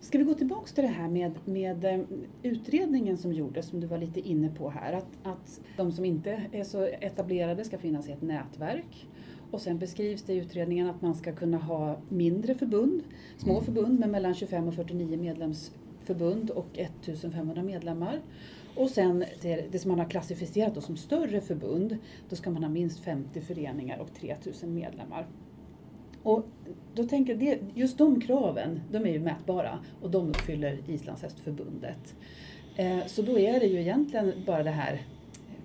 Ska 0.00 0.18
vi 0.18 0.24
gå 0.24 0.34
tillbaks 0.34 0.72
till 0.72 0.84
det 0.84 0.90
här 0.90 1.08
med, 1.08 1.32
med 1.44 1.84
eh, 1.84 2.00
utredningen 2.42 3.16
som 3.16 3.32
gjordes, 3.32 3.66
som 3.66 3.80
du 3.80 3.86
var 3.86 3.98
lite 3.98 4.20
inne 4.20 4.48
på 4.48 4.70
här, 4.70 4.92
att, 4.92 5.18
att 5.22 5.60
de 5.76 5.92
som 5.92 6.04
inte 6.04 6.42
är 6.52 6.64
så 6.64 6.84
etablerade 6.84 7.64
ska 7.64 7.78
finnas 7.78 8.08
i 8.08 8.12
ett 8.12 8.22
nätverk. 8.22 9.06
Och 9.50 9.60
sen 9.60 9.78
beskrivs 9.78 10.22
det 10.22 10.32
i 10.32 10.36
utredningen 10.36 10.88
att 10.88 11.02
man 11.02 11.14
ska 11.14 11.32
kunna 11.32 11.58
ha 11.58 11.96
mindre 12.08 12.54
förbund, 12.54 13.02
små 13.36 13.52
mm. 13.52 13.64
förbund 13.64 14.00
med 14.00 14.08
mellan 14.08 14.34
25 14.34 14.68
och 14.68 14.74
49 14.74 15.18
medlemsförbund 15.18 16.50
och 16.50 16.78
1500 16.78 17.62
medlemmar. 17.62 18.20
Och 18.78 18.90
sen 18.90 19.24
det, 19.42 19.72
det 19.72 19.78
som 19.78 19.90
man 19.90 19.98
har 19.98 20.10
klassificerat 20.10 20.84
som 20.84 20.96
större 20.96 21.40
förbund, 21.40 21.98
då 22.28 22.36
ska 22.36 22.50
man 22.50 22.62
ha 22.62 22.70
minst 22.70 23.00
50 23.00 23.40
föreningar 23.40 23.98
och 23.98 24.14
3000 24.14 24.74
medlemmar. 24.74 25.26
Och 26.22 26.46
då 26.94 27.04
tänker 27.04 27.42
jag, 27.42 27.58
just 27.74 27.98
de 27.98 28.20
kraven, 28.20 28.80
de 28.92 29.06
är 29.06 29.10
ju 29.10 29.20
mätbara 29.20 29.78
och 30.02 30.10
de 30.10 30.28
uppfyller 30.28 30.78
Islandshästförbundet. 30.86 32.14
Eh, 32.76 33.06
så 33.06 33.22
då 33.22 33.38
är 33.38 33.60
det 33.60 33.66
ju 33.66 33.80
egentligen 33.80 34.32
bara 34.46 34.62
det 34.62 34.70
här 34.70 35.02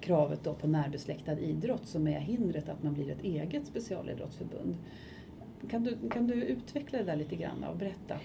kravet 0.01 0.39
då 0.43 0.53
på 0.53 0.67
närbesläktad 0.67 1.39
idrott 1.39 1.87
som 1.87 2.07
är 2.07 2.19
hindret 2.19 2.69
att 2.69 2.83
man 2.83 2.93
blir 2.93 3.11
ett 3.11 3.23
eget 3.23 3.67
specialidrottsförbund. 3.67 4.77
Kan 5.69 5.83
du, 5.83 6.09
kan 6.09 6.27
du 6.27 6.33
utveckla 6.33 6.99
det 6.99 7.05
där 7.05 7.15
lite 7.15 7.35
grann 7.35 7.63
och 7.63 7.77
berätta? 7.77 8.15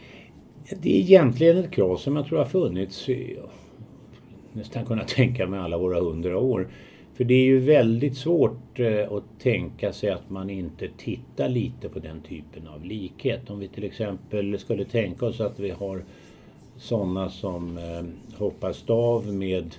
Det 0.83 0.97
är 0.97 1.01
egentligen 1.01 1.57
ett 1.57 1.71
krav 1.71 1.97
som 1.97 2.17
jag 2.17 2.27
tror 2.27 2.39
har 2.39 2.47
funnits 2.47 3.09
nästan 4.59 4.85
kunna 4.85 5.05
tänka 5.17 5.47
mig 5.47 5.61
alla 5.61 5.79
våra 5.79 6.01
hundra 6.01 6.39
år. 6.39 6.69
För 7.15 7.25
det 7.25 7.35
är 7.35 7.45
ju 7.45 7.59
väldigt 7.59 8.17
svårt 8.17 8.81
eh, 8.81 9.13
att 9.13 9.25
tänka 9.43 9.93
sig 9.93 10.11
att 10.11 10.31
man 10.31 10.51
inte 10.51 10.89
tittar 10.97 11.49
lite 11.49 11.89
på 11.89 11.99
den 11.99 12.21
typen 12.21 12.69
av 12.69 12.85
likhet. 12.85 13.51
Om 13.51 13.59
vi 13.59 13.69
till 13.69 13.85
exempel 13.85 14.59
skulle 14.59 14.85
tänka 14.85 15.27
oss 15.27 15.41
att 15.41 15.59
vi 15.59 15.71
har 15.71 16.05
sådana 16.77 17.31
som 17.31 17.79
eh, 17.79 18.39
hoppar 18.39 18.73
stav 18.73 19.35
med 19.35 19.75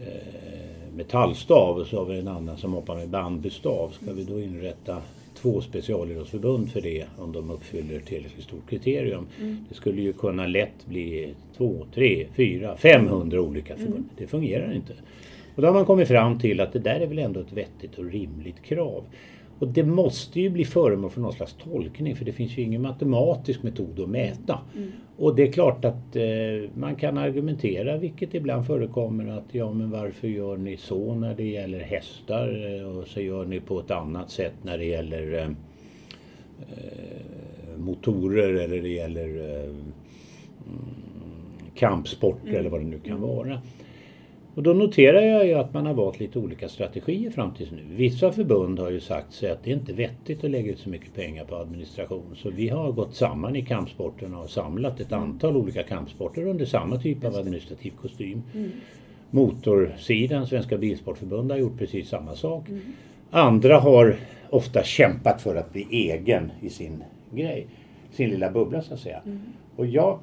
eh, 0.00 0.94
metallstav 0.96 1.76
och 1.76 1.86
så 1.86 1.98
har 1.98 2.04
vi 2.04 2.18
en 2.18 2.28
annan 2.28 2.56
som 2.56 2.72
hoppar 2.72 2.96
med 2.96 3.08
bambustav. 3.08 3.88
Ska 3.88 4.12
vi 4.12 4.24
då 4.24 4.40
inrätta 4.40 5.02
två 5.46 5.60
specialidrottsförbund 5.60 6.70
för 6.70 6.80
det 6.80 7.04
om 7.18 7.32
de 7.32 7.50
uppfyller 7.50 8.00
tillräckligt 8.00 8.44
stort 8.44 8.70
kriterium. 8.70 9.26
Mm. 9.40 9.56
Det 9.68 9.74
skulle 9.74 10.02
ju 10.02 10.12
kunna 10.12 10.46
lätt 10.46 10.86
bli 10.86 11.34
två, 11.56 11.86
tre, 11.94 12.26
fyra, 12.36 12.76
500 12.76 13.40
olika 13.40 13.76
förbund. 13.76 13.94
Mm. 13.94 14.08
Det 14.18 14.26
fungerar 14.26 14.74
inte. 14.74 14.92
Och 15.54 15.62
då 15.62 15.68
har 15.68 15.74
man 15.74 15.84
kommit 15.84 16.08
fram 16.08 16.38
till 16.38 16.60
att 16.60 16.72
det 16.72 16.78
där 16.78 17.00
är 17.00 17.06
väl 17.06 17.18
ändå 17.18 17.40
ett 17.40 17.52
vettigt 17.52 17.98
och 17.98 18.04
rimligt 18.04 18.62
krav. 18.62 19.04
Och 19.58 19.68
det 19.68 19.84
måste 19.84 20.40
ju 20.40 20.50
bli 20.50 20.64
föremål 20.64 21.10
för 21.10 21.20
någon 21.20 21.32
slags 21.32 21.56
tolkning 21.64 22.16
för 22.16 22.24
det 22.24 22.32
finns 22.32 22.58
ju 22.58 22.62
ingen 22.62 22.82
matematisk 22.82 23.62
metod 23.62 24.00
att 24.00 24.08
mäta. 24.08 24.58
Mm. 24.76 24.92
Och 25.16 25.34
det 25.34 25.42
är 25.42 25.52
klart 25.52 25.84
att 25.84 26.16
eh, 26.16 26.70
man 26.74 26.96
kan 26.96 27.18
argumentera, 27.18 27.96
vilket 27.96 28.34
ibland 28.34 28.66
förekommer, 28.66 29.38
att 29.38 29.44
ja 29.50 29.72
men 29.72 29.90
varför 29.90 30.28
gör 30.28 30.56
ni 30.56 30.76
så 30.76 31.14
när 31.14 31.34
det 31.34 31.44
gäller 31.44 31.80
hästar 31.80 32.78
eh, 32.80 32.98
och 32.98 33.06
så 33.06 33.20
gör 33.20 33.44
ni 33.44 33.60
på 33.60 33.80
ett 33.80 33.90
annat 33.90 34.30
sätt 34.30 34.54
när 34.62 34.78
det 34.78 34.84
gäller 34.84 35.38
eh, 35.38 35.48
eh 36.60 37.78
motorer 37.78 38.54
eller 38.54 38.82
det 38.82 38.88
gäller 38.88 39.60
eh, 39.64 39.74
kampsporter 41.74 42.48
mm. 42.48 42.60
eller 42.60 42.70
vad 42.70 42.80
det 42.80 42.86
nu 42.86 42.98
kan 42.98 43.20
vara. 43.20 43.60
Och 44.56 44.62
då 44.62 44.72
noterar 44.72 45.22
jag 45.22 45.46
ju 45.46 45.54
att 45.54 45.74
man 45.74 45.86
har 45.86 45.94
valt 45.94 46.20
lite 46.20 46.38
olika 46.38 46.68
strategier 46.68 47.30
fram 47.30 47.54
tills 47.54 47.70
nu. 47.70 47.82
Vissa 47.90 48.32
förbund 48.32 48.78
har 48.78 48.90
ju 48.90 49.00
sagt 49.00 49.32
sig 49.32 49.50
att 49.50 49.64
det 49.64 49.70
är 49.70 49.74
inte 49.74 49.92
vettigt 49.92 50.44
att 50.44 50.50
lägga 50.50 50.72
ut 50.72 50.78
så 50.78 50.88
mycket 50.88 51.14
pengar 51.14 51.44
på 51.44 51.56
administration. 51.56 52.36
Så 52.36 52.50
vi 52.50 52.68
har 52.68 52.92
gått 52.92 53.14
samman 53.14 53.56
i 53.56 53.62
kampsporterna 53.62 54.38
och 54.38 54.50
samlat 54.50 55.00
ett 55.00 55.12
antal 55.12 55.56
olika 55.56 55.82
kampsporter 55.82 56.46
under 56.46 56.64
samma 56.64 56.96
typ 56.96 57.24
av 57.24 57.36
administrativ 57.36 57.92
kostym. 58.02 58.42
Mm. 58.54 58.70
Motorsidan, 59.30 60.46
Svenska 60.46 60.78
Bilsportförbund, 60.78 61.50
har 61.50 61.58
gjort 61.58 61.78
precis 61.78 62.08
samma 62.08 62.34
sak. 62.34 62.68
Mm. 62.68 62.80
Andra 63.30 63.78
har 63.78 64.16
ofta 64.50 64.82
kämpat 64.82 65.42
för 65.42 65.56
att 65.56 65.72
bli 65.72 65.86
egen 65.90 66.52
i 66.60 66.70
sin 66.70 67.04
grej, 67.30 67.66
sin 68.10 68.30
lilla 68.30 68.50
bubbla 68.50 68.82
så 68.82 68.94
att 68.94 69.00
säga. 69.00 69.22
Mm. 69.26 69.40
Och 69.76 69.86
jag 69.86 70.18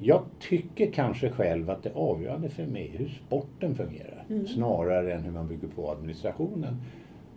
jag 0.00 0.22
tycker 0.40 0.90
kanske 0.90 1.30
själv 1.30 1.70
att 1.70 1.82
det 1.82 1.92
avgörande 1.94 2.48
för 2.48 2.66
mig 2.66 2.90
är 2.94 2.98
hur 2.98 3.08
sporten 3.08 3.74
fungerar 3.74 4.24
mm. 4.30 4.46
snarare 4.46 5.14
än 5.14 5.22
hur 5.22 5.32
man 5.32 5.48
bygger 5.48 5.68
på 5.68 5.90
administrationen. 5.90 6.76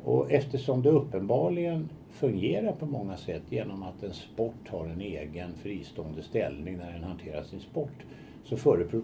Och 0.03 0.31
eftersom 0.31 0.81
det 0.81 0.89
uppenbarligen 0.89 1.89
fungerar 2.09 2.71
på 2.71 2.85
många 2.85 3.17
sätt 3.17 3.41
genom 3.49 3.83
att 3.83 4.03
en 4.03 4.13
sport 4.13 4.67
har 4.69 4.85
en 4.85 5.01
egen 5.01 5.53
fristående 5.53 6.21
ställning 6.21 6.77
när 6.77 6.91
den 6.91 7.03
hanterar 7.03 7.43
sin 7.43 7.59
sport 7.59 8.05
så 8.43 8.57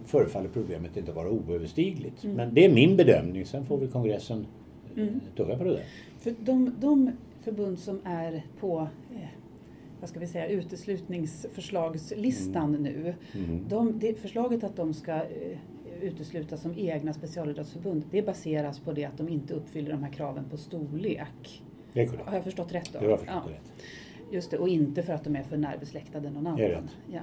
förefaller 0.06 0.50
problemet 0.50 0.98
inte 0.98 1.12
vara 1.12 1.30
oöverstigligt. 1.30 2.24
Mm. 2.24 2.36
Men 2.36 2.54
det 2.54 2.66
är 2.66 2.74
min 2.74 2.98
bedömning, 2.98 3.46
sen 3.46 3.66
får 3.66 3.78
vi 3.78 3.88
kongressen 3.88 4.46
eh, 4.96 5.04
mm. 5.04 5.20
tugga 5.36 5.58
på 5.58 5.64
det 5.64 5.70
där. 5.70 5.84
För 6.20 6.34
de, 6.40 6.72
de 6.80 7.12
förbund 7.44 7.80
som 7.80 8.00
är 8.04 8.44
på 8.60 8.88
eh, 9.16 9.28
vad 10.06 10.10
ska 10.10 10.20
vi 10.20 10.28
säga, 10.28 10.48
uteslutningsförslagslistan 10.48 12.76
mm. 12.76 12.84
nu. 12.84 13.16
Mm. 13.34 13.66
De, 13.70 14.00
det, 14.00 14.20
förslaget 14.20 14.64
att 14.64 14.76
de 14.76 14.94
ska 14.94 15.16
uh, 15.16 15.22
uteslutas 16.02 16.62
som 16.62 16.74
egna 16.78 17.14
specialidrottsförbund, 17.14 18.04
det 18.12 18.22
baseras 18.22 18.80
på 18.80 18.92
det 18.92 19.06
att 19.06 19.18
de 19.18 19.30
inte 19.30 19.54
uppfyller 19.54 19.92
de 19.92 20.04
här 20.04 20.12
kraven 20.12 20.46
på 20.50 20.58
storlek. 20.58 21.64
Det. 21.94 22.10
Har 22.26 22.36
jag 22.36 22.44
förstått 22.44 22.74
rätt 22.74 22.90
då? 22.94 23.00
Du 23.00 23.10
har 23.10 23.18
förstått 23.18 23.44
ja. 23.46 23.52
rätt. 23.52 23.74
Just 24.32 24.52
det, 24.52 24.58
och 24.58 24.70
inte 24.70 25.04
för 25.04 25.14
att 25.14 25.24
de 25.24 25.36
är 25.36 25.44
för 25.44 25.58
närbesläktade 25.58 26.30
någon 26.30 26.48
annan. 26.48 26.60
Det 26.60 26.66
är 26.66 26.70
rätt. 26.70 26.96
Ja. 27.14 27.22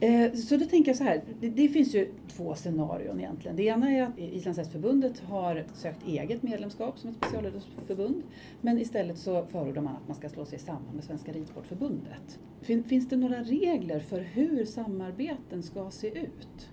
Eh, 0.00 0.32
så 0.32 0.56
då 0.56 0.64
tänker 0.64 0.90
jag 0.90 0.96
så 0.96 1.04
här, 1.04 1.22
det, 1.40 1.48
det, 1.48 1.68
finns 1.68 1.94
ju 1.94 2.08
två 2.28 2.54
scenarion 2.54 3.20
egentligen. 3.20 3.56
Det 3.56 3.62
ena 3.62 3.90
är 3.90 4.02
att 4.02 4.18
Islands 4.18 4.58
hästförbundet 4.58 5.20
har 5.20 5.64
sökt 5.74 6.08
eget 6.08 6.42
medlemskap 6.42 6.98
som 6.98 7.10
ett 7.10 7.16
specialidrottsförbund. 7.16 8.22
Men 8.60 8.78
istället 8.78 9.18
så 9.18 9.46
förordar 9.46 9.82
man 9.82 9.96
att 9.96 10.08
man 10.08 10.16
ska 10.16 10.28
slå 10.28 10.44
sig 10.44 10.58
samman 10.58 10.94
med 10.94 11.04
Svenska 11.04 11.32
Ridsportförbundet. 11.32 12.38
Fin, 12.62 12.84
finns 12.84 13.08
det 13.08 13.16
några 13.16 13.42
regler 13.42 14.00
för 14.00 14.20
hur 14.20 14.64
samarbeten 14.64 15.62
ska 15.62 15.90
se 15.90 16.08
ut? 16.08 16.70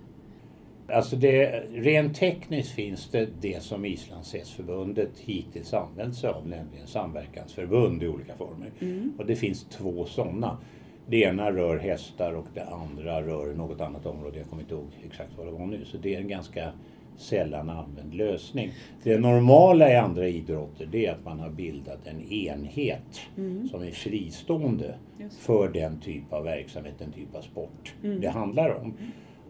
Alltså 0.88 1.16
det, 1.16 1.46
rent 1.72 2.16
tekniskt 2.16 2.70
finns 2.70 3.08
det 3.10 3.28
det 3.40 3.62
som 3.62 3.84
Islands 3.84 4.32
hästförbundet 4.32 5.18
hittills 5.18 5.74
använt 5.74 6.16
sig 6.16 6.30
av, 6.30 6.48
nämligen 6.48 6.86
samverkansförbund 6.86 8.02
i 8.02 8.08
olika 8.08 8.34
former. 8.34 8.70
Mm. 8.80 9.12
Och 9.18 9.26
det 9.26 9.36
finns 9.36 9.64
två 9.64 10.04
sådana. 10.04 10.58
Det 11.06 11.16
ena 11.16 11.50
rör 11.50 11.78
hästar 11.78 12.32
och 12.32 12.46
det 12.54 12.64
andra 12.64 13.22
rör 13.22 13.54
något 13.54 13.80
annat 13.80 14.06
område. 14.06 14.38
Jag 14.38 14.48
kommer 14.48 14.62
inte 14.62 14.74
ihåg 14.74 14.86
exakt 15.04 15.30
vad 15.36 15.46
det 15.46 15.52
var 15.52 15.66
nu. 15.66 15.84
Så 15.84 15.96
det 15.96 16.14
är 16.14 16.20
en 16.20 16.28
ganska 16.28 16.72
sällan 17.16 17.70
använd 17.70 18.14
lösning. 18.14 18.72
Det 19.02 19.18
normala 19.18 19.92
i 19.92 19.96
andra 19.96 20.28
idrotter 20.28 20.86
det 20.86 21.06
är 21.06 21.12
att 21.12 21.24
man 21.24 21.40
har 21.40 21.50
bildat 21.50 22.06
en 22.06 22.32
enhet 22.32 23.20
mm. 23.36 23.68
som 23.68 23.82
är 23.82 23.90
fristående 23.90 24.94
för 25.38 25.68
den 25.68 26.00
typ 26.00 26.32
av 26.32 26.44
verksamhet, 26.44 26.94
den 26.98 27.12
typ 27.12 27.34
av 27.34 27.40
sport 27.42 27.94
mm. 28.04 28.20
det 28.20 28.28
handlar 28.28 28.74
om. 28.74 28.94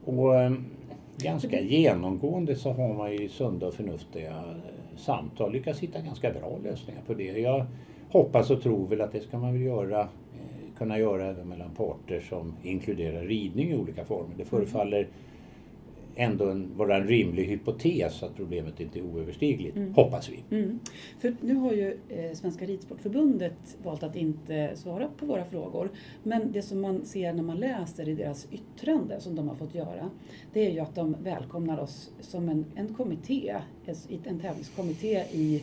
Och 0.05 0.34
eh, 0.34 0.52
ganska 1.16 1.61
genomgående 1.61 2.57
så 2.57 2.72
har 2.72 2.94
man 2.94 3.12
ju 3.12 3.28
sunda 3.28 3.66
och 3.66 3.74
förnuftiga 3.74 4.30
eh, 4.30 4.96
samtal 4.96 5.52
lyckats 5.52 5.80
hitta 5.80 6.00
ganska 6.00 6.30
bra 6.30 6.59
lösningar 6.64 7.00
på 7.07 7.14
det. 7.14 7.38
Jag 7.38 7.66
hoppas 8.11 8.50
och 8.50 8.62
tror 8.62 8.86
väl 8.86 9.00
att 9.00 9.12
det 9.12 9.20
ska 9.20 9.38
man 9.38 9.52
väl 9.52 9.62
göra 9.62 10.09
kunna 10.79 10.99
göra 10.99 11.27
även 11.27 11.49
mellan 11.49 11.70
parter 11.70 12.20
som 12.20 12.55
inkluderar 12.62 13.22
ridning 13.22 13.70
i 13.70 13.77
olika 13.77 14.05
former. 14.05 14.35
Det 14.39 14.45
förefaller 14.45 15.09
ändå 16.16 16.51
en, 16.51 16.77
vara 16.77 16.97
en 16.97 17.07
rimlig 17.07 17.45
hypotes 17.45 18.22
att 18.22 18.37
problemet 18.37 18.81
inte 18.81 18.99
är 18.99 19.03
oöverstigligt, 19.03 19.77
mm. 19.77 19.95
hoppas 19.95 20.29
vi. 20.29 20.57
Mm. 20.57 20.79
För 21.18 21.37
nu 21.41 21.55
har 21.55 21.72
ju 21.72 21.99
eh, 22.09 22.33
Svenska 22.33 22.64
Ridsportförbundet 22.64 23.77
valt 23.83 24.03
att 24.03 24.16
inte 24.16 24.70
svara 24.75 25.09
på 25.16 25.27
våra 25.27 25.45
frågor. 25.45 25.91
Men 26.22 26.53
det 26.53 26.62
som 26.62 26.81
man 26.81 27.05
ser 27.05 27.33
när 27.33 27.43
man 27.43 27.57
läser 27.57 28.09
i 28.09 28.14
deras 28.14 28.49
yttrande 28.53 29.20
som 29.20 29.35
de 29.35 29.49
har 29.49 29.55
fått 29.55 29.75
göra, 29.75 30.11
det 30.53 30.66
är 30.66 30.70
ju 30.70 30.81
att 30.81 30.95
de 30.95 31.16
välkomnar 31.22 31.79
oss 31.79 32.11
som 32.20 32.49
en, 32.49 32.64
en 32.75 32.95
kommitté, 32.95 33.55
en 34.25 34.41
tävlingskommitté 34.41 35.25
i 35.33 35.62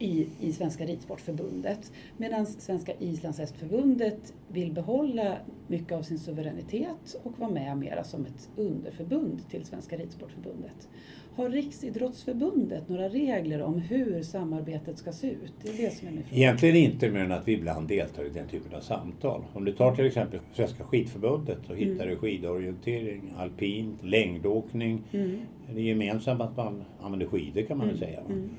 i, 0.00 0.26
i 0.40 0.52
Svenska 0.52 0.84
Ridsportförbundet. 0.84 1.92
Medan 2.16 2.46
Svenska 2.46 2.92
Islandshästförbundet 2.98 4.34
vill 4.48 4.72
behålla 4.72 5.36
mycket 5.66 5.92
av 5.92 6.02
sin 6.02 6.18
suveränitet 6.18 7.16
och 7.22 7.38
vara 7.38 7.50
med 7.50 7.78
mera 7.78 8.04
som 8.04 8.26
ett 8.26 8.48
underförbund 8.56 9.40
till 9.50 9.64
Svenska 9.64 9.96
Ridsportförbundet. 9.96 10.88
Har 11.34 11.48
Riksidrottsförbundet 11.48 12.88
några 12.88 13.08
regler 13.08 13.62
om 13.62 13.78
hur 13.78 14.22
samarbetet 14.22 14.98
ska 14.98 15.12
se 15.12 15.30
ut? 15.30 15.52
Det 15.62 15.68
är 15.68 15.76
det 15.76 15.94
som 15.94 16.08
är 16.08 16.12
min 16.12 16.22
fråga. 16.22 16.42
Egentligen 16.42 16.76
inte 16.76 17.10
mer 17.10 17.20
än 17.20 17.32
att 17.32 17.48
vi 17.48 17.52
ibland 17.52 17.88
deltar 17.88 18.24
i 18.24 18.28
den 18.28 18.48
typen 18.48 18.74
av 18.74 18.80
samtal. 18.80 19.44
Om 19.52 19.64
du 19.64 19.72
tar 19.72 19.96
till 19.96 20.06
exempel 20.06 20.40
Svenska 20.54 20.84
skidförbundet 20.84 21.58
så 21.66 21.74
hittar 21.74 22.04
mm. 22.04 22.08
du 22.08 22.16
skidorientering, 22.16 23.32
alpint, 23.36 24.04
längdåkning. 24.04 25.02
Mm. 25.12 25.38
Det 25.74 25.80
är 25.80 25.84
gemensamt 25.84 26.40
att 26.40 26.56
man 26.56 26.84
använder 27.00 27.26
skidor 27.26 27.62
kan 27.62 27.78
man 27.78 27.88
mm. 27.88 27.98
väl 27.98 28.08
säga. 28.08 28.20
Mm. 28.20 28.50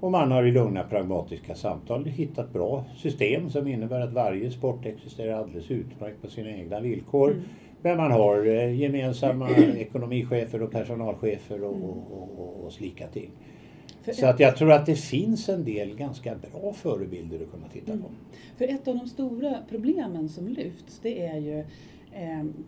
Och 0.00 0.10
man 0.10 0.32
har 0.32 0.44
i 0.44 0.52
lugna 0.52 0.82
pragmatiska 0.82 1.54
samtal 1.54 2.04
hittat 2.04 2.52
bra 2.52 2.84
system 2.96 3.50
som 3.50 3.68
innebär 3.68 4.00
att 4.00 4.12
varje 4.12 4.50
sport 4.50 4.86
existerar 4.86 5.32
alldeles 5.32 5.70
utmärkt 5.70 6.22
på 6.22 6.28
sina 6.28 6.50
egna 6.50 6.80
villkor. 6.80 7.30
Mm. 7.30 7.42
Men 7.82 7.96
man 7.96 8.12
har 8.12 8.46
eh, 8.46 8.80
gemensamma 8.80 9.50
ekonomichefer 9.76 10.62
och 10.62 10.70
personalchefer 10.70 11.64
och, 11.64 11.76
mm. 11.76 11.88
och, 11.88 12.38
och, 12.38 12.64
och 12.64 12.72
slika 12.72 13.06
ting. 13.06 13.30
Så 14.12 14.26
att 14.26 14.40
jag 14.40 14.56
tror 14.56 14.72
att 14.72 14.86
det 14.86 14.94
finns 14.94 15.48
en 15.48 15.64
del 15.64 15.96
ganska 15.96 16.34
bra 16.34 16.72
förebilder 16.72 17.40
att 17.42 17.50
kunna 17.50 17.68
titta 17.68 17.86
på. 17.86 17.92
Mm. 17.92 18.10
För 18.58 18.64
ett 18.64 18.88
av 18.88 18.96
de 18.96 19.06
stora 19.06 19.54
problemen 19.68 20.28
som 20.28 20.48
lyfts 20.48 20.98
det 21.02 21.26
är 21.26 21.38
ju 21.38 21.64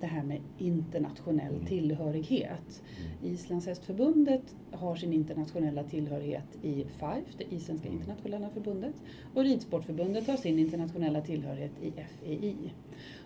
det 0.01 0.07
här 0.07 0.23
med 0.23 0.41
internationell 0.59 1.55
mm. 1.55 1.67
tillhörighet. 1.67 2.83
Mm. 2.99 3.35
Islandshästförbundet 3.35 4.55
har 4.73 4.97
sin 4.97 5.13
internationella 5.13 5.85
tillhörighet 5.85 6.59
i 6.63 6.85
FIFE, 6.85 7.39
det 7.39 7.55
isländska 7.55 7.89
mm. 7.89 8.01
internationella 8.01 8.51
förbundet, 8.51 8.95
och 9.35 9.43
Ridsportförbundet 9.43 10.27
har 10.27 10.37
sin 10.37 10.59
internationella 10.59 11.21
tillhörighet 11.21 11.83
i 11.83 11.93
FEI. 11.93 12.73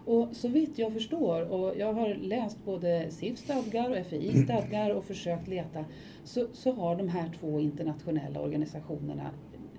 Och 0.05 0.29
så 0.33 0.49
vitt 0.49 0.79
jag 0.79 0.93
förstår, 0.93 1.53
och 1.53 1.79
jag 1.79 1.93
har 1.93 2.15
läst 2.15 2.65
både 2.65 3.11
SIFs 3.11 3.41
stadgar 3.41 3.91
och 3.91 4.07
FEIs 4.07 4.43
stadgar 4.45 4.91
och 4.91 5.05
försökt 5.05 5.49
leta, 5.49 5.85
så, 6.25 6.47
så 6.53 6.73
har 6.73 6.97
de 6.97 7.09
här 7.09 7.31
två 7.41 7.61
internationella 7.61 8.41
organisationerna 8.41 9.31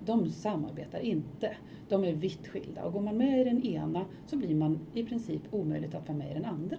de 0.06 0.30
samarbetar 0.30 0.98
inte. 1.00 1.56
De 1.88 2.04
är 2.04 2.12
vitt 2.12 2.46
skilda 2.46 2.84
och 2.84 2.92
går 2.92 3.00
man 3.00 3.16
med 3.16 3.40
i 3.40 3.44
den 3.44 3.66
ena 3.66 4.04
så 4.26 4.36
blir 4.36 4.54
man 4.54 4.80
i 4.94 5.04
princip 5.04 5.42
omöjligt 5.50 5.94
att 5.94 6.08
vara 6.08 6.18
med 6.18 6.30
i 6.30 6.34
den 6.34 6.44
andra. 6.44 6.78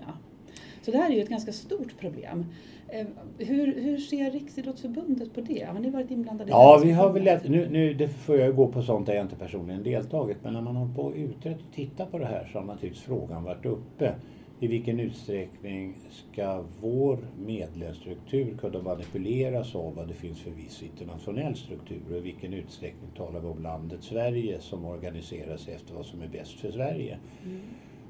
Så 0.82 0.92
det 0.92 0.98
här 0.98 1.10
är 1.10 1.16
ju 1.16 1.22
ett 1.22 1.30
ganska 1.30 1.52
stort 1.52 2.00
problem. 2.00 2.46
Eh, 2.88 3.08
hur, 3.38 3.82
hur 3.82 3.98
ser 3.98 4.32
Riksidrottsförbundet 4.32 5.34
på 5.34 5.42
det? 5.42 5.64
Har 5.64 5.80
ni 5.80 5.90
varit 5.90 6.12
inblandade? 6.12 6.50
Ja, 6.50 6.82
vi 6.84 6.92
har 6.92 7.14
väl 7.14 7.24
lätt, 7.24 7.50
nu, 7.50 7.68
nu 7.72 7.94
det 7.94 8.08
får 8.08 8.38
jag 8.38 8.56
gå 8.56 8.68
på 8.68 8.82
sånt 8.82 9.06
där 9.06 9.14
jag 9.14 9.26
inte 9.26 9.36
personligen 9.36 9.84
deltagit, 9.84 10.38
men 10.44 10.54
när 10.54 10.62
man 10.62 10.76
har 10.76 10.96
på 10.96 11.02
och 11.02 11.14
utrett 11.16 11.58
och 11.58 11.76
tittat 11.76 12.12
på 12.12 12.18
det 12.18 12.26
här 12.26 12.50
så 12.52 12.60
har 12.60 12.66
naturligtvis 12.66 13.04
frågan 13.04 13.44
varit 13.44 13.66
uppe 13.66 14.16
i 14.60 14.68
vilken 14.68 15.00
utsträckning 15.00 15.94
ska 16.12 16.64
vår 16.82 17.18
medlemsstruktur 17.46 18.58
kunna 18.58 18.82
manipuleras 18.82 19.76
av 19.76 19.96
vad 19.96 20.08
det 20.08 20.14
finns 20.14 20.40
för 20.40 20.52
viss 20.52 20.84
internationell 20.84 21.56
struktur 21.56 22.02
och 22.12 22.18
i 22.18 22.20
vilken 22.20 22.54
utsträckning 22.54 23.10
talar 23.18 23.40
vi 23.40 23.48
om 23.48 23.64
landet 23.64 24.04
Sverige 24.04 24.60
som 24.60 24.86
organiserar 24.86 25.58
sig 25.58 25.74
efter 25.74 25.94
vad 25.94 26.06
som 26.06 26.22
är 26.22 26.28
bäst 26.28 26.60
för 26.60 26.72
Sverige. 26.72 27.18
Mm. 27.46 27.60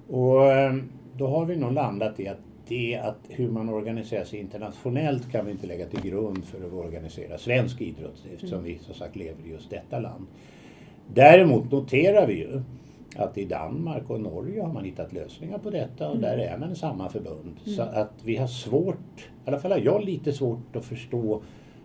Och 0.07 0.51
ehm, 0.51 0.89
då 1.17 1.27
har 1.27 1.45
vi 1.45 1.55
nog 1.55 1.73
landat 1.73 2.19
i 2.19 2.27
att 2.27 2.37
det 2.67 2.95
att 2.95 3.19
hur 3.29 3.49
man 3.49 3.69
organiserar 3.69 4.23
sig 4.23 4.39
internationellt 4.39 5.31
kan 5.31 5.45
vi 5.45 5.51
inte 5.51 5.67
lägga 5.67 5.85
till 5.85 6.01
grund 6.01 6.45
för 6.45 6.67
att 6.67 6.73
organisera 6.73 7.37
svensk 7.37 7.81
idrott 7.81 8.25
eftersom 8.33 8.59
mm. 8.59 8.71
vi 8.71 8.79
som 8.79 8.93
sagt 8.93 9.15
lever 9.15 9.45
i 9.45 9.49
just 9.49 9.69
detta 9.69 9.99
land. 9.99 10.25
Däremot 11.13 11.71
noterar 11.71 12.27
vi 12.27 12.33
ju 12.33 12.61
att 13.15 13.37
i 13.37 13.45
Danmark 13.45 14.09
och 14.09 14.21
Norge 14.21 14.61
har 14.61 14.73
man 14.73 14.85
hittat 14.85 15.13
lösningar 15.13 15.57
på 15.57 15.69
detta 15.69 16.09
och 16.09 16.15
mm. 16.15 16.21
där 16.21 16.37
är 16.37 16.57
man 16.57 16.75
samma 16.75 17.09
förbund. 17.09 17.55
Mm. 17.65 17.75
Så 17.75 17.81
att 17.81 18.13
vi 18.23 18.35
har 18.37 18.47
svårt, 18.47 19.29
i 19.45 19.49
alla 19.49 19.59
fall 19.59 19.71
har 19.71 19.79
jag 19.79 20.03
lite 20.03 20.33
svårt 20.33 20.75
att 20.75 20.85
förstå 20.85 21.41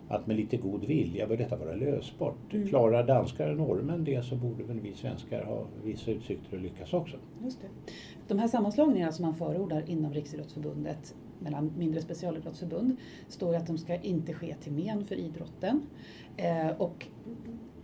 att 0.07 0.27
med 0.27 0.35
lite 0.35 0.57
god 0.57 0.83
vilja 0.83 1.27
bör 1.27 1.37
detta 1.37 1.55
vara 1.55 1.75
lösbart. 1.75 2.53
Mm. 2.53 2.67
Klarar 2.67 3.03
danskar 3.03 3.49
och 3.49 3.57
norrmän 3.57 4.03
det 4.03 4.25
så 4.25 4.35
borde 4.35 4.63
väl 4.63 4.79
vi 4.79 4.93
svenskar 4.93 5.43
ha 5.43 5.65
vissa 5.83 6.11
utsikter 6.11 6.57
att 6.57 6.63
lyckas 6.63 6.93
också. 6.93 7.17
Just 7.43 7.61
det. 7.61 7.67
De 8.27 8.39
här 8.39 8.47
sammanslagningarna 8.47 9.11
som 9.11 9.25
man 9.25 9.35
förordar 9.35 9.89
inom 9.89 10.13
Riksidrottsförbundet 10.13 11.15
mellan 11.39 11.73
mindre 11.77 12.01
specialidrottsförbund 12.01 12.95
står 13.27 13.51
ju 13.51 13.55
att 13.55 13.67
de 13.67 13.77
ska 13.77 13.95
inte 13.95 14.33
ske 14.33 14.55
till 14.55 14.71
men 14.71 15.05
för 15.05 15.15
idrotten. 15.15 15.81
Eh, 16.37 16.69
och 16.77 17.07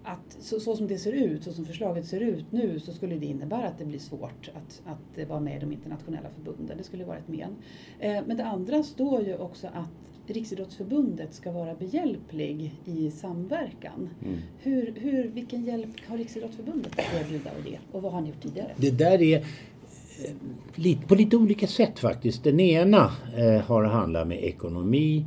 att 0.10 0.38
så, 0.39 0.60
så, 0.60 0.76
som 0.76 0.88
det 0.88 0.97
ser 0.97 1.12
ut, 1.12 1.43
så 1.43 1.53
som 1.53 1.66
förslaget 1.66 2.07
ser 2.07 2.20
ut 2.20 2.51
nu, 2.51 2.80
så 2.80 2.93
skulle 2.93 3.16
det 3.16 3.26
innebära 3.26 3.68
att 3.68 3.78
det 3.78 3.86
blir 3.86 3.99
svårt 3.99 4.51
att, 4.53 4.82
att 4.86 5.30
vara 5.30 5.39
med 5.39 5.57
i 5.57 5.60
de 5.60 5.72
internationella 5.72 6.30
förbunden. 6.30 6.78
Det 6.78 6.84
skulle 6.84 7.05
vara 7.05 7.18
ett 7.18 7.28
men. 7.28 7.55
Eh, 7.99 8.24
men 8.28 8.38
det 8.38 8.45
andra 8.45 8.84
står 8.84 9.22
ju 9.22 9.38
också 9.38 9.68
att 9.68 10.10
Riksidrottsförbundet 10.28 11.34
ska 11.34 11.51
vara 11.51 11.76
behjälplig 11.76 12.74
i 12.86 13.12
samverkan. 13.12 14.10
Mm. 14.26 14.38
Hur, 14.60 14.93
hur, 14.95 15.28
vilken 15.28 15.66
hjälp 15.66 15.89
har 16.07 16.18
Riksidrottsförbundet 16.18 16.91
att 16.99 17.22
erbjuda 17.22 17.49
och 17.57 17.64
det? 17.64 17.80
Och 17.91 18.01
vad 18.01 18.12
har 18.12 18.22
ni 18.22 18.28
gjort 18.28 18.41
tidigare? 18.41 18.72
Det 18.78 18.91
där 18.91 19.22
är 19.22 19.38
eh, 19.38 21.07
på 21.07 21.16
lite 21.16 21.38
olika 21.38 21.68
sätt 21.68 21.99
faktiskt. 21.99 22.43
Den 22.43 22.60
ena 22.60 23.12
eh, 23.38 23.62
har 23.62 23.84
handlat 23.84 24.28
med 24.28 24.43
ekonomi 24.43 25.26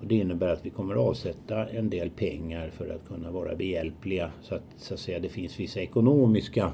och 0.00 0.06
det 0.06 0.14
innebär 0.14 0.48
att 0.48 0.66
vi 0.66 0.70
kommer 0.70 0.94
att 0.94 1.00
avsätta 1.00 1.68
en 1.68 1.90
del 1.90 2.10
pengar 2.10 2.70
för 2.70 2.94
att 2.94 3.08
kunna 3.08 3.30
vara 3.30 3.54
behjälpliga 3.54 4.30
så 4.42 4.54
att, 4.54 4.62
så 4.76 4.94
att 4.94 5.00
säga, 5.00 5.18
det 5.18 5.28
finns 5.28 5.60
vissa 5.60 5.80
ekonomiska 5.80 6.72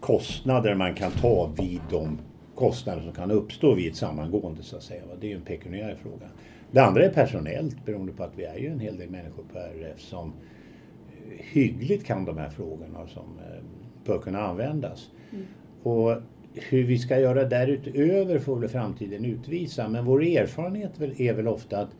kostnader 0.00 0.74
man 0.74 0.94
kan 0.94 1.10
ta 1.10 1.50
vid 1.58 1.80
de 1.90 2.18
kostnader 2.54 3.02
som 3.02 3.12
kan 3.12 3.30
uppstå 3.30 3.74
vid 3.74 3.90
ett 3.90 3.96
sammangående 3.96 4.62
så 4.62 4.76
att 4.76 4.82
säga. 4.82 5.02
Det 5.20 5.26
är 5.26 5.30
ju 5.30 5.36
en 5.36 5.42
pekuniär 5.42 5.96
fråga. 6.02 6.26
Det 6.70 6.80
andra 6.80 7.04
är 7.04 7.10
personellt 7.10 7.84
beroende 7.84 8.12
på 8.12 8.22
att 8.22 8.32
vi 8.36 8.44
är 8.44 8.58
ju 8.58 8.66
en 8.66 8.80
hel 8.80 8.98
del 8.98 9.10
människor 9.10 9.44
på 9.52 9.58
RF 9.58 10.00
som 10.00 10.32
hyggligt 11.28 12.04
kan 12.06 12.24
de 12.24 12.38
här 12.38 12.50
frågorna 12.50 13.06
som 13.06 13.38
eh, 13.38 13.62
bör 14.04 14.18
kunna 14.18 14.40
användas. 14.40 15.10
Mm. 15.32 15.44
Och 15.82 16.16
hur 16.56 16.84
vi 16.84 16.98
ska 16.98 17.20
göra 17.20 17.44
därutöver 17.44 18.38
får 18.38 18.56
väl 18.56 18.68
framtiden 18.68 19.24
utvisa 19.24 19.88
men 19.88 20.04
vår 20.04 20.22
erfarenhet 20.22 21.00
är 21.00 21.32
väl 21.32 21.48
ofta 21.48 21.78
att 21.78 21.90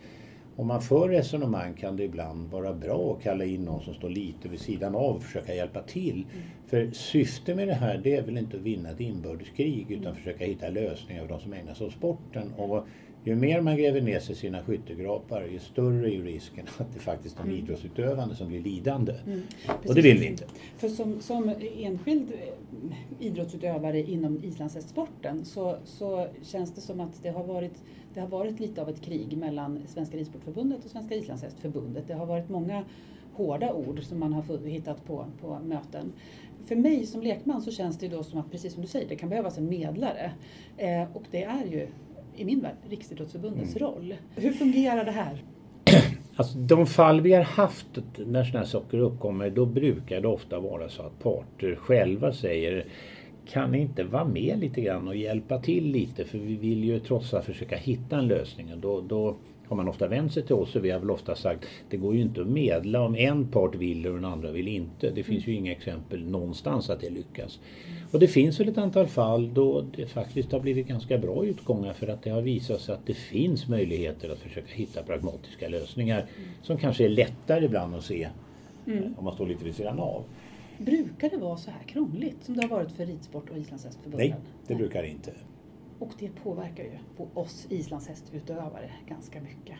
om 0.56 0.66
man 0.66 0.82
för 0.82 1.08
resonemang 1.08 1.74
kan 1.74 1.96
det 1.96 2.04
ibland 2.04 2.50
vara 2.50 2.72
bra 2.72 3.16
att 3.16 3.22
kalla 3.22 3.44
in 3.44 3.64
någon 3.64 3.82
som 3.82 3.94
står 3.94 4.10
lite 4.10 4.48
vid 4.48 4.60
sidan 4.60 4.94
av 4.94 5.16
och 5.16 5.22
försöka 5.22 5.54
hjälpa 5.54 5.82
till. 5.82 6.14
Mm. 6.14 6.46
För 6.66 6.90
syftet 6.90 7.56
med 7.56 7.68
det 7.68 7.74
här 7.74 8.00
det 8.04 8.16
är 8.16 8.22
väl 8.22 8.38
inte 8.38 8.56
att 8.56 8.62
vinna 8.62 8.90
ett 8.90 9.00
inbördeskrig 9.00 9.90
utan 9.90 10.04
mm. 10.04 10.14
försöka 10.14 10.44
hitta 10.44 10.68
lösningar 10.68 11.22
för 11.22 11.28
de 11.28 11.40
som 11.40 11.52
ägnar 11.52 11.74
sig 11.74 11.86
åt 11.86 11.92
sporten. 11.92 12.52
Och 12.56 12.86
ju 13.26 13.36
mer 13.36 13.60
man 13.60 13.76
gräver 13.76 14.00
ner 14.00 14.20
sig 14.20 14.32
i 14.32 14.38
sina 14.38 14.62
skyttegrapar 14.62 15.44
ju 15.52 15.58
större 15.58 16.14
är 16.14 16.22
risken 16.22 16.66
att 16.78 16.94
det 16.94 17.00
faktiskt 17.00 17.38
är 17.38 17.42
de 17.42 17.48
mm. 17.48 17.64
idrottsutövande 17.64 18.34
som 18.34 18.48
blir 18.48 18.62
lidande. 18.62 19.14
Mm. 19.26 19.40
Och 19.86 19.94
det 19.94 20.02
vill 20.02 20.18
vi 20.18 20.26
inte. 20.26 20.44
För 20.76 20.88
som, 20.88 21.20
som 21.20 21.54
enskild 21.76 22.32
eh, 22.32 23.26
idrottsutövare 23.26 24.02
inom 24.02 24.44
islandshästsporten 24.44 25.44
så, 25.44 25.76
så 25.84 26.26
känns 26.42 26.74
det 26.74 26.80
som 26.80 27.00
att 27.00 27.22
det 27.22 27.30
har 27.30 27.44
varit 27.44 27.82
det 28.14 28.20
har 28.20 28.28
varit 28.28 28.60
lite 28.60 28.82
av 28.82 28.88
ett 28.88 29.00
krig 29.00 29.36
mellan 29.36 29.82
Svenska 29.86 30.16
Ridsportförbundet 30.16 30.84
och 30.84 30.90
Svenska 30.90 31.14
Islandshästförbundet. 31.14 32.04
Det 32.08 32.14
har 32.14 32.26
varit 32.26 32.48
många 32.48 32.84
hårda 33.32 33.72
ord 33.72 34.02
som 34.02 34.20
man 34.20 34.32
har 34.32 34.66
hittat 34.68 35.04
på, 35.04 35.26
på 35.40 35.58
möten. 35.64 36.12
För 36.66 36.76
mig 36.76 37.06
som 37.06 37.22
lekman 37.22 37.62
så 37.62 37.70
känns 37.70 37.98
det 37.98 38.08
då 38.08 38.22
som 38.22 38.40
att, 38.40 38.50
precis 38.50 38.72
som 38.72 38.82
du 38.82 38.88
säger, 38.88 39.08
det 39.08 39.16
kan 39.16 39.28
behövas 39.28 39.58
en 39.58 39.68
medlare. 39.68 40.32
Eh, 40.76 41.16
och 41.16 41.22
det 41.30 41.44
är 41.44 41.64
ju, 41.64 41.88
i 42.36 42.44
min 42.44 42.60
värld, 42.60 42.76
Riksidrottsförbundets 42.88 43.76
mm. 43.76 43.88
roll. 43.88 44.14
Hur 44.34 44.52
fungerar 44.52 45.04
det 45.04 45.10
här? 45.10 45.42
Alltså, 46.38 46.58
de 46.58 46.86
fall 46.86 47.20
vi 47.20 47.32
har 47.32 47.42
haft 47.42 47.86
när 48.16 48.44
sådana 48.44 48.58
här 48.58 48.64
saker 48.64 48.98
uppkommer, 48.98 49.50
då 49.50 49.66
brukar 49.66 50.20
det 50.20 50.28
ofta 50.28 50.60
vara 50.60 50.88
så 50.88 51.02
att 51.02 51.18
parter 51.18 51.74
själva 51.74 52.32
säger 52.32 52.84
kan 53.46 53.70
ni 53.70 53.78
inte 53.78 54.04
vara 54.04 54.24
med 54.24 54.58
lite 54.58 54.80
grann 54.80 55.08
och 55.08 55.16
hjälpa 55.16 55.58
till 55.58 55.84
lite 55.84 56.24
för 56.24 56.38
vi 56.38 56.56
vill 56.56 56.84
ju 56.84 57.00
trots 57.00 57.34
allt 57.34 57.44
försöka 57.44 57.76
hitta 57.76 58.18
en 58.18 58.26
lösning. 58.26 58.72
Då, 58.76 59.00
då 59.00 59.36
har 59.68 59.76
man 59.76 59.88
ofta 59.88 60.08
vänt 60.08 60.32
sig 60.32 60.42
till 60.42 60.54
oss 60.54 60.76
och 60.76 60.84
vi 60.84 60.90
har 60.90 61.00
väl 61.00 61.10
ofta 61.10 61.34
sagt 61.34 61.66
det 61.90 61.96
går 61.96 62.14
ju 62.14 62.20
inte 62.20 62.40
att 62.40 62.46
medla 62.46 63.00
om 63.00 63.16
en 63.16 63.48
part 63.48 63.74
vill 63.74 64.06
och 64.06 64.14
den 64.14 64.24
andra 64.24 64.50
vill 64.50 64.68
inte. 64.68 65.10
Det 65.10 65.22
finns 65.22 65.46
ju 65.46 65.52
inga 65.52 65.72
exempel 65.72 66.28
någonstans 66.30 66.90
att 66.90 67.00
det 67.00 67.10
lyckas. 67.10 67.60
Och 68.12 68.20
det 68.20 68.28
finns 68.28 68.60
väl 68.60 68.68
ett 68.68 68.78
antal 68.78 69.06
fall 69.06 69.54
då 69.54 69.84
det 69.96 70.06
faktiskt 70.06 70.52
har 70.52 70.60
blivit 70.60 70.86
ganska 70.88 71.18
bra 71.18 71.44
utgångar 71.44 71.92
för 71.92 72.08
att 72.08 72.22
det 72.22 72.30
har 72.30 72.42
visat 72.42 72.80
sig 72.80 72.94
att 72.94 73.06
det 73.06 73.14
finns 73.14 73.68
möjligheter 73.68 74.30
att 74.30 74.38
försöka 74.38 74.72
hitta 74.74 75.02
pragmatiska 75.02 75.68
lösningar 75.68 76.26
som 76.62 76.76
kanske 76.78 77.04
är 77.04 77.08
lättare 77.08 77.64
ibland 77.64 77.94
att 77.94 78.04
se 78.04 78.28
Mm. 78.88 79.14
om 79.18 79.24
man 79.24 79.34
står 79.34 79.46
lite 79.46 79.64
vid 79.64 79.74
sidan 79.74 79.98
av. 79.98 80.24
Brukar 80.78 81.30
det 81.30 81.36
vara 81.36 81.56
så 81.56 81.70
här 81.70 81.82
krångligt 81.86 82.44
som 82.44 82.56
det 82.56 82.62
har 82.62 82.68
varit 82.68 82.92
för 82.92 83.06
Ridsport 83.06 83.50
och 83.50 83.58
Islandshästförbundet? 83.58 84.30
Nej, 84.30 84.34
det 84.66 84.74
brukar 84.74 85.02
det 85.02 85.08
inte. 85.08 85.32
Och 85.98 86.12
det 86.18 86.28
påverkar 86.28 86.84
ju 86.84 86.98
på 87.16 87.40
oss 87.40 87.66
islandshästutövare 87.70 88.90
ganska 89.08 89.40
mycket. 89.40 89.76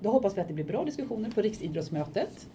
Då 0.00 0.10
hoppas 0.10 0.36
vi 0.36 0.40
att 0.40 0.48
det 0.48 0.54
blir 0.54 0.64
bra 0.64 0.84
diskussioner 0.84 1.30
på 1.30 1.40
Riksidrottsmötet 1.40 2.48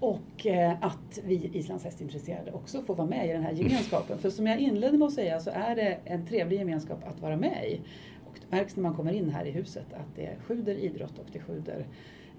och 0.00 0.46
eh, 0.46 0.72
att 0.80 1.18
vi 1.24 1.50
islandshästintresserade 1.52 2.52
också 2.52 2.82
får 2.82 2.94
vara 2.94 3.08
med 3.08 3.28
i 3.28 3.32
den 3.32 3.42
här 3.42 3.52
gemenskapen. 3.52 4.18
För 4.18 4.30
som 4.30 4.46
jag 4.46 4.58
inledde 4.58 4.98
med 4.98 5.06
att 5.06 5.12
säga 5.12 5.40
så 5.40 5.50
är 5.50 5.76
det 5.76 5.98
en 6.04 6.26
trevlig 6.26 6.58
gemenskap 6.58 6.98
att 7.04 7.20
vara 7.20 7.36
med 7.36 7.68
i. 7.68 7.80
Och 8.26 8.38
det 8.40 8.56
märks 8.56 8.76
när 8.76 8.82
man 8.82 8.94
kommer 8.94 9.12
in 9.12 9.30
här 9.30 9.44
i 9.44 9.50
huset 9.50 9.92
att 9.92 10.16
det 10.16 10.36
sjuder 10.46 10.74
idrott 10.74 11.18
och 11.18 11.26
det 11.32 11.40
sjuder 11.40 11.86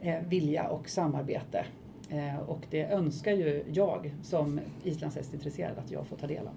eh, 0.01 0.19
vilja 0.27 0.67
och 0.67 0.89
samarbete. 0.89 1.65
Eh, 2.09 2.39
och 2.39 2.61
det 2.69 2.83
önskar 2.83 3.31
ju 3.31 3.63
jag 3.73 4.13
som 4.23 4.59
islandshästintresserad 4.83 5.77
att 5.77 5.91
jag 5.91 6.07
får 6.07 6.17
ta 6.17 6.27
del 6.27 6.47
av. 6.47 6.53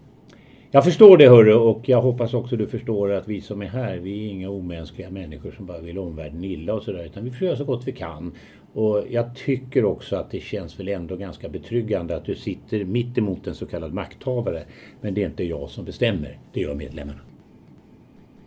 Jag 0.75 0.85
förstår 0.85 1.17
det 1.17 1.29
hörru 1.29 1.55
och 1.55 1.89
jag 1.89 2.03
hoppas 2.03 2.35
också 2.35 2.57
du 2.57 2.67
förstår 2.67 3.13
att 3.13 3.29
vi 3.29 3.41
som 3.41 3.63
är 3.63 3.67
här, 3.67 3.97
vi 3.97 4.27
är 4.27 4.31
inga 4.31 4.51
omänskliga 4.51 5.11
människor 5.11 5.51
som 5.51 5.67
bara 5.67 5.81
vill 5.81 5.99
omvärlden 5.99 6.45
illa 6.45 6.75
och 6.75 6.83
sådär 6.83 7.05
utan 7.05 7.25
vi 7.25 7.31
försöker 7.31 7.57
så 7.57 7.65
gott 7.65 7.89
vi 7.89 7.93
kan. 7.93 8.35
Och 8.73 9.05
jag 9.11 9.37
tycker 9.37 9.85
också 9.85 10.17
att 10.17 10.31
det 10.31 10.41
känns 10.41 10.81
väl 10.81 10.89
ändå 10.89 11.17
ganska 11.17 11.49
betryggande 11.49 12.17
att 12.17 12.25
du 12.25 12.35
sitter 12.35 12.85
mitt 12.85 13.19
emot 13.19 13.47
en 13.47 13.55
så 13.55 13.67
kallad 13.67 13.93
makthavare. 13.93 14.63
Men 15.01 15.15
det 15.15 15.23
är 15.23 15.27
inte 15.27 15.45
jag 15.45 15.71
som 15.71 15.85
bestämmer, 15.85 16.39
det 16.53 16.61
gör 16.61 16.75
medlemmarna. 16.75 17.21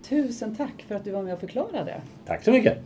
Tusen 0.09 0.55
tack 0.55 0.85
för 0.87 0.95
att 0.95 1.03
du 1.03 1.11
var 1.11 1.23
med 1.23 1.33
och 1.33 1.39
förklarade. 1.39 2.01
Tack 2.25 2.43
så 2.43 2.51
mycket! 2.51 2.77